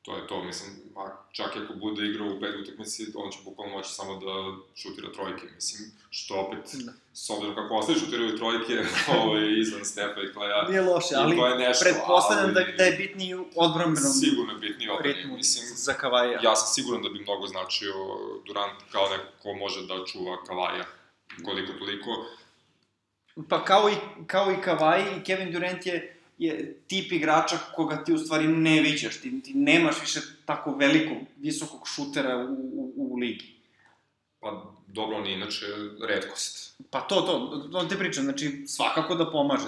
to 0.03 0.17
je 0.17 0.27
to, 0.27 0.45
mislim, 0.45 0.71
a 0.97 1.03
čak 1.33 1.57
i 1.57 1.65
ako 1.65 1.75
bude 1.75 2.07
igrao 2.07 2.27
u 2.27 2.41
5 2.41 2.63
utakmici, 2.63 3.07
on 3.15 3.31
će 3.31 3.39
bukvalno 3.45 3.77
moći 3.77 3.93
samo 3.93 4.15
da 4.17 4.33
šutira 4.77 5.13
trojke, 5.13 5.47
mislim, 5.55 5.91
što 6.11 6.35
opet, 6.37 6.59
Da. 6.75 6.93
s 7.15 7.31
obzirom 7.31 7.55
kako 7.55 7.75
ostali 7.77 7.99
šutiraju 7.99 8.37
trojke, 8.37 8.73
ovaj, 9.19 9.61
izvan 9.61 9.85
Stefa 9.85 10.21
i 10.23 10.33
Klaja, 10.33 10.69
Nije 10.69 10.81
loše, 10.81 11.15
ali 11.17 11.37
to 11.37 11.47
je 11.47 11.59
nešto, 11.59 11.85
pretpostavljam 11.85 12.55
da, 12.55 12.61
ali- 12.61 12.77
da 12.77 12.85
je 12.85 12.93
bitniji 12.93 13.35
u 13.35 13.47
odbranbenom 13.57 14.13
sigurno 14.13 14.53
je 14.53 14.59
bitniji 14.59 14.89
odbrani, 14.91 15.13
ritmu 15.15 15.37
mislim, 15.37 15.65
za 15.77 15.93
Kavaja. 15.95 16.41
ja 16.43 16.57
sam 16.57 16.75
siguran 16.75 17.03
da 17.03 17.09
bi 17.09 17.21
mnogo 17.21 17.47
značio 17.47 17.95
Durant 18.47 18.79
kao 18.93 19.09
neko 19.09 19.25
ko 19.43 19.53
može 19.55 19.87
da 19.87 20.05
čuva 20.07 20.45
Kavaja 20.45 20.85
koliko 21.45 21.73
toliko. 21.73 22.27
Pa 23.49 23.65
kao 23.65 23.91
i, 23.91 23.95
kao 24.27 24.53
i 24.53 24.57
i 25.11 25.25
Kevin 25.25 25.53
Durant 25.53 25.87
je, 25.87 26.18
je 26.39 26.81
tip 26.87 27.13
igrača 27.13 27.59
koga 27.75 28.05
ti 28.05 28.13
u 28.13 28.19
stvari 28.19 28.49
ne 28.49 28.81
viđaš, 28.81 29.21
ti, 29.21 29.43
ti 29.43 29.55
nemaš 29.55 30.01
više 30.01 30.21
tako 30.45 30.75
velikog, 30.75 31.19
visokog 31.37 31.89
šutera 31.89 32.37
u, 32.37 32.53
u, 32.53 32.93
u 32.97 33.17
ligi. 33.17 33.55
Pa 34.41 34.65
dobro, 34.87 35.17
on 35.17 35.27
je 35.27 35.35
inače 35.35 35.67
redkost. 36.09 36.75
Pa 36.91 37.01
to, 37.01 37.21
to, 37.21 37.69
to 37.73 37.85
ti 37.85 37.99
pričam, 37.99 38.25
znači 38.25 38.65
svakako 38.67 39.15
da 39.15 39.31
pomaže. 39.31 39.67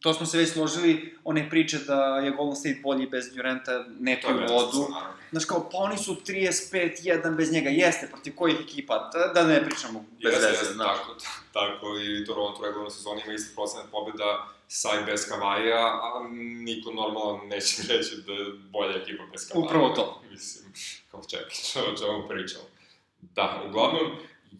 To 0.00 0.14
smo 0.14 0.26
se 0.26 0.38
već 0.38 0.50
složili, 0.52 1.18
one 1.24 1.50
priče 1.50 1.78
da 1.78 2.18
je 2.18 2.30
Golden 2.30 2.56
State 2.56 2.80
bolji 2.82 3.06
bez 3.06 3.34
Duranta, 3.34 3.84
ne 4.00 4.20
to 4.20 4.28
je 4.28 4.34
vodu. 4.34 4.86
Znaš 5.30 5.44
kao, 5.44 5.68
pa 5.72 5.78
oni 5.78 5.98
su 5.98 6.16
35-1 6.26 7.36
bez 7.36 7.52
njega, 7.52 7.70
jeste, 7.70 8.08
protiv 8.12 8.34
kojih 8.34 8.56
ekipa, 8.60 9.10
da, 9.12 9.32
da 9.34 9.48
ne 9.48 9.64
pričamo 9.64 10.00
bez 10.00 10.32
Jeste, 10.32 10.46
veze, 10.46 10.48
jeste, 10.48 10.74
znaš. 10.74 10.98
tako, 10.98 11.16
tako 11.52 11.86
i 11.98 12.24
Toronto 12.24 12.60
u 12.60 12.64
regularnoj 12.64 12.90
sezoni 12.90 13.22
ima 13.24 13.34
isti 13.34 13.54
procenat 13.54 13.86
pobjeda 13.90 14.48
sa 14.68 14.88
i 15.02 15.04
bez 15.04 15.28
Kavaja, 15.28 15.86
a 15.86 16.28
niko 16.64 16.92
normalan 16.92 17.48
neće 17.48 17.82
reći 17.92 18.16
da 18.26 18.32
je 18.32 18.52
bolja 18.70 18.96
ekipa 18.96 19.22
bez 19.32 19.48
Kavaja. 19.48 19.66
Upravo 19.66 19.88
to. 19.88 20.22
Mislim, 20.30 20.72
kao 21.10 21.22
čekaj, 21.30 21.56
o 21.92 21.96
čemu 21.96 22.28
pričamo. 22.28 22.64
Da, 23.20 23.62
uglavnom, 23.68 24.06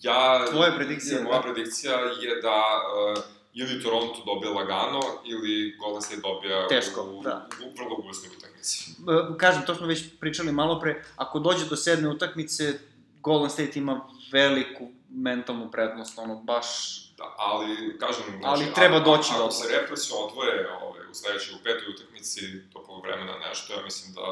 ja... 0.03 0.47
Tvoja 0.51 0.73
predikcija, 0.77 1.23
Moja 1.23 1.37
da. 1.37 1.43
predikcija 1.43 1.93
je 1.95 2.43
da 2.43 2.63
uh, 3.17 3.25
ili 3.55 3.83
Toronto 3.83 4.23
dobija 4.27 4.53
lagano, 4.53 5.01
ili 5.25 5.77
Golden 5.79 6.03
State 6.03 6.21
dobija 6.21 6.69
Teško, 6.69 7.03
u, 7.03 7.23
da. 7.23 7.49
u 7.65 7.77
vrlo 7.79 7.97
gusnoj 7.97 8.31
utakmici. 8.39 8.91
E, 8.91 9.39
kažem, 9.39 9.63
to 9.67 9.75
smo 9.75 9.87
već 9.87 10.05
pričali 10.21 10.53
malo 10.53 10.81
pre, 10.81 11.05
ako 11.17 11.39
dođe 11.39 11.65
do 11.69 11.77
sedme 11.77 12.09
utakmice, 12.09 12.79
Golden 13.21 13.51
State 13.51 13.79
ima 13.79 14.09
veliku 14.33 14.89
mentalnu 15.09 15.71
prednost, 15.71 16.19
ono, 16.19 16.37
baš... 16.37 16.69
Da, 17.17 17.35
ali, 17.39 17.99
kažem, 17.99 18.25
Ali 18.45 18.75
treba 18.75 18.99
doći 18.99 19.31
ako, 19.31 19.39
do 19.39 19.45
Ako 19.45 19.53
se 19.53 19.77
Raptorsi 19.77 20.13
odvoje 20.25 20.73
ovaj, 20.83 21.01
u 21.11 21.15
sledećoj, 21.15 21.55
u 21.55 21.63
petoj 21.65 21.89
utakmici 21.95 22.41
do 22.73 22.79
polovremena 22.87 23.39
nešto, 23.49 23.75
ja 23.75 23.83
mislim 23.85 24.15
da 24.15 24.23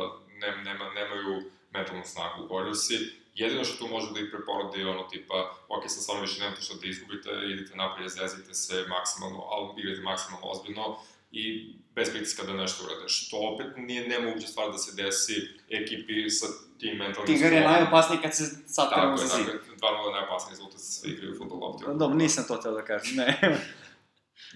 ne, 0.40 0.62
nema, 0.64 0.84
nemaju 0.90 1.50
mentalnu 1.70 2.02
snagu 2.04 2.44
u 2.44 2.48
Warriorsi. 2.48 3.10
Jedino 3.34 3.64
što 3.64 3.78
tu 3.78 3.92
može 3.94 4.12
da 4.12 4.20
ih 4.20 4.28
preporodi 4.32 4.80
je 4.80 4.88
ono 4.88 5.02
tipa, 5.02 5.54
ok, 5.68 5.82
sad 5.86 6.02
stvarno 6.02 6.22
više 6.22 6.40
nemate 6.40 6.62
što 6.62 6.74
da 6.74 6.86
izgubite, 6.86 7.30
idite 7.52 7.76
napolje, 7.76 8.08
zezite 8.08 8.54
se 8.54 8.84
maksimalno, 8.88 9.40
ali 9.40 9.80
igrate 9.80 10.00
maksimalno 10.00 10.46
ozbiljno 10.46 10.98
i 11.32 11.74
bez 11.96 12.10
pritiska 12.10 12.42
da 12.42 12.52
nešto 12.52 12.84
urade, 12.84 13.08
što 13.08 13.36
opet 13.36 13.66
nije 13.76 14.08
nemoguća 14.08 14.46
stvar 14.46 14.70
da 14.72 14.78
se 14.78 15.02
desi 15.02 15.48
ekipi 15.70 16.30
sa 16.30 16.46
tim 16.78 16.96
mentalnim 16.98 17.26
Tigar 17.26 17.52
je 17.52 17.60
najopasniji 17.60 18.20
kad 18.22 18.36
se 18.36 18.44
satiramo 18.66 19.16
Tako 19.16 19.22
je, 19.22 19.28
za 19.28 19.36
zid. 19.36 19.46
tako 19.46 19.70
je, 19.70 19.76
stvarno 19.76 20.02
je 20.02 20.12
najopasniji 20.12 20.50
rezultat 20.50 20.80
sa 20.80 20.92
sve 20.92 21.10
igre 21.10 21.30
u 21.30 21.38
futbol 21.38 21.58
lopti. 21.58 21.84
Dobro, 21.94 22.16
nisam 22.16 22.44
to 22.48 22.56
teo 22.56 22.72
da 22.72 22.84
kažem, 22.84 23.16
ne. 23.16 23.40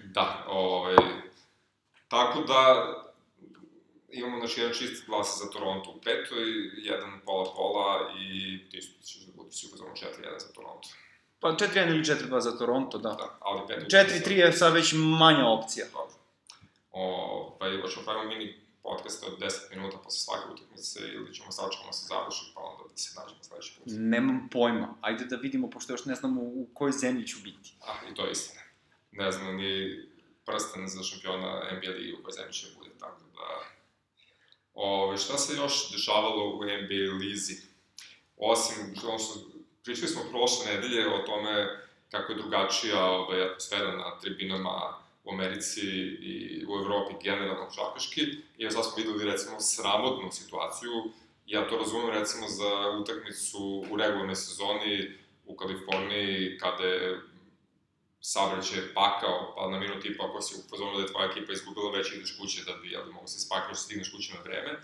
Da, 0.03 0.45
ovaj, 0.47 0.95
tako 2.07 2.41
da 2.41 2.61
imamo 4.09 4.39
znači 4.39 4.59
jedan 4.59 4.73
čist 4.73 5.05
glas 5.05 5.39
za 5.43 5.49
Toronto 5.49 5.89
u 5.91 6.01
petoj, 6.01 6.43
jedan 6.75 7.19
pola-pola 7.25 8.11
i 8.19 8.59
ti 8.69 8.81
ćeš 9.03 9.25
da 9.25 9.31
budu 9.35 9.51
sigurno 9.51 9.85
4-1 9.85 10.39
za 10.39 10.53
Toronto. 10.53 10.89
Pa 11.39 11.47
4-1 11.47 11.89
ili 11.89 12.03
4-2 12.03 12.39
za 12.39 12.57
Toronto, 12.57 12.97
da. 12.97 13.09
Da, 13.09 13.37
ali 13.39 13.61
petoj... 13.67 13.99
4-3 13.99 14.31
je 14.31 14.51
sad 14.51 14.73
već 14.73 14.93
manja 15.19 15.47
opcija. 15.47 15.85
Dobro. 15.93 16.20
Ovaj, 16.91 17.81
hoćemo 17.81 18.05
pravimo 18.05 18.29
mini 18.29 18.61
podcast 18.83 19.23
od 19.27 19.39
10 19.39 19.75
minuta 19.75 19.97
posle 19.97 20.19
svake 20.19 20.53
utakmice 20.53 20.99
ili 21.13 21.33
ćemo 21.33 21.51
sačekamo 21.51 21.93
se 21.93 22.05
završi 22.07 22.51
pa 22.55 22.61
onda 22.61 22.83
da 22.91 22.97
se 22.97 23.19
nađemo 23.19 23.43
sledeći 23.43 23.73
put. 23.75 23.83
Nemam 23.87 24.49
pojma. 24.51 24.95
Ajde 25.01 25.25
da 25.25 25.35
vidimo, 25.35 25.69
pošto 25.69 25.93
još 25.93 26.05
ne 26.05 26.15
znamo 26.15 26.41
u 26.41 26.67
kojoj 26.73 26.91
zemlji 26.91 27.27
ću 27.27 27.37
biti. 27.43 27.73
Ah, 27.81 28.11
i 28.11 28.15
to 28.15 28.25
je 28.25 28.31
istina. 28.31 28.61
Ne 29.11 29.31
znam 29.31 29.55
ni 29.55 30.01
prsten 30.45 30.87
za 30.87 31.03
šampiona 31.03 31.71
NBA 31.71 31.91
ligi 31.91 32.13
u 32.13 32.23
kojoj 32.23 32.33
zemlji 32.33 32.53
će 32.53 32.67
bude, 32.77 32.89
tako 32.99 33.21
da... 33.35 33.47
Ove, 34.73 35.17
šta 35.17 35.37
se 35.37 35.55
još 35.55 35.91
dešavalo 35.91 36.57
u 36.57 36.63
NBA 36.63 37.17
lizi? 37.19 37.55
Osim, 38.37 38.75
ono 39.07 39.19
što 39.19 39.39
pričali 39.83 40.07
smo 40.07 40.21
prošle 40.29 40.65
nedelje 40.65 41.07
o 41.07 41.17
tome 41.17 41.79
kako 42.11 42.31
je 42.31 42.37
drugačija 42.37 43.05
ovaj, 43.05 43.43
atmosfera 43.43 43.95
na 43.95 44.19
tribinama 44.19 45.00
u 45.23 45.31
Americi 45.33 45.81
i 46.21 46.65
u 46.69 46.77
Evropi 46.79 47.13
generalno 47.23 47.65
košarkaški. 47.65 48.21
I 48.57 48.71
sad 48.71 48.83
smo 48.85 48.93
videli 48.97 49.31
recimo 49.31 49.59
sramotnu 49.59 50.31
situaciju. 50.31 50.91
Ja 51.45 51.67
to 51.67 51.77
razumem 51.77 52.09
recimo 52.09 52.47
za 52.47 52.89
utakmicu 53.01 53.85
u 53.91 53.97
regularnoj 53.97 54.35
sezoni 54.35 55.11
u 55.45 55.55
Kaliforniji 55.55 56.57
kada 56.57 56.83
je 56.83 57.21
saobraćaj 58.21 58.93
pakao, 58.93 59.53
pa 59.55 59.69
na 59.69 59.79
minut 59.79 60.05
i 60.05 60.17
pa 60.17 60.25
ako 60.25 60.41
si 60.41 60.55
u 60.55 60.69
fazonu 60.69 60.95
da 60.95 61.01
je 61.01 61.07
tvoja 61.07 61.31
ekipa 61.31 61.53
izgubila, 61.53 61.91
već 61.91 62.13
ideš 62.13 62.37
kuće 62.37 62.63
da 62.63 62.73
bi, 62.81 62.91
jel, 62.91 63.11
mogu 63.11 63.27
se 63.27 63.39
spakati, 63.39 63.75
što 63.75 63.83
stigneš 63.83 64.11
kuće 64.11 64.33
na 64.33 64.41
vreme. 64.41 64.79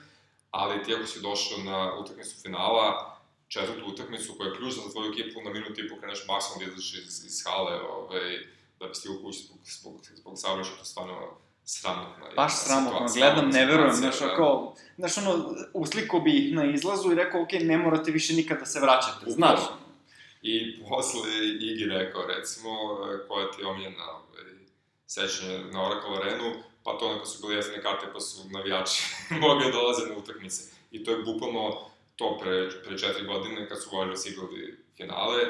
Ali 0.52 0.84
ti 0.84 0.96
ako 0.96 1.06
si 1.06 1.22
došao 1.22 1.58
na 1.58 2.00
utakmicu 2.00 2.42
finala, 2.42 3.18
četvrtu 3.48 3.86
utakmicu 3.88 4.34
koja 4.38 4.50
je 4.50 4.56
ključna 4.58 4.84
za 4.84 4.92
tvoju 4.92 5.12
ekipu, 5.12 5.42
na 5.42 5.50
minut 5.50 5.78
i 5.78 5.90
po 5.90 5.96
maksimum 6.28 6.60
da 6.60 6.76
iz, 6.78 7.26
iz 7.26 7.44
hale, 7.46 7.82
ovaj, 7.82 8.48
da 8.80 8.88
bi 8.88 8.96
stigao 8.96 9.18
kući 9.24 9.40
zbog, 9.44 9.60
zbog, 9.66 9.94
zbog 10.16 10.34
saobraćaja, 10.38 10.78
to 10.78 10.86
stvarno 10.86 11.38
sramotna. 11.66 12.26
Baš 12.36 12.54
sramotno, 12.56 13.08
gledam, 13.16 13.50
ne 13.50 13.66
verujem, 13.66 13.94
znaš, 13.94 14.20
da. 14.20 14.26
ako, 14.26 14.76
znaš, 14.98 15.18
ono, 15.18 15.56
usliko 15.74 16.20
bi 16.20 16.38
ih 16.38 16.56
na 16.56 16.72
izlazu 16.72 17.12
i 17.12 17.16
rekao, 17.16 17.42
ok, 17.42 17.52
ne 17.62 17.78
morate 17.78 18.12
više 18.12 18.34
nikada 18.34 18.60
da 18.60 18.66
se 18.66 18.80
vraćate, 18.80 19.32
znaš. 19.32 19.60
Upravo. 19.60 19.88
I 20.42 20.84
posle 20.90 21.22
Igi 21.62 21.86
rekao, 21.86 22.26
recimo, 22.28 22.70
koja 23.28 23.52
ti 23.52 23.62
je 23.62 23.68
omiljena 23.68 24.04
ovaj, 24.04 24.54
sećanje 25.08 25.60
na 25.72 25.88
Oracle 25.88 26.18
Arenu, 26.18 26.54
pa 26.84 26.98
to 26.98 27.14
neko 27.14 27.26
su 27.26 27.42
bili 27.42 27.56
jeftine 27.56 27.82
karte, 27.82 28.06
pa 28.14 28.20
su 28.20 28.50
navijači 28.50 29.04
mogli 29.42 29.66
da 29.66 29.72
dolaze 29.72 30.06
na 30.10 30.18
utakmice. 30.18 30.72
I 30.92 31.04
to 31.04 31.12
je 31.12 31.24
bukvalno 31.24 31.90
to 32.16 32.38
pre, 32.42 32.70
pre 32.86 32.98
četiri 32.98 33.26
godine, 33.26 33.70
kad 33.70 33.84
su 33.84 33.90
Warriors 33.90 34.32
igrali 34.32 34.78
finale, 34.98 35.44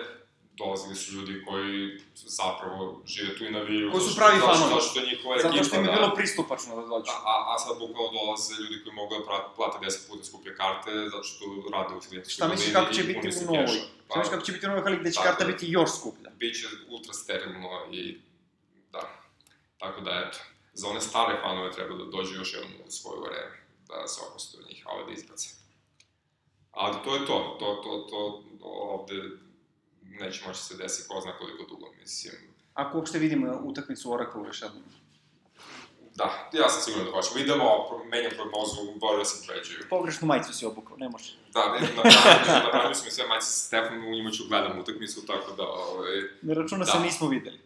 dolazili 0.58 0.96
su 0.96 1.08
ljudi 1.16 1.46
koji 1.48 2.02
zapravo 2.16 3.02
žive 3.06 3.38
tu 3.38 3.46
i 3.46 3.52
navijaju. 3.52 3.92
Koji 3.92 4.04
su 4.04 4.16
pravi 4.16 4.40
fanovi. 4.40 4.70
Zato 4.70 4.82
što 4.82 5.00
je 5.00 5.06
njihova 5.12 5.36
ekipa, 5.36 5.50
Zato 5.52 5.64
što 5.64 5.76
im 5.76 5.86
je 5.86 5.92
da. 5.92 5.96
bilo 5.98 6.16
pristupačno 6.16 6.76
da 6.76 6.82
dođu. 6.94 7.12
A, 7.32 7.34
a 7.52 7.60
sad 7.60 7.80
bukvalno 7.80 8.12
dolaze 8.20 8.54
ljudi 8.62 8.76
koji 8.84 8.94
mogu 8.96 9.12
da 9.16 9.54
plate 9.56 9.78
10 9.86 10.08
puta 10.10 10.24
skuplje 10.24 10.52
karte, 10.56 10.92
zato 11.14 11.24
što 11.24 11.44
rade 11.74 11.96
u 11.96 12.02
studentskoj 12.02 12.34
Šta 12.38 12.48
misliš 12.48 12.74
dolini 12.74 12.86
kako 12.86 12.94
će 12.98 13.04
biti 13.04 13.28
u 13.42 13.46
novoj? 13.52 13.66
keša. 13.66 13.80
Šta 14.10 14.18
misliš 14.20 14.32
kako 14.34 14.46
će 14.46 14.52
biti 14.52 14.66
u 14.66 14.70
novoj 14.70 14.84
hali 14.84 14.98
gde 15.02 15.12
će 15.12 15.20
karta 15.28 15.46
biti 15.46 15.66
još 15.78 15.90
skuplja? 15.98 16.30
Biće 16.42 16.66
ultra 16.94 17.14
sterilno 17.14 17.70
i 17.92 18.02
da. 18.94 19.04
Tako 19.78 20.02
da, 20.02 20.12
eto, 20.28 20.40
za 20.74 20.88
one 20.88 21.02
stare 21.02 21.34
fanove 21.44 21.72
treba 21.72 21.94
da 22.02 22.06
dođu 22.06 22.34
još 22.36 22.54
jednom 22.54 22.72
u 22.88 22.92
svoju 22.92 23.22
arenu, 23.30 23.56
da 23.88 24.08
se 24.08 24.22
opuste 24.30 24.58
od 24.60 24.66
njih, 24.70 24.80
a 24.88 24.90
ove 24.96 25.04
da 25.06 25.12
izbace. 25.12 25.48
Ali 26.72 26.96
to 27.04 27.16
je 27.16 27.26
to, 27.26 27.58
to, 27.60 27.68
to, 27.84 27.92
to, 28.10 28.44
ovde 28.96 29.16
neće 30.20 30.48
moći 30.48 30.60
se 30.60 30.78
desiti 30.78 31.08
ko 31.10 31.22
zna 31.22 31.38
koliko 31.38 31.64
dugo, 31.64 31.92
mislim. 32.00 32.34
Ako 32.74 32.98
uopšte 32.98 33.20
vidimo 33.20 33.60
utakmicu 33.64 34.14
Oracle 34.14 34.42
još 34.46 34.62
jednom. 34.62 34.84
Da, 36.16 36.50
ja 36.54 36.70
sam 36.70 36.82
siguran 36.82 37.06
da 37.06 37.12
hoćemo. 37.12 37.40
Idemo, 37.40 37.86
pro- 37.90 38.04
menjam 38.06 38.32
prognozu, 38.36 38.76
bolje 39.00 39.18
da 39.18 39.26
se 39.26 39.48
pređuju. 39.48 39.80
Pogrešnu 39.90 40.28
majicu 40.28 40.54
si 40.54 40.66
obukao, 40.66 40.98
ne 40.98 41.10
može. 41.10 41.34
Da, 41.54 41.72
ne, 41.72 41.80
napravili, 41.96 42.64
napravili 42.64 42.96
smo 42.96 43.12
sve 43.12 43.28
majice 43.28 43.46
sa 43.48 43.66
Stefanom, 43.68 44.08
u 44.08 44.12
njima 44.12 44.32
ću 44.32 44.44
gledam 44.50 44.80
utakmicu, 44.80 45.26
tako 45.26 45.52
da, 45.52 45.64
ovaj, 45.64 46.16
Ne 46.42 46.54
računa 46.54 46.86
Da. 46.86 46.92
se 46.92 47.00
nismo 47.00 47.28
videli. 47.28 47.60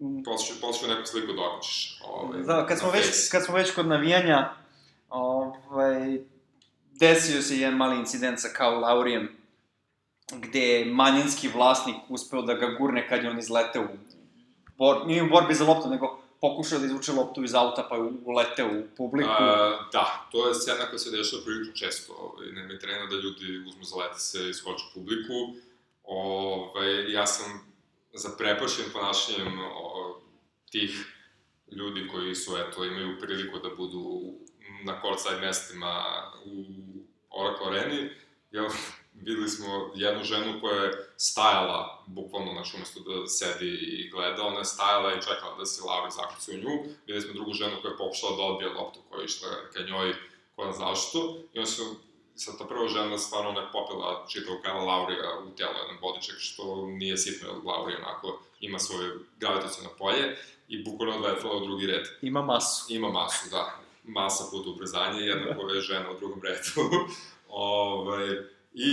Mm. 0.00 0.22
poslušaj, 0.24 0.60
poslušaj 0.60 0.94
neku 0.94 1.06
sliku 1.06 1.32
hoćeš. 1.36 2.00
Ovaj, 2.04 2.42
Da, 2.42 2.66
kad 2.66 2.78
smo, 2.78 2.88
na 2.88 2.94
već, 2.94 3.06
Face. 3.06 3.28
kad 3.30 3.44
smo 3.44 3.54
već 3.54 3.70
kod 3.70 3.86
navijanja, 3.86 4.54
ovaj, 5.08 6.18
desio 6.92 7.42
se 7.42 7.56
jedan 7.58 7.76
mali 7.76 7.96
incident 7.96 8.40
sa 8.40 8.48
Kao 8.48 8.80
Laurijem, 8.80 9.35
gde 10.32 10.60
je 10.60 10.84
manjinski 10.84 11.48
vlasnik 11.48 11.96
uspeo 12.08 12.42
da 12.42 12.54
ga 12.54 12.66
gurne 12.78 13.08
kad 13.08 13.24
je 13.24 13.30
on 13.30 13.38
izleteo 13.38 13.82
u 13.82 14.16
bor, 14.78 15.06
nije 15.06 15.22
u 15.22 15.28
borbi 15.28 15.54
za 15.54 15.64
loptu, 15.64 15.88
nego 15.88 16.20
pokušao 16.40 16.78
da 16.78 16.86
izvuče 16.86 17.12
loptu 17.12 17.44
iz 17.44 17.54
auta 17.54 17.86
pa 17.88 17.96
je 17.96 18.02
uleteo 18.24 18.66
u 18.66 18.96
publiku. 18.96 19.30
A, 19.30 19.88
da, 19.92 20.28
to 20.32 20.48
je 20.48 20.54
scena 20.54 20.86
koja 20.90 20.98
se 20.98 21.10
dešava 21.10 21.42
prilično 21.44 21.74
često. 21.74 22.12
Ovaj, 22.12 22.52
nema 22.52 22.78
trena 22.78 23.06
da 23.06 23.16
ljudi 23.16 23.58
uzmu 23.68 23.84
za 23.84 23.96
lete 23.96 24.18
se 24.18 24.50
i 24.50 24.54
skoče 24.54 24.84
u 24.90 24.94
publiku. 24.94 25.34
Ovaj, 26.02 27.12
ja 27.12 27.26
sam 27.26 27.74
zaprepašen 28.14 28.84
ponašanjem 28.92 29.58
o, 29.60 30.20
tih 30.70 31.06
ljudi 31.72 32.08
koji 32.08 32.34
su, 32.34 32.56
eto, 32.56 32.84
imaju 32.84 33.20
priliku 33.20 33.58
da 33.58 33.74
budu 33.76 34.20
na 34.84 35.00
courtside 35.00 35.40
mestima 35.40 36.04
u 36.44 36.64
Oracle 37.30 37.66
Areni. 37.66 38.10
Jel, 38.50 38.68
videli 39.22 39.48
smo 39.48 39.90
jednu 39.94 40.24
ženu 40.24 40.60
koja 40.60 40.82
je 40.82 40.92
stajala, 41.16 42.04
bukvalno, 42.06 42.52
znaš, 42.52 42.74
umesto 42.74 43.00
da 43.00 43.26
sedi 43.26 43.68
i 43.68 44.10
gleda, 44.10 44.42
ona 44.42 44.58
je 44.58 44.64
stajala 44.64 45.12
i 45.12 45.22
čekala 45.22 45.56
da 45.58 45.64
se 45.64 45.82
Lauri 45.82 46.10
zakuca 46.10 46.52
u 46.52 46.54
nju. 46.54 46.74
Videli 47.06 47.22
smo 47.22 47.34
drugu 47.34 47.52
ženu 47.52 47.76
koja 47.82 47.90
je 47.90 47.96
pokušala 47.96 48.36
da 48.36 48.42
odbije 48.42 48.70
loptu 48.70 49.00
koja 49.08 49.20
je 49.20 49.24
išla 49.24 49.48
ka 49.72 49.82
njoj, 49.82 50.14
ko 50.56 50.62
zna 50.64 50.72
zašto. 50.72 51.18
I 51.52 51.58
onda 51.58 51.70
su, 51.70 51.82
sad 52.34 52.58
ta 52.58 52.64
prva 52.64 52.88
žena 52.88 53.18
stvarno 53.18 53.50
ona 53.50 53.60
je 53.60 53.72
popela 53.72 54.26
čitavog 54.28 54.62
Kala 54.62 54.84
Laurija 54.84 55.38
u 55.46 55.56
telo 55.56 55.72
jedan 55.82 55.98
bodiček, 56.00 56.36
što 56.38 56.86
nije 56.86 57.16
sitno, 57.16 57.48
jer 57.48 57.56
Lauri 57.64 57.94
onako 57.94 58.38
ima 58.60 58.78
svoje 58.78 59.10
gravitacijno 59.40 59.90
polje 59.98 60.36
i 60.68 60.84
bukvalno 60.84 61.16
odletela 61.16 61.56
u 61.56 61.64
drugi 61.64 61.86
red. 61.86 62.06
Ima 62.22 62.42
masu. 62.42 62.94
Ima 62.94 63.08
masu, 63.08 63.50
da. 63.50 63.78
Masa 64.04 64.44
puta 64.50 64.70
ubrzanje, 64.70 65.20
jednako 65.20 65.68
je 65.68 65.80
žena 65.80 66.10
u 66.10 66.18
drugom 66.18 66.42
redu. 66.42 67.06
ovaj, 67.48 68.28
I 68.78 68.88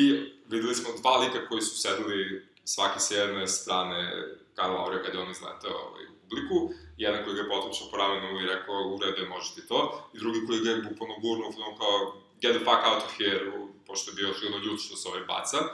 videli 0.47 0.75
smo 0.75 0.89
dva 1.01 1.17
lika 1.17 1.47
koji 1.47 1.61
su 1.61 1.81
sedeli 1.81 2.45
svaki 2.63 2.99
sa 2.99 3.15
jedne 3.15 3.47
strane 3.47 4.11
Karla 4.55 4.79
Laurija 4.79 5.03
kada 5.03 5.17
je 5.17 5.23
on 5.23 5.31
izletao 5.31 5.77
ovaj, 5.87 6.03
u 6.05 6.15
publiku. 6.21 6.73
Jedan 6.97 7.23
koji 7.23 7.35
ga 7.35 7.41
je 7.41 7.49
potpuno 7.49 7.73
po 7.91 7.97
ramenu 7.97 8.39
i 8.39 8.45
rekao, 8.45 8.75
u 8.75 8.99
redu 9.01 9.21
je, 9.21 9.29
može 9.29 9.55
ti 9.55 9.67
to. 9.67 10.09
I 10.13 10.19
drugi 10.19 10.47
koji 10.47 10.59
ga 10.59 10.69
je 10.69 10.81
bukvalno 10.89 11.15
gurnuo, 11.21 11.47
ono 11.47 11.77
kao, 11.77 11.97
get 12.41 12.55
the 12.55 12.65
fuck 12.65 12.81
out 12.89 13.03
of 13.03 13.17
here, 13.17 13.51
pošto 13.87 14.11
je 14.11 14.15
bio 14.15 14.31
očigledno 14.31 14.57
ljud 14.65 14.79
što 14.79 14.95
se 14.95 15.09
ovaj 15.09 15.25
baca. 15.33 15.57
E, 15.57 15.67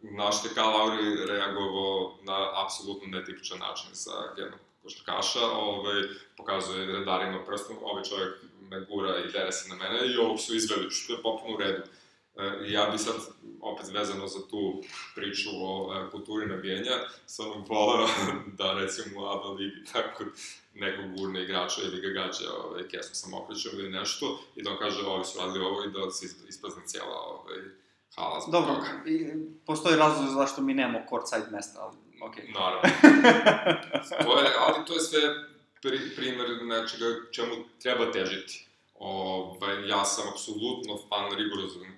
na 0.00 0.32
što 0.32 0.48
je 0.48 0.54
Karl 0.54 0.90
reagovao 1.28 2.18
na 2.22 2.64
apsolutno 2.64 3.06
netipičan 3.08 3.58
način 3.58 3.90
za 3.92 4.16
jednog 4.36 4.60
košarkaša, 4.82 5.46
ovaj, 5.46 6.02
pokazuje 6.36 6.86
redarima 6.86 7.44
prstom, 7.44 7.76
ovaj 7.82 8.02
čovjek 8.02 8.32
me 8.70 8.80
gura 8.80 9.18
i 9.18 9.32
dere 9.32 9.52
se 9.52 9.68
na 9.68 9.74
mene 9.74 9.98
i 10.06 10.16
ovog 10.16 10.40
su 10.40 10.54
izveli, 10.54 10.90
što 10.90 11.12
je 11.12 11.22
potpuno 11.22 11.54
u 11.54 11.58
redu. 11.58 11.82
E, 12.36 12.70
ja 12.72 12.88
bi 12.92 12.98
sad, 12.98 13.14
opet 13.60 13.86
vezano 13.92 14.26
za 14.26 14.48
tu 14.50 14.82
priču 15.14 15.48
o 15.52 15.94
e, 15.94 16.10
kulturi 16.10 16.46
navijenja, 16.46 16.92
stvarno 17.26 17.64
voleo 17.68 18.08
da 18.58 18.72
recimo 18.72 19.20
u 19.20 19.26
ABA 19.26 19.48
ligi 19.48 19.84
tako 19.92 20.24
nekog 20.74 21.04
gurne 21.16 21.42
igrača 21.42 21.82
ili 21.82 22.00
ga 22.00 22.08
gađa 22.08 22.52
ovaj, 22.64 22.88
kesom 22.88 23.14
sa 23.14 23.28
mokrićem 23.28 23.72
ili 23.74 23.90
nešto 23.90 24.40
i 24.56 24.62
da 24.62 24.70
on 24.70 24.78
kaže 24.78 25.06
ovi 25.06 25.24
su 25.24 25.38
radili 25.38 25.64
ovo 25.64 25.84
i 25.84 25.90
da 25.90 26.10
se 26.10 26.26
isp- 26.26 26.48
isprazne 26.48 26.82
cijela 26.86 27.20
ovaj, 27.20 27.56
hala 28.16 28.40
zbog 28.40 28.52
Dobro, 28.52 28.74
toga. 28.74 29.10
i, 29.10 29.32
postoji 29.66 29.96
razlog 29.96 30.28
zašto 30.28 30.62
mi 30.62 30.74
nemamo 30.74 31.06
courtside 31.08 31.46
mesta, 31.50 31.80
ali 31.80 31.96
okej. 32.28 32.48
Naravno. 32.48 32.82
to 34.24 34.40
je, 34.40 34.48
ali 34.58 34.86
to 34.86 34.92
je 34.94 35.00
sve 35.00 35.20
pri, 35.82 35.98
primer 36.16 36.48
nečega 36.62 37.04
čemu 37.32 37.54
treba 37.82 38.12
težiti. 38.12 38.66
Ovaj, 38.94 39.88
ja 39.88 40.04
sam 40.04 40.28
apsolutno 40.28 40.98
fan 41.08 41.36
rigorozne, 41.36 41.93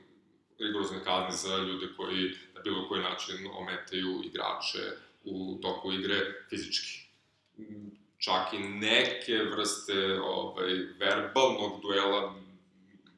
rigorozne 0.59 1.05
kazne 1.05 1.31
za 1.33 1.57
ljude 1.57 1.87
koji 1.97 2.23
na 2.55 2.61
bilo 2.61 2.89
koji 2.89 3.03
način 3.03 3.37
ometaju 3.53 4.23
igrače 4.25 4.79
u 5.25 5.59
toku 5.63 5.93
igre 5.93 6.17
fizički. 6.49 7.07
Čak 8.19 8.53
i 8.53 8.59
neke 8.59 9.35
vrste 9.57 10.21
ovaj, 10.21 10.73
verbalnog 10.99 11.81
duela 11.83 12.35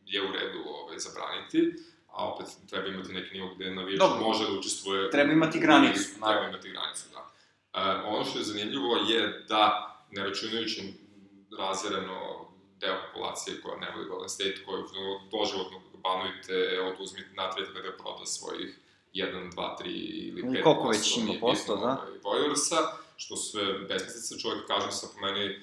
je 0.07 0.23
u 0.23 0.33
redu 0.33 0.59
ovaj, 0.67 0.99
zabraniti, 0.99 1.73
a 2.09 2.29
opet 2.29 2.47
treba 2.71 2.87
imati 2.89 3.13
neki 3.13 3.35
nivo 3.35 3.55
gde 3.55 3.71
navijač 3.71 3.99
Dobro. 3.99 4.21
može 4.21 4.45
da 4.45 4.53
učestvuje. 4.53 5.11
Treba 5.11 5.33
imati 5.33 5.59
u- 5.59 5.61
granicu, 5.61 6.03
Treba 6.05 6.27
naravno. 6.27 6.49
imati 6.49 6.71
granicu, 6.71 7.05
da. 7.13 7.31
E, 7.75 8.03
ono 8.05 8.25
što 8.25 8.39
je 8.39 8.45
zanimljivo 8.45 8.97
je 9.09 9.45
da, 9.49 9.95
ne 10.11 10.23
računajući 10.25 10.93
razjereno 11.59 12.47
deo 12.81 12.97
populacije 13.07 13.61
koja 13.61 13.77
ne 13.77 13.91
voli 13.91 14.09
Golden 14.09 14.29
State, 14.29 14.65
koju 14.67 14.85
doživotno 15.31 15.81
banujte, 16.09 16.81
oduzmite, 16.81 17.31
natrajte 17.35 17.73
da 17.73 17.81
ga 17.81 17.93
proda 18.03 18.27
svojih 18.27 18.79
1, 19.15 19.53
2, 19.53 19.77
3 19.81 19.87
ili 20.29 20.43
5 20.43 20.47
Ili 20.47 20.63
koliko 20.63 20.89
već 20.89 21.17
ima 21.17 21.35
posto, 21.41 21.77
da. 21.77 22.07
Warriorsa, 22.25 22.81
što 23.17 23.37
su 23.37 23.51
sve 23.51 23.79
besmislice, 23.89 24.39
čovjek 24.43 24.67
kaže 24.67 24.91
sa 24.91 25.07
po 25.15 25.27
meni 25.27 25.61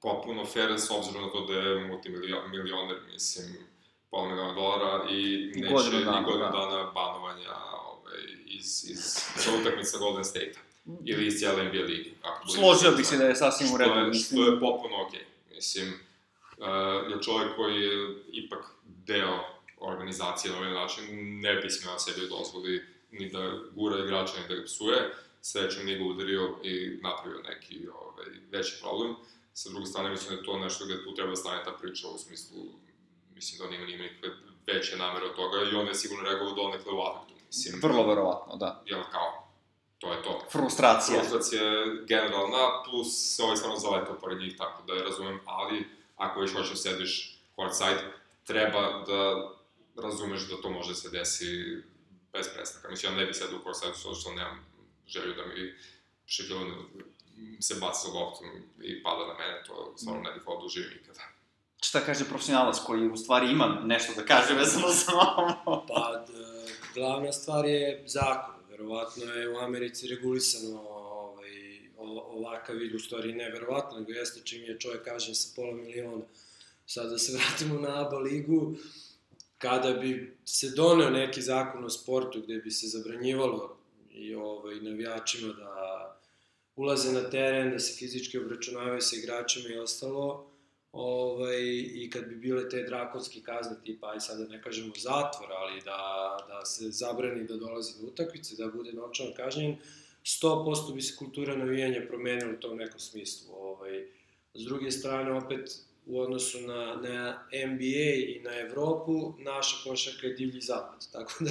potpuno 0.00 0.44
fair 0.44 0.70
s 0.78 0.90
obzirom 0.90 1.22
na 1.22 1.30
to 1.30 1.40
da 1.46 1.54
je 1.54 1.86
multimilioner, 1.86 2.96
mislim, 3.12 3.46
pola 4.10 4.28
miliona 4.28 4.54
dolara 4.54 5.10
i 5.10 5.52
I 5.54 5.60
neće 5.60 5.74
godinu 5.74 6.04
dana, 6.04 6.20
i 6.20 6.24
godinu 6.24 6.44
da. 6.44 6.50
dana 6.50 6.90
banovanja 6.94 7.54
ovaj, 7.90 8.22
iz, 8.46 8.90
iz 8.90 9.00
sa 9.42 9.50
utakmica 9.60 9.98
Golden 9.98 10.24
State-a 10.24 10.60
ili 11.04 11.26
iz 11.26 11.34
cijele 11.38 11.64
NBA 11.64 11.82
ligi. 11.82 12.14
Složio 12.54 12.90
bih 12.96 13.06
se 13.06 13.16
da 13.16 13.24
je 13.24 13.34
sasvim 13.34 13.74
u 13.74 13.76
redu. 13.76 13.90
Što 13.90 14.00
je, 14.00 14.14
što 14.14 14.42
je 14.44 14.60
potpuno 14.60 14.94
okej. 15.06 15.24
Mislim, 15.54 15.88
uh, 15.88 16.66
jer 17.10 17.24
čovjek 17.24 17.56
koji 17.56 17.80
je 17.80 18.22
ipak 18.32 18.64
deo 18.84 19.53
organizacije 19.92 20.52
na 20.52 20.58
ovaj 20.58 20.72
način 20.72 21.04
ne 21.40 21.54
bi 21.54 21.70
smeo 21.70 21.98
sebi 21.98 22.28
dozvoli 22.28 22.82
ni 23.10 23.30
da 23.30 23.50
gura 23.74 24.04
igrača, 24.04 24.32
ni 24.40 24.48
da 24.48 24.54
ga 24.54 24.64
psuje. 24.64 25.14
Srećom 25.42 25.84
nije 25.84 25.98
ga 25.98 26.04
udario 26.04 26.56
i 26.62 26.98
napravio 27.02 27.40
neki 27.48 27.88
ovaj, 27.88 28.26
veći 28.50 28.80
problem. 28.82 29.14
Sa 29.54 29.70
druge 29.70 29.86
strane, 29.86 30.10
mislim 30.10 30.30
da 30.30 30.36
je 30.40 30.44
to 30.44 30.58
nešto 30.58 30.84
gde 30.84 31.04
tu 31.04 31.14
treba 31.14 31.30
da 31.30 31.36
stane 31.36 31.64
ta 31.64 31.72
priča 31.72 32.08
u 32.08 32.18
smislu, 32.18 32.58
mislim 33.34 33.58
da 33.58 33.64
on 33.64 33.74
ima, 33.74 33.86
nema 33.86 34.02
nikakve 34.02 34.28
veće 34.66 34.96
namere 34.96 35.26
od 35.26 35.36
toga 35.36 35.56
i 35.72 35.74
on 35.74 35.86
je 35.86 35.94
sigurno 35.94 36.24
reagovao 36.24 36.54
donekle 36.54 36.92
u 36.92 37.00
afektu. 37.00 37.34
Mislim, 37.46 37.80
Vrlo 37.82 38.06
verovatno, 38.06 38.56
da. 38.56 38.82
jel 38.86 39.02
kao, 39.12 39.48
to 39.98 40.12
je 40.12 40.22
to 40.22 40.40
Frustracija. 40.52 41.18
frustracija 41.18 41.62
je 41.62 42.04
generalna, 42.08 42.82
plus 42.84 43.08
se 43.36 43.42
ovaj 43.42 43.56
stvarno 43.56 43.78
zaletao 43.78 44.18
pored 44.20 44.38
njih, 44.38 44.54
tako 44.58 44.82
da 44.86 44.92
je 44.94 45.02
razumem, 45.02 45.40
ali 45.44 45.86
ako 46.16 46.40
već 46.40 46.52
hoćeš 46.52 46.70
da 46.70 46.76
sediš 46.76 47.38
courtside, 47.56 48.12
treba 48.44 49.04
da 49.06 49.50
razumeš 50.02 50.48
da 50.48 50.56
to 50.62 50.70
može 50.70 50.88
da 50.88 50.94
se 50.94 51.10
desi 51.10 51.46
bez 52.32 52.46
prestanka. 52.54 52.88
Mislim, 52.90 53.12
ja 53.12 53.18
ne 53.18 53.26
bih 53.26 53.36
sedao 53.36 53.58
u 53.58 53.72
zato 53.74 54.14
što 54.14 54.32
nemam 54.32 54.66
želju 55.06 55.34
da 55.34 55.46
mi 55.46 55.74
Shaquille 56.28 56.84
se 57.60 57.74
baca 57.74 58.08
loptom 58.08 58.46
i 58.82 59.02
pada 59.02 59.26
na 59.26 59.34
mene, 59.34 59.62
to 59.66 59.94
stvarno 59.96 60.22
ne 60.22 60.32
bih 60.32 60.42
da 60.46 60.66
uživim 60.66 60.90
nikada. 60.98 61.20
Šta 61.82 62.00
kaže 62.00 62.24
profesionalac 62.24 62.76
koji 62.86 63.08
u 63.08 63.16
stvari 63.16 63.50
ima 63.50 63.80
nešto 63.84 64.12
da 64.16 64.24
kaže 64.24 64.54
vezano 64.54 64.88
za 64.88 65.12
ovo? 65.36 65.84
Pa, 65.88 66.24
d- 66.26 66.72
glavna 66.94 67.32
stvar 67.32 67.64
je 67.64 68.04
zakon. 68.06 68.54
Verovatno 68.70 69.24
je 69.24 69.48
u 69.48 69.58
Americi 69.58 70.08
regulisano 70.08 70.80
ovaj, 70.80 71.52
ovakav 72.06 72.76
vid, 72.76 72.94
u 72.94 72.98
stvari 72.98 73.32
ne 73.32 73.50
verovatno, 73.50 73.98
nego 73.98 74.12
jeste 74.12 74.40
čim 74.44 74.62
je 74.62 74.80
čovjek 74.80 75.04
kažen 75.04 75.34
sa 75.34 75.52
pola 75.56 75.72
miliona. 75.74 76.24
Sad 76.86 77.10
da 77.10 77.18
se 77.18 77.32
vratimo 77.32 77.80
na 77.80 78.06
ABA 78.06 78.18
ligu, 78.18 78.76
kada 79.64 79.92
bi 79.92 80.36
se 80.44 80.70
doneo 80.76 81.10
neki 81.10 81.42
zakon 81.42 81.84
o 81.84 81.90
sportu 81.90 82.40
gde 82.42 82.58
bi 82.58 82.70
se 82.70 82.86
zabranjivalo 82.86 83.76
i 84.12 84.34
ovaj, 84.34 84.80
navijačima 84.80 85.52
da 85.52 85.74
ulaze 86.76 87.12
na 87.12 87.30
teren, 87.30 87.70
da 87.70 87.78
se 87.78 87.94
fizički 87.98 88.38
obračunavaju 88.38 89.00
sa 89.00 89.16
igračima 89.16 89.68
i 89.68 89.78
ostalo, 89.78 90.50
ovaj, 90.92 91.62
i 91.94 92.10
kad 92.12 92.28
bi 92.28 92.36
bile 92.36 92.68
te 92.68 92.82
drakonske 92.82 93.40
kazne, 93.40 93.76
tipa, 93.84 94.12
aj 94.12 94.20
sada 94.20 94.44
ne 94.48 94.62
kažemo 94.62 94.92
zatvor, 94.96 95.52
ali 95.52 95.80
da, 95.80 95.98
da 96.48 96.64
se 96.64 96.90
zabrani 96.90 97.44
da 97.44 97.56
dolazi 97.56 98.00
do 98.00 98.06
utakmice, 98.06 98.56
da 98.56 98.68
bude 98.68 98.92
novčano 98.92 99.30
kažnjen, 99.36 99.76
100% 100.24 100.94
bi 100.94 101.02
se 101.02 101.16
kultura 101.16 101.56
navijanja 101.56 102.04
promenila 102.08 102.52
u 102.52 102.60
tom 102.60 102.76
nekom 102.76 103.00
smislu. 103.00 103.54
Ovaj. 103.54 104.06
S 104.54 104.64
druge 104.64 104.90
strane, 104.90 105.32
opet, 105.32 105.78
u 106.06 106.20
odnosu 106.20 106.60
na, 106.60 106.84
na 106.84 107.46
NBA 107.66 108.14
i 108.26 108.40
na 108.44 108.60
Evropu, 108.60 109.34
naša 109.38 109.76
košarka 109.84 110.26
je 110.26 110.34
divlji 110.34 110.60
zapad, 110.60 111.06
tako 111.12 111.32
da 111.40 111.50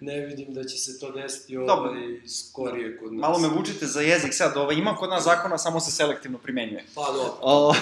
ne 0.00 0.20
vidim 0.26 0.54
da 0.54 0.64
će 0.64 0.76
se 0.76 1.00
to 1.00 1.10
desiti 1.10 1.56
ovaj, 1.56 2.20
skorije 2.28 2.98
kod 2.98 3.12
nas. 3.12 3.20
Malo 3.20 3.38
me 3.38 3.48
vučite 3.48 3.86
za 3.86 4.00
jezik 4.00 4.34
sad, 4.34 4.56
ovaj, 4.56 4.76
ima 4.76 4.96
kod 4.96 5.10
nas 5.10 5.24
zakona, 5.24 5.58
samo 5.58 5.80
se 5.80 5.90
selektivno 5.90 6.38
primenjuje. 6.38 6.84
Pa 6.94 7.06
dobro. 7.06 7.38
O, 7.40 7.74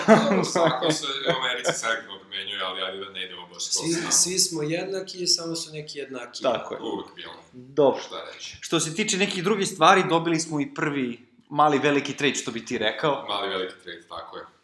Svako 0.53 0.91
se 0.99 1.07
u 1.07 1.31
Americi 1.43 1.81
selektivno 1.81 2.19
primenjuje, 2.21 2.63
ali 2.63 2.83
ajde 2.83 3.05
da 3.05 3.11
ne 3.11 3.25
idemo 3.25 3.47
baš 3.47 3.65
to 3.65 3.73
Svi, 3.73 4.13
svi 4.13 4.39
smo 4.39 4.63
jednaki, 4.63 5.27
samo 5.27 5.55
su 5.57 5.73
neki 5.73 5.99
jednaki. 5.99 6.43
Tako 6.43 6.75
je. 6.75 6.81
Uvek 6.81 7.07
bilo. 7.17 7.35
Dobro. 7.53 8.01
Šta 8.01 8.17
reći? 8.35 8.57
Što 8.61 8.81
se 8.81 8.95
tiče 8.95 9.17
nekih 9.17 9.45
drugih 9.45 9.69
stvari, 9.69 10.03
dobili 10.09 10.41
smo 10.41 10.61
i 10.61 10.75
prvi 10.75 11.29
mali 11.49 11.79
veliki 11.79 12.17
trade, 12.17 12.35
što 12.35 12.51
bi 12.51 12.65
ti 12.65 12.79
rekao. 12.79 13.27
Mali 13.29 13.49
veliki 13.49 13.75
trade, 13.85 14.03
tako 14.09 14.37
je. 14.37 14.58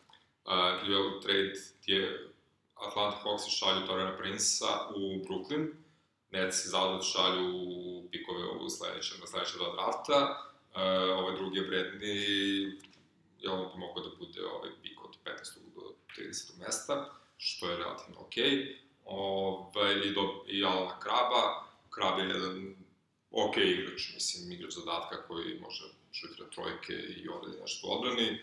Uh, 0.44 0.88
veliki 0.88 1.20
trade 1.26 1.52
je 1.86 2.30
Atlanta 2.74 3.16
Hawks 3.16 3.48
šalju 3.58 3.86
Torrena 3.86 4.16
Prince-a 4.16 4.88
u 4.96 5.00
Brooklyn, 5.24 5.72
Nets 6.30 6.64
i 6.64 6.68
Zalot 6.68 7.04
šalju 7.12 7.52
pikove 8.10 8.48
u 8.48 8.70
sledećem, 8.70 9.20
na 9.20 9.26
sledeća 9.26 9.56
dva 9.56 9.72
drafta, 9.72 10.18
uh, 10.20 11.18
ovaj 11.18 11.36
drugi 11.36 11.58
je 11.58 11.66
vredni, 11.66 12.16
je 13.40 13.50
on 13.50 13.72
bi 13.72 13.78
mogao 13.78 14.04
da 14.04 14.16
bude 14.18 14.46
ovaj 14.46 14.70
pik 14.82 15.04
od 15.04 15.16
15. 15.24 15.34
do 15.74 15.94
30. 16.18 16.58
mesta, 16.58 17.10
što 17.36 17.70
je 17.70 17.76
relativno 17.76 18.20
okej. 18.20 18.50
Okay. 18.50 18.76
Ove, 19.04 20.08
i, 20.08 20.14
do, 20.14 20.44
I 20.48 20.64
Alana 20.64 21.00
Kraba, 21.00 21.66
Krab 21.90 22.18
je 22.18 22.24
jedan 22.24 22.76
ok 23.30 23.56
igrač, 23.56 24.14
mislim, 24.14 24.52
igrač 24.52 24.72
zadatka 24.72 25.26
koji 25.26 25.60
može 25.60 25.84
šutira 26.12 26.50
trojke 26.50 26.92
i 26.92 27.28
odradi 27.28 27.60
nešto 27.60 27.86
odbrani. 27.86 28.38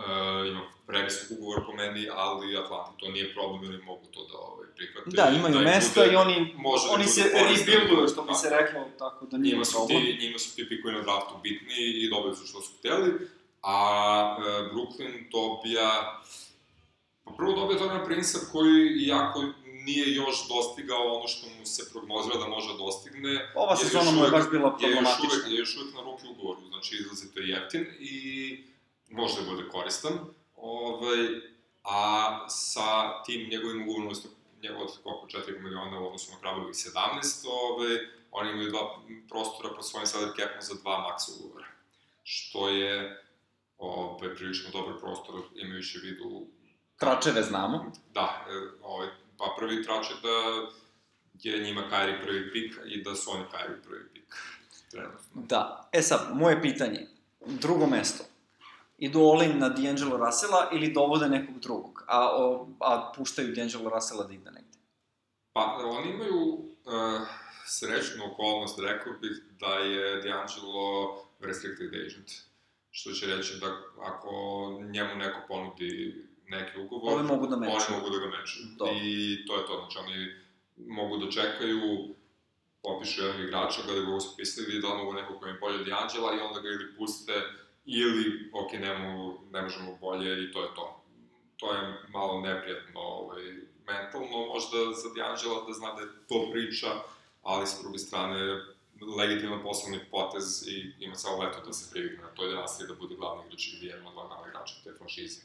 Uh, 0.00 0.48
ima 0.48 0.60
previsok 0.86 1.30
ugovor 1.30 1.66
po 1.66 1.72
meni, 1.72 2.08
ali 2.12 2.56
Atlanti 2.56 3.00
to 3.00 3.08
nije 3.08 3.34
problem, 3.34 3.60
oni 3.70 3.82
mogu 3.84 4.06
to 4.10 4.20
da 4.32 4.38
ovaj, 4.38 4.66
prihvate. 4.76 5.10
Da, 5.10 5.32
imaju 5.38 5.54
da 5.54 5.60
mesta 5.60 6.00
bude, 6.00 6.12
i 6.12 6.16
oni, 6.16 6.54
može 6.56 6.86
da 6.86 6.92
oni 6.94 7.04
se 7.06 7.22
rebuilduju, 7.34 8.08
što 8.08 8.22
bi 8.22 8.28
Da. 8.28 8.34
se 8.34 8.50
reklo, 8.50 8.80
tako 8.98 9.26
da 9.26 9.36
nije 9.38 9.52
Njima 9.52 9.64
su, 9.64 9.72
problem. 9.72 10.02
ti, 10.02 10.18
njima 10.20 10.38
su 10.38 10.56
ti 10.56 10.68
pikovi 10.68 10.94
na 10.94 11.02
draftu 11.02 11.34
bitni 11.42 11.74
i 11.78 12.10
dobili 12.10 12.36
su 12.36 12.46
što 12.46 12.60
su 12.60 12.70
hteli, 12.78 13.28
a 13.62 13.76
e, 14.38 14.74
Brooklyn 14.74 15.30
dobija... 15.30 16.20
Pa 17.24 17.30
prvo 17.36 17.52
dobija 17.52 17.78
Torrena 17.78 18.04
Prince 18.04 18.38
koji, 18.52 18.86
iako 19.06 19.44
nije 19.86 20.14
još 20.14 20.48
dostigao 20.48 21.14
ono 21.16 21.28
što 21.28 21.46
mu 21.58 21.66
se 21.66 21.90
prognozira 21.92 22.36
da 22.38 22.46
može 22.48 22.68
da 22.72 22.78
dostigne, 22.78 23.52
Ova 23.54 23.76
sezona 23.76 24.10
mu 24.10 24.24
je 24.24 24.30
baš 24.30 24.50
bila 24.50 24.68
je 24.80 24.90
još 24.90 24.98
problematična. 24.98 25.28
uvek, 25.32 25.52
je 25.52 25.58
još 25.58 25.76
uvek 25.76 25.94
na 25.94 26.00
ruki 26.00 26.26
ugovoru, 26.30 26.60
znači 26.68 26.96
izlazito 27.00 27.40
je 27.40 27.48
jeftin 27.48 27.86
i 28.00 28.16
može 29.10 29.42
da 29.42 29.50
bude 29.50 29.68
koristan. 29.68 30.12
Ovaj, 30.56 31.18
a 31.84 32.46
sa 32.48 33.22
tim 33.22 33.48
njegovim 33.50 33.82
ugovorom, 33.82 34.08
od 34.08 35.02
koliko 35.02 35.26
4 35.26 35.62
miliona 35.62 36.00
u 36.00 36.06
odnosu 36.06 36.32
na 36.32 36.38
Krabovih 36.40 36.74
17, 36.74 37.46
ovaj, 37.48 37.98
oni 38.30 38.50
imaju 38.50 38.70
dva 38.70 38.80
prostora 39.28 39.74
po 39.76 39.82
svojim 39.82 40.06
salary 40.06 40.36
capom 40.36 40.60
za 40.60 40.74
dva 40.82 40.98
maks 40.98 41.28
ugovora. 41.28 41.66
Što 42.22 42.68
je 42.68 43.22
ovaj, 43.78 44.34
prilično 44.34 44.70
dobar 44.70 44.98
prostor 45.00 45.40
imajući 45.54 45.98
u 45.98 46.00
vidu 46.02 46.46
Tračeve 47.00 47.42
znamo. 47.42 47.92
Da, 48.14 48.46
e, 48.48 48.52
ovaj, 48.82 49.08
pa 49.38 49.54
prvi 49.58 49.84
trač 49.84 50.06
je 50.10 50.16
da 50.22 50.68
je 51.42 51.64
njima 51.64 51.82
Kyrie 51.90 52.22
prvi 52.22 52.52
pik 52.52 52.78
i 52.86 53.02
da 53.02 53.14
su 53.14 53.30
oni 53.30 53.44
Kyrie 53.44 53.82
prvi 53.88 54.08
pik. 54.14 54.36
Trenutno. 54.90 55.18
Da. 55.34 55.88
E 55.92 56.02
sad, 56.02 56.36
moje 56.36 56.62
pitanje. 56.62 57.06
Drugo 57.46 57.86
mesto. 57.86 58.24
Idu 59.00 59.20
all-in 59.20 59.58
na 59.58 59.68
D'Angelo 59.68 60.16
Russella 60.16 60.68
ili 60.72 60.92
dovode 60.92 61.28
nekog 61.28 61.58
drugog, 61.58 62.04
a, 62.06 62.28
o, 62.36 62.68
a 62.80 63.12
puštaju 63.16 63.54
D'Angelo 63.54 63.90
Russella 63.94 64.24
da 64.24 64.34
ide 64.34 64.50
negde? 64.50 64.78
Pa, 65.52 65.60
oni 65.84 66.10
imaju 66.10 66.42
uh, 66.44 67.28
srećnu 67.66 68.24
okolnost, 68.32 68.78
rekao 68.78 69.12
bih, 69.20 69.42
da 69.60 69.66
je 69.66 70.22
D'Angelo 70.22 71.16
restricted 71.40 71.94
agent. 71.94 72.30
Što 72.90 73.12
će 73.12 73.26
reći 73.26 73.60
da 73.60 73.66
ako 74.02 74.30
njemu 74.92 75.14
neko 75.14 75.40
ponudi 75.48 76.24
neki 76.48 76.80
ugovor, 76.80 77.12
Ovi 77.12 77.22
mogu 77.22 77.46
da 77.46 77.56
meču. 77.56 77.72
oni 77.72 78.00
mogu 78.00 78.10
da 78.10 78.18
ga 78.18 78.36
meču. 78.36 78.58
Dobro. 78.78 78.94
I 79.02 79.44
to 79.46 79.56
je 79.56 79.66
to, 79.66 79.74
znači 79.80 79.98
oni 79.98 80.34
mogu 80.76 81.16
da 81.16 81.30
čekaju, 81.30 81.80
popišu 82.82 83.22
jednog 83.22 83.44
igrača, 83.44 83.82
gledaju 83.84 84.06
ga 84.06 84.14
uspisali, 84.14 84.80
da 84.80 84.88
mogu 84.88 85.12
nekog 85.12 85.40
koji 85.40 85.50
je 85.50 85.58
bolje 85.60 85.80
od 85.80 85.88
i 85.88 86.40
onda 86.40 86.60
ga 86.60 86.68
ili 86.68 86.96
puste, 86.96 87.32
ili, 87.90 88.50
ok, 88.52 88.72
ne, 88.72 88.98
mogu, 88.98 89.40
ne 89.50 89.62
možemo 89.62 89.98
bolje 90.00 90.44
i 90.44 90.52
to 90.52 90.62
je 90.62 90.74
to. 90.74 91.04
To 91.56 91.74
je 91.74 91.98
malo 92.08 92.40
neprijatno, 92.40 93.00
ovaj, 93.00 93.42
mentalno 93.86 94.46
možda 94.46 94.76
za 95.02 95.08
D'Angela 95.08 95.66
da 95.66 95.72
zna 95.72 95.94
da 95.94 96.00
je 96.00 96.08
to 96.28 96.50
priča, 96.52 96.88
ali 97.42 97.66
sa 97.66 97.82
druge 97.82 97.98
strane 97.98 98.60
legitiman 99.16 99.62
poslovni 99.62 100.00
potez 100.10 100.68
i 100.68 100.94
ima 100.98 101.14
samo 101.14 101.42
leto 101.42 101.58
da 101.66 101.72
se 101.72 101.90
privikne 101.90 102.22
na 102.22 102.28
to 102.34 102.46
i 102.46 102.52
da 102.54 102.86
da 102.88 102.94
bude 102.94 103.14
glavni 103.14 103.42
igrač 103.46 103.72
ili 103.72 103.86
jedan 103.86 104.06
od 104.06 104.14
glavna 104.14 104.36
igrača 104.48 104.74
te 104.84 104.90
franšize. 104.98 105.40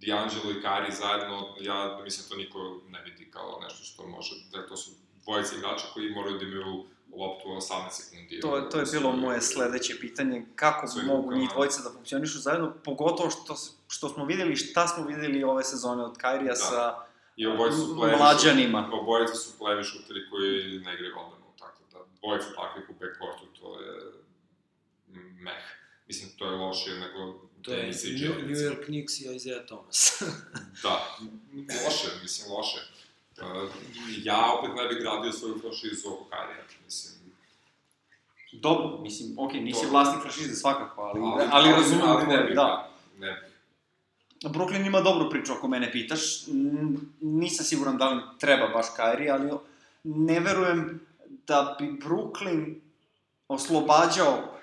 D'Angelo 0.00 0.58
i 0.58 0.62
Kari 0.62 0.92
zajedno, 0.92 1.56
ja 1.60 2.00
mislim 2.04 2.28
to 2.28 2.36
niko 2.36 2.80
ne 2.88 3.02
vidi 3.02 3.30
kao 3.30 3.60
nešto 3.62 3.84
što 3.84 4.06
može, 4.06 4.34
da 4.52 4.66
to 4.66 4.76
su 4.76 4.90
dvojice 5.22 5.56
igrača 5.56 5.86
koji 5.94 6.10
moraju 6.10 6.38
da 6.38 6.44
imaju 6.44 6.84
loptu 7.16 7.48
18 7.48 7.90
sekundi. 7.90 8.40
To, 8.40 8.60
to 8.60 8.78
je 8.78 8.84
bilo 8.92 9.12
moje 9.12 9.40
sledeće 9.40 10.00
pitanje, 10.00 10.46
kako 10.56 10.86
mogu 11.06 11.32
njih 11.32 11.50
dvojica 11.54 11.82
da 11.82 11.90
funkcionišu 11.90 12.38
zajedno, 12.38 12.74
pogotovo 12.84 13.30
što, 13.30 13.56
što 13.88 14.08
smo 14.08 14.24
videli, 14.24 14.56
šta 14.56 14.88
smo 14.88 15.06
videli 15.06 15.44
ove 15.44 15.64
sezone 15.64 16.04
od 16.04 16.16
Kairija 16.18 16.52
Da. 16.52 16.56
sa 16.56 16.94
I 17.36 17.46
obojice 17.46 17.76
su 17.76 17.96
plevi 17.96 18.16
mlađanima. 18.16 18.90
Obojice 18.92 19.34
su 19.34 19.58
plevi 19.58 19.84
šuteri 19.84 20.20
koji 20.30 20.78
ne 20.78 20.94
igraju 20.94 21.14
odbranu, 21.18 21.44
tako 21.58 21.82
da 21.92 21.98
dvojica 22.20 22.46
takvih 22.54 22.90
u 22.90 22.92
backcourtu, 22.92 23.60
to 23.60 23.80
je 23.80 24.12
meh. 25.42 25.64
Mislim, 26.06 26.30
to 26.38 26.44
je 26.44 26.50
lošije 26.50 26.98
nego 26.98 27.44
To 27.64 27.72
je. 27.72 27.86
New 28.46 28.56
York 28.56 28.84
Knicks 28.84 29.20
i 29.20 29.34
Isaiah 29.36 29.66
Thomas. 29.66 30.22
Da, 30.82 31.16
loše, 31.84 32.08
mislim, 32.22 32.52
loše. 32.52 32.78
Ja 34.22 34.52
opet 34.58 34.70
ne 34.76 34.88
bih 34.88 34.98
gradio 35.00 35.32
svoju 35.32 35.58
franšizu 35.60 36.08
oko 36.08 36.24
Karija, 36.24 36.62
mislim. 36.84 37.14
Dobro, 38.52 38.98
mislim, 39.02 39.38
okej, 39.38 39.60
nisi 39.60 39.82
To- 39.82 39.90
vlasnik 39.90 40.22
franšize 40.22 40.54
svakako, 40.54 41.02
ali, 41.02 41.20
ali, 41.50 41.72
razumem 41.72 42.06
ali 42.06 42.26
ne 42.26 42.42
bih, 42.42 42.54
da. 42.54 42.90
Ne 43.18 43.32
bih. 43.32 43.54
Brooklyn 44.50 44.86
ima 44.86 45.00
dobru 45.00 45.30
priču 45.30 45.52
ako 45.52 45.68
mene 45.68 45.92
pitaš. 45.92 46.20
Nisam 47.20 47.64
siguran 47.66 47.96
da 47.96 48.08
li 48.08 48.22
treba 48.38 48.68
baš 48.68 48.86
Kyrie, 48.98 49.32
ali 49.32 49.50
ne 50.04 50.40
verujem 50.40 51.00
da 51.46 51.76
bi 51.80 51.86
Brooklyn 51.86 52.74
oslobađao 53.48 54.58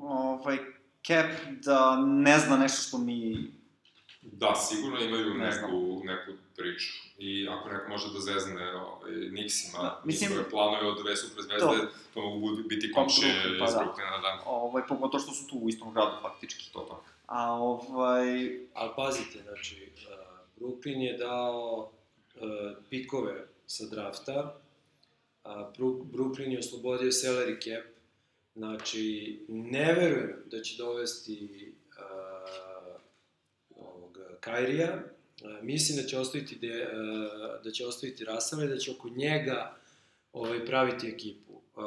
ovaj, 0.00 0.58
cap 1.06 1.26
da 1.64 1.96
ne 1.96 2.38
zna 2.38 2.56
nešto 2.56 2.82
što 2.82 2.98
mi... 2.98 3.50
Da, 4.22 4.54
sigurno 4.54 5.00
imaju 5.00 5.34
Ne 5.34 5.46
neku, 5.46 6.02
neku 6.04 6.30
priču. 6.62 6.92
I 7.18 7.48
ako 7.48 7.68
neko 7.68 7.88
može 7.88 8.06
da 8.12 8.20
zezne 8.20 8.74
ovaj, 8.74 9.10
Nixima, 9.12 9.76
Da, 9.76 9.82
da, 9.82 10.02
mislim- 10.04 10.30
njihove 10.30 10.50
planove 10.50 10.86
od 10.88 11.02
dve 11.02 11.16
super 11.16 11.42
zvezde, 11.44 11.66
To. 11.66 11.86
to 12.14 12.20
mogu 12.20 12.48
biti 12.68 12.92
Pa, 12.94 13.00
komšije 13.00 13.34
pa 13.58 13.64
iz 13.64 13.72
da. 13.74 13.78
Brooklyna, 13.80 14.18
da. 14.22 14.42
Ovaj, 14.46 14.82
pogotovo 14.88 15.22
što 15.22 15.32
su 15.32 15.46
tu 15.48 15.56
u 15.58 15.68
istom 15.68 15.92
gradu, 15.94 16.16
faktički. 16.22 16.72
To 16.72 16.80
to. 16.80 17.04
A 17.26 17.52
ovaj... 17.52 18.28
Ali 18.74 18.90
pazite, 18.96 19.38
znači, 19.42 19.92
uh, 19.96 20.12
Brooklyn 20.60 21.00
je 21.00 21.16
dao 21.18 21.90
uh, 22.34 22.40
pikove 22.90 23.46
sa 23.66 23.84
drafta, 23.86 24.58
a 25.44 25.70
Brooklyn 26.12 26.50
je 26.52 26.58
oslobodio 26.58 27.10
salary 27.10 27.56
cap, 27.64 27.84
znači, 28.54 29.38
ne 29.48 29.92
verujem 29.92 30.42
da 30.46 30.62
će 30.62 30.76
dovesti 30.78 31.72
uh, 31.98 33.00
ovog 33.76 34.18
Kairija, 34.40 35.02
mislim 35.62 35.98
da 35.98 36.08
će 36.08 36.18
ostaviti, 36.18 36.56
de, 36.56 36.88
da 37.64 37.70
će 37.70 37.86
ostaviti 37.86 38.24
Rasala 38.24 38.64
i 38.64 38.68
da 38.68 38.78
će 38.78 38.90
oko 38.90 39.08
njega 39.08 39.76
ovaj, 40.32 40.66
praviti 40.66 41.08
ekipu. 41.08 41.52
Uh, 41.52 41.82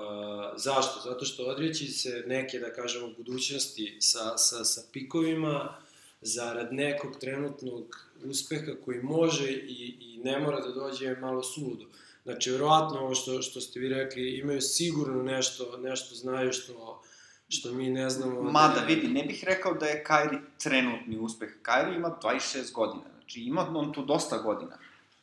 zašto? 0.58 1.10
Zato 1.10 1.26
što 1.26 1.44
odreći 1.44 1.88
se 1.88 2.24
neke, 2.28 2.60
da 2.60 2.74
kažemo, 2.74 3.14
budućnosti 3.18 3.98
sa, 4.00 4.38
sa, 4.38 4.64
sa 4.64 4.82
pikovima, 4.94 5.78
zarad 6.22 6.74
nekog 6.74 7.20
trenutnog 7.20 8.10
uspeha 8.24 8.72
koji 8.86 9.02
može 9.02 9.52
i, 9.52 9.98
i 10.00 10.22
ne 10.24 10.40
mora 10.40 10.60
da 10.60 10.72
dođe 10.72 11.06
je 11.06 11.16
malo 11.16 11.44
suludo. 11.44 11.86
Znači, 12.24 12.52
verovatno 12.52 13.00
ovo 13.00 13.16
što, 13.16 13.42
što 13.42 13.62
ste 13.62 13.80
vi 13.80 13.90
rekli, 13.90 14.38
imaju 14.38 14.62
sigurno 14.62 15.24
nešto, 15.24 15.78
nešto 15.78 16.16
znaju 16.16 16.54
što, 16.54 17.04
što 17.48 17.74
mi 17.74 17.90
ne 17.90 18.10
znamo. 18.10 18.42
Mada, 18.42 18.80
da 18.80 18.86
vidi, 18.86 19.08
ne 19.08 19.24
bih 19.24 19.44
rekao 19.48 19.74
da 19.74 19.86
je 19.86 20.04
Kairi 20.04 20.38
trenutni 20.64 21.18
uspeh. 21.18 21.50
Kairi 21.62 21.96
ima 21.96 22.18
26 22.24 22.72
godina, 22.74 23.15
znači 23.26 23.42
ima 23.42 23.72
on 23.76 23.94
tu 23.94 24.06
dosta 24.06 24.38
godina. 24.38 24.78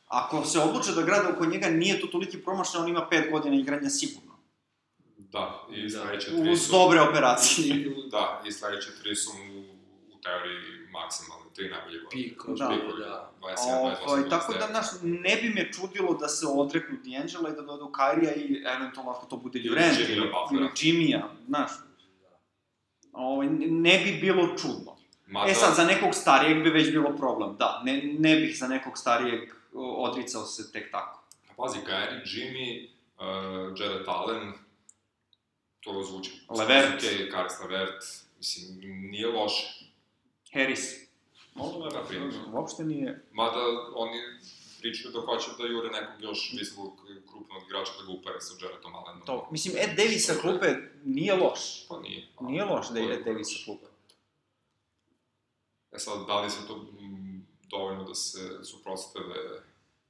Ako 0.07 0.45
se 0.45 0.59
odluče 0.59 0.91
da 0.91 1.01
grade 1.01 1.27
oko 1.29 1.45
njega, 1.45 1.69
nije 1.69 2.01
to 2.01 2.07
toliki 2.07 2.37
promašaj, 2.37 2.81
on 2.81 2.89
ima 2.89 3.07
5 3.11 3.31
godina 3.31 3.55
igranja 3.55 3.89
sigurno. 3.89 4.33
Da, 5.17 5.67
i 5.71 5.83
Da. 5.83 5.89
sledeće 5.89 6.27
tri 6.41 6.51
Uz 6.51 6.61
su... 6.65 6.71
dobre 6.71 7.01
operacije. 7.01 7.75
Da, 8.11 8.41
i 8.47 8.51
sledeće 8.51 8.89
tri 9.03 9.15
su 9.15 9.31
mu 9.33 9.61
u 10.13 10.21
teoriji 10.23 10.87
maksimalne, 10.91 11.45
tri 11.55 11.69
najbolje 11.69 11.99
godine. 11.99 12.23
Piko, 12.23 12.53
Da. 12.53 12.69
Pikovi, 12.69 13.03
da. 13.03 13.31
27, 13.41 13.57
28, 13.57 14.07
Ovaj, 14.07 14.29
tako 14.29 14.53
da, 14.53 14.59
29. 14.59 14.69
znaš, 14.69 14.85
ne 15.01 15.35
bi 15.35 15.49
me 15.49 15.71
čudilo 15.71 16.13
da 16.13 16.27
se 16.27 16.45
odreknu 16.49 16.97
D'Angela 17.03 17.51
i 17.51 17.55
da 17.55 17.61
dodu 17.61 17.91
Kairija 17.91 18.35
i 18.35 18.63
eventualno 18.75 19.11
ako 19.11 19.25
to 19.25 19.37
bude 19.37 19.59
Durant 19.59 19.99
ili, 19.99 20.31
ili 20.53 20.69
Jimmya, 20.75 21.23
znaš. 21.47 21.71
Ovaj, 23.13 23.47
ne 23.69 23.97
bi 24.03 24.11
bilo 24.21 24.47
čudno. 24.57 24.92
Mada, 25.27 25.51
E 25.51 25.53
sad, 25.53 25.75
za 25.75 25.83
nekog 25.83 26.15
starijeg 26.15 26.63
bi 26.63 26.69
već 26.69 26.91
bilo 26.91 27.17
problem, 27.17 27.55
da. 27.59 27.81
Ne, 27.85 28.01
ne 28.19 28.35
bih 28.35 28.57
za 28.57 28.67
nekog 28.67 28.97
starijeg 28.97 29.53
odricao 29.73 30.45
se 30.45 30.71
tek 30.71 30.91
tako. 30.91 31.23
Pazi, 31.57 31.77
Kyrie, 31.77 32.23
Jimmy, 32.25 32.89
uh, 33.17 33.79
Jared 33.79 34.07
Allen, 34.07 34.53
to 35.79 36.03
zvuči... 36.03 36.31
Levert. 36.49 37.03
Ok, 37.03 37.31
Karis 37.31 37.53
Levert, 37.61 38.03
mislim, 38.37 38.79
nije 39.11 39.27
loše. 39.27 39.83
Harris. 40.53 41.03
Možda 41.55 41.99
na 41.99 42.03
primjer. 42.03 42.33
Uopšte 42.53 42.83
nije... 42.83 43.25
Mada 43.31 43.59
oni 43.95 44.19
pričaju 44.79 45.11
da 45.11 45.19
hoće 45.21 45.47
da 45.57 45.67
jure 45.67 45.89
nekog 45.89 46.23
još 46.23 46.53
visokog 46.59 46.93
krupnog 47.31 47.63
igrača 47.67 47.91
da 47.99 48.05
ga 48.05 48.11
upere 48.11 48.41
sa 48.41 48.53
Jaredom 48.61 48.95
Allenom. 48.95 49.21
To, 49.25 49.47
mislim, 49.51 49.73
Ed 49.77 49.97
Davis 49.97 50.25
sa 50.25 50.33
klupe 50.41 50.67
nije 51.03 51.33
loš. 51.35 51.87
Pa 51.89 51.99
nije. 51.99 52.27
Nije 52.41 52.65
loš 52.65 52.89
da 52.89 52.99
je 52.99 53.13
Ed 53.13 53.25
Davis 53.25 53.47
sa 53.47 53.65
klupe. 53.65 53.85
E 55.93 55.99
sad, 55.99 56.27
da 56.27 56.41
li 56.41 56.49
se 56.49 56.67
to 56.67 56.77
mm, 56.77 57.47
dovoljno 57.69 58.03
da 58.03 58.15
se 58.15 58.63
suprotstave 58.63 59.63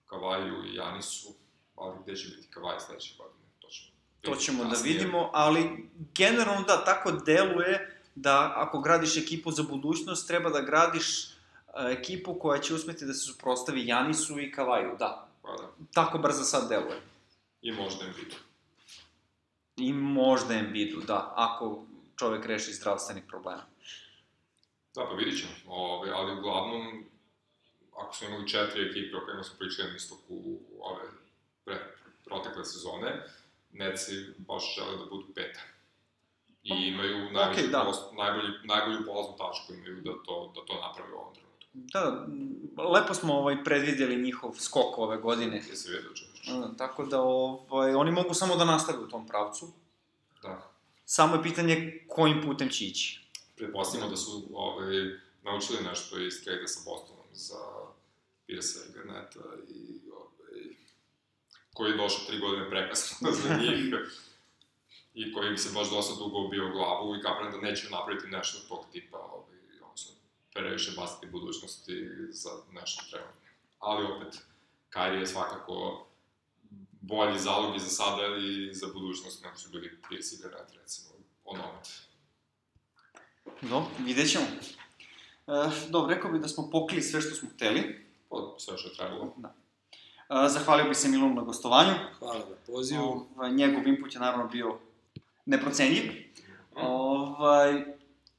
Kavaju 0.06 0.66
i 0.66 0.76
Janisu, 0.76 1.34
ali 1.76 2.00
gde 2.04 2.16
će 2.16 2.28
biti 2.28 2.48
Kavaj 2.48 2.80
sledeće 2.80 3.16
godine, 3.18 3.46
to 3.60 3.68
ćemo. 3.70 3.92
To 4.22 4.36
ćemo 4.36 4.64
da 4.64 4.78
vidimo, 4.84 5.30
ali 5.34 5.90
generalno 6.16 6.62
da, 6.68 6.86
tako 6.86 7.12
deluje 7.12 8.00
da 8.16 8.54
ako 8.56 8.80
gradiš 8.80 9.18
ekipu 9.18 9.52
za 9.52 9.64
budućnost, 9.64 10.28
treba 10.28 10.50
da 10.50 10.62
gradiš 10.62 11.26
e, 11.26 11.32
ekipu 11.74 12.40
koja 12.40 12.62
će 12.62 12.74
uspeti 12.74 13.06
da 13.06 13.14
se 13.14 13.20
suprostavi 13.20 13.88
Janisu 13.88 14.40
i 14.40 14.52
Kavaju, 14.52 14.96
da. 15.00 15.28
Pa 15.42 15.52
da. 15.52 15.72
Tako 15.94 16.18
bar 16.18 16.32
za 16.32 16.44
sad 16.44 16.70
deluje. 16.70 17.02
I 17.62 17.72
možda 17.72 18.06
Embiidu. 18.06 18.36
I 19.78 19.94
možda 19.94 20.54
Embiidu, 20.54 21.02
da, 21.02 21.34
ako 21.36 21.84
čovek 22.16 22.46
reši 22.46 22.74
zdravstvenih 22.74 23.24
problema. 23.28 23.73
Da, 24.96 25.06
pa 25.06 25.14
vidit 25.14 25.40
ćemo. 25.40 25.76
Ove, 25.76 26.12
ali 26.12 26.38
uglavnom, 26.38 27.06
ako 27.98 28.16
smo 28.16 28.28
imali 28.28 28.50
četiri 28.50 28.90
ekipe 28.90 29.18
o 29.18 29.26
kojima 29.26 29.44
smo 29.44 29.56
pričali 29.60 29.90
na 29.90 29.96
istoku 29.96 30.60
ove 30.80 31.04
pre, 31.66 31.76
protekle 32.26 32.66
sezone, 32.66 33.24
Netsi 33.72 34.34
baš 34.38 34.76
žele 34.76 34.98
da 34.98 35.06
budu 35.06 35.26
peta. 35.36 35.60
I 36.64 36.88
imaju 36.88 37.30
okej, 37.52 37.68
da. 37.68 37.84
post, 37.86 38.02
najbolji, 38.18 38.50
najbolju 38.64 39.06
polaznu 39.06 39.36
tačku 39.38 39.74
imaju 39.74 40.02
da 40.02 40.12
to, 40.26 40.54
da 40.56 40.66
to 40.66 40.82
naprave 40.82 41.14
u 41.14 41.18
ovom 41.18 41.34
trenutku. 41.34 41.54
Da, 41.74 42.28
lepo 42.84 43.14
smo 43.14 43.34
ovaj 43.34 43.64
predvidjeli 43.64 44.22
njihov 44.22 44.54
skok 44.60 44.98
ove 44.98 45.18
godine. 45.18 45.62
Se 45.62 45.92
vidio 45.92 46.14
čovječ. 46.14 46.48
Mm, 46.48 46.78
Tako 46.78 47.06
da 47.06 47.22
ovaj, 47.22 47.94
oni 47.94 48.12
mogu 48.12 48.34
samo 48.34 48.56
da 48.56 48.66
nastave 48.66 48.98
u 49.00 49.10
tom 49.10 49.28
pravcu. 49.28 49.68
Da. 50.42 50.72
Samo 51.06 51.36
je 51.36 51.44
pitanje 51.44 52.06
kojim 52.08 52.42
putem 52.42 52.70
će 52.70 52.86
ići. 52.86 53.23
Pretpostavimo 53.64 54.10
da 54.10 54.16
su 54.16 54.50
ovaj, 54.54 55.20
naučili 55.44 55.84
nešto 55.84 56.20
iz 56.20 56.44
trade 56.44 56.68
sa 56.68 56.80
Bostonom 56.86 57.26
za 57.32 57.60
Pirsa 58.46 58.80
i 58.90 58.94
Garneta 58.94 59.40
i 59.70 60.00
ovaj, 60.12 60.64
koji 61.74 61.92
je 61.92 61.98
došao 61.98 62.26
tri 62.28 62.40
godine 62.40 62.70
prekasno 62.70 63.32
za 63.32 63.58
njih 63.58 63.94
i 65.20 65.34
koji 65.34 65.50
im 65.50 65.58
se 65.58 65.70
baš 65.74 65.90
dosta 65.90 66.24
dugo 66.24 66.48
bio 66.48 66.70
u 66.70 66.72
glavu 66.72 67.16
i 67.16 67.22
kapiram 67.22 67.52
da 67.52 67.58
neće 67.70 67.90
napraviti 67.90 68.28
nešto 68.28 68.58
od 68.58 68.68
tog 68.68 68.92
tipa, 68.92 69.18
ovaj, 69.18 69.58
odnosno 69.84 70.12
previše 70.54 70.92
baciti 70.98 71.32
budućnosti 71.32 72.10
za 72.30 72.50
nešto 72.72 73.04
trenutno. 73.10 73.42
Ali 73.80 74.06
opet, 74.06 74.42
Kairi 74.90 75.20
je 75.20 75.28
svakako 75.28 76.08
bolji 77.02 77.40
zalog 77.40 77.76
i 77.76 77.80
za 77.80 77.90
sada 77.90 78.22
i 78.38 78.74
za 78.74 78.88
budućnost 78.94 79.44
nego 79.44 79.58
su 79.58 79.70
bili 79.70 80.02
Pirsa 80.10 80.36
i 80.36 80.42
Garnet, 80.42 80.74
recimo, 80.82 81.10
onomet. 81.46 82.13
Do, 83.62 83.86
vidjet 84.00 84.32
ćemo. 84.32 84.46
E, 85.48 85.52
dobro, 85.90 86.16
rekao 86.16 86.32
bih 86.32 86.42
da 86.42 86.48
smo 86.48 86.70
pokrili 86.72 87.02
sve 87.02 87.22
što 87.22 87.36
smo 87.36 87.50
hteli. 87.50 88.06
Pa, 88.30 88.38
sve 88.58 88.78
što 88.78 88.90
je 88.90 88.96
trebalo. 88.96 89.34
E, 89.44 90.50
zahvalio 90.50 90.86
bih 90.86 90.98
se 90.98 91.10
Milanu 91.10 91.34
na 91.34 91.42
gostovanju. 91.42 91.94
Hvala 92.20 92.40
na 92.40 92.56
pozivu. 92.68 93.28
Ovaj, 93.36 93.52
njegov 93.52 93.88
input 93.88 94.14
je 94.14 94.20
naravno 94.20 94.48
bio 94.48 94.78
neprocenljiv. 95.46 96.12
Ovaj, 96.76 97.86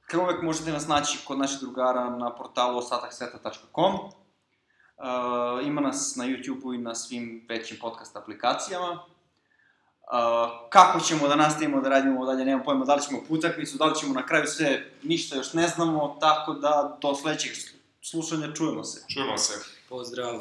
kao 0.06 0.22
uvek 0.22 0.42
možete 0.42 0.72
nas 0.72 0.88
naći 0.88 1.18
kod 1.24 1.38
naših 1.38 1.60
drugara 1.60 2.10
na 2.10 2.36
portalu 2.36 2.78
ostataksveta.com. 2.78 3.94
Uh, 3.94 5.66
ima 5.66 5.80
nas 5.80 6.16
na 6.16 6.24
YouTube-u 6.24 6.74
i 6.74 6.78
na 6.78 6.94
svim 6.94 7.46
većim 7.48 7.78
podcast 7.80 8.16
aplikacijama. 8.16 9.04
Uh, 10.04 10.68
kako 10.68 11.00
ćemo 11.00 11.28
da 11.28 11.36
nastavimo 11.36 11.80
da 11.80 11.88
radimo 11.88 12.26
dalje, 12.26 12.44
nemam 12.44 12.64
pojma, 12.64 12.84
da 12.84 12.94
li 12.94 13.02
ćemo 13.02 13.20
po 13.28 13.34
utakmicu, 13.34 13.76
da 13.78 13.84
li 13.84 13.94
ćemo 13.94 14.14
na 14.14 14.26
kraju 14.26 14.46
sve, 14.46 14.90
ništa 15.02 15.36
još 15.36 15.52
ne 15.52 15.68
znamo, 15.68 16.16
tako 16.20 16.52
da 16.52 16.98
do 17.02 17.14
sledećeg 17.14 17.52
slušanja 18.02 18.52
čujemo 18.52 18.84
se. 18.84 19.04
Čujemo 19.08 19.38
se. 19.38 19.52
Pozdrav. 19.88 20.40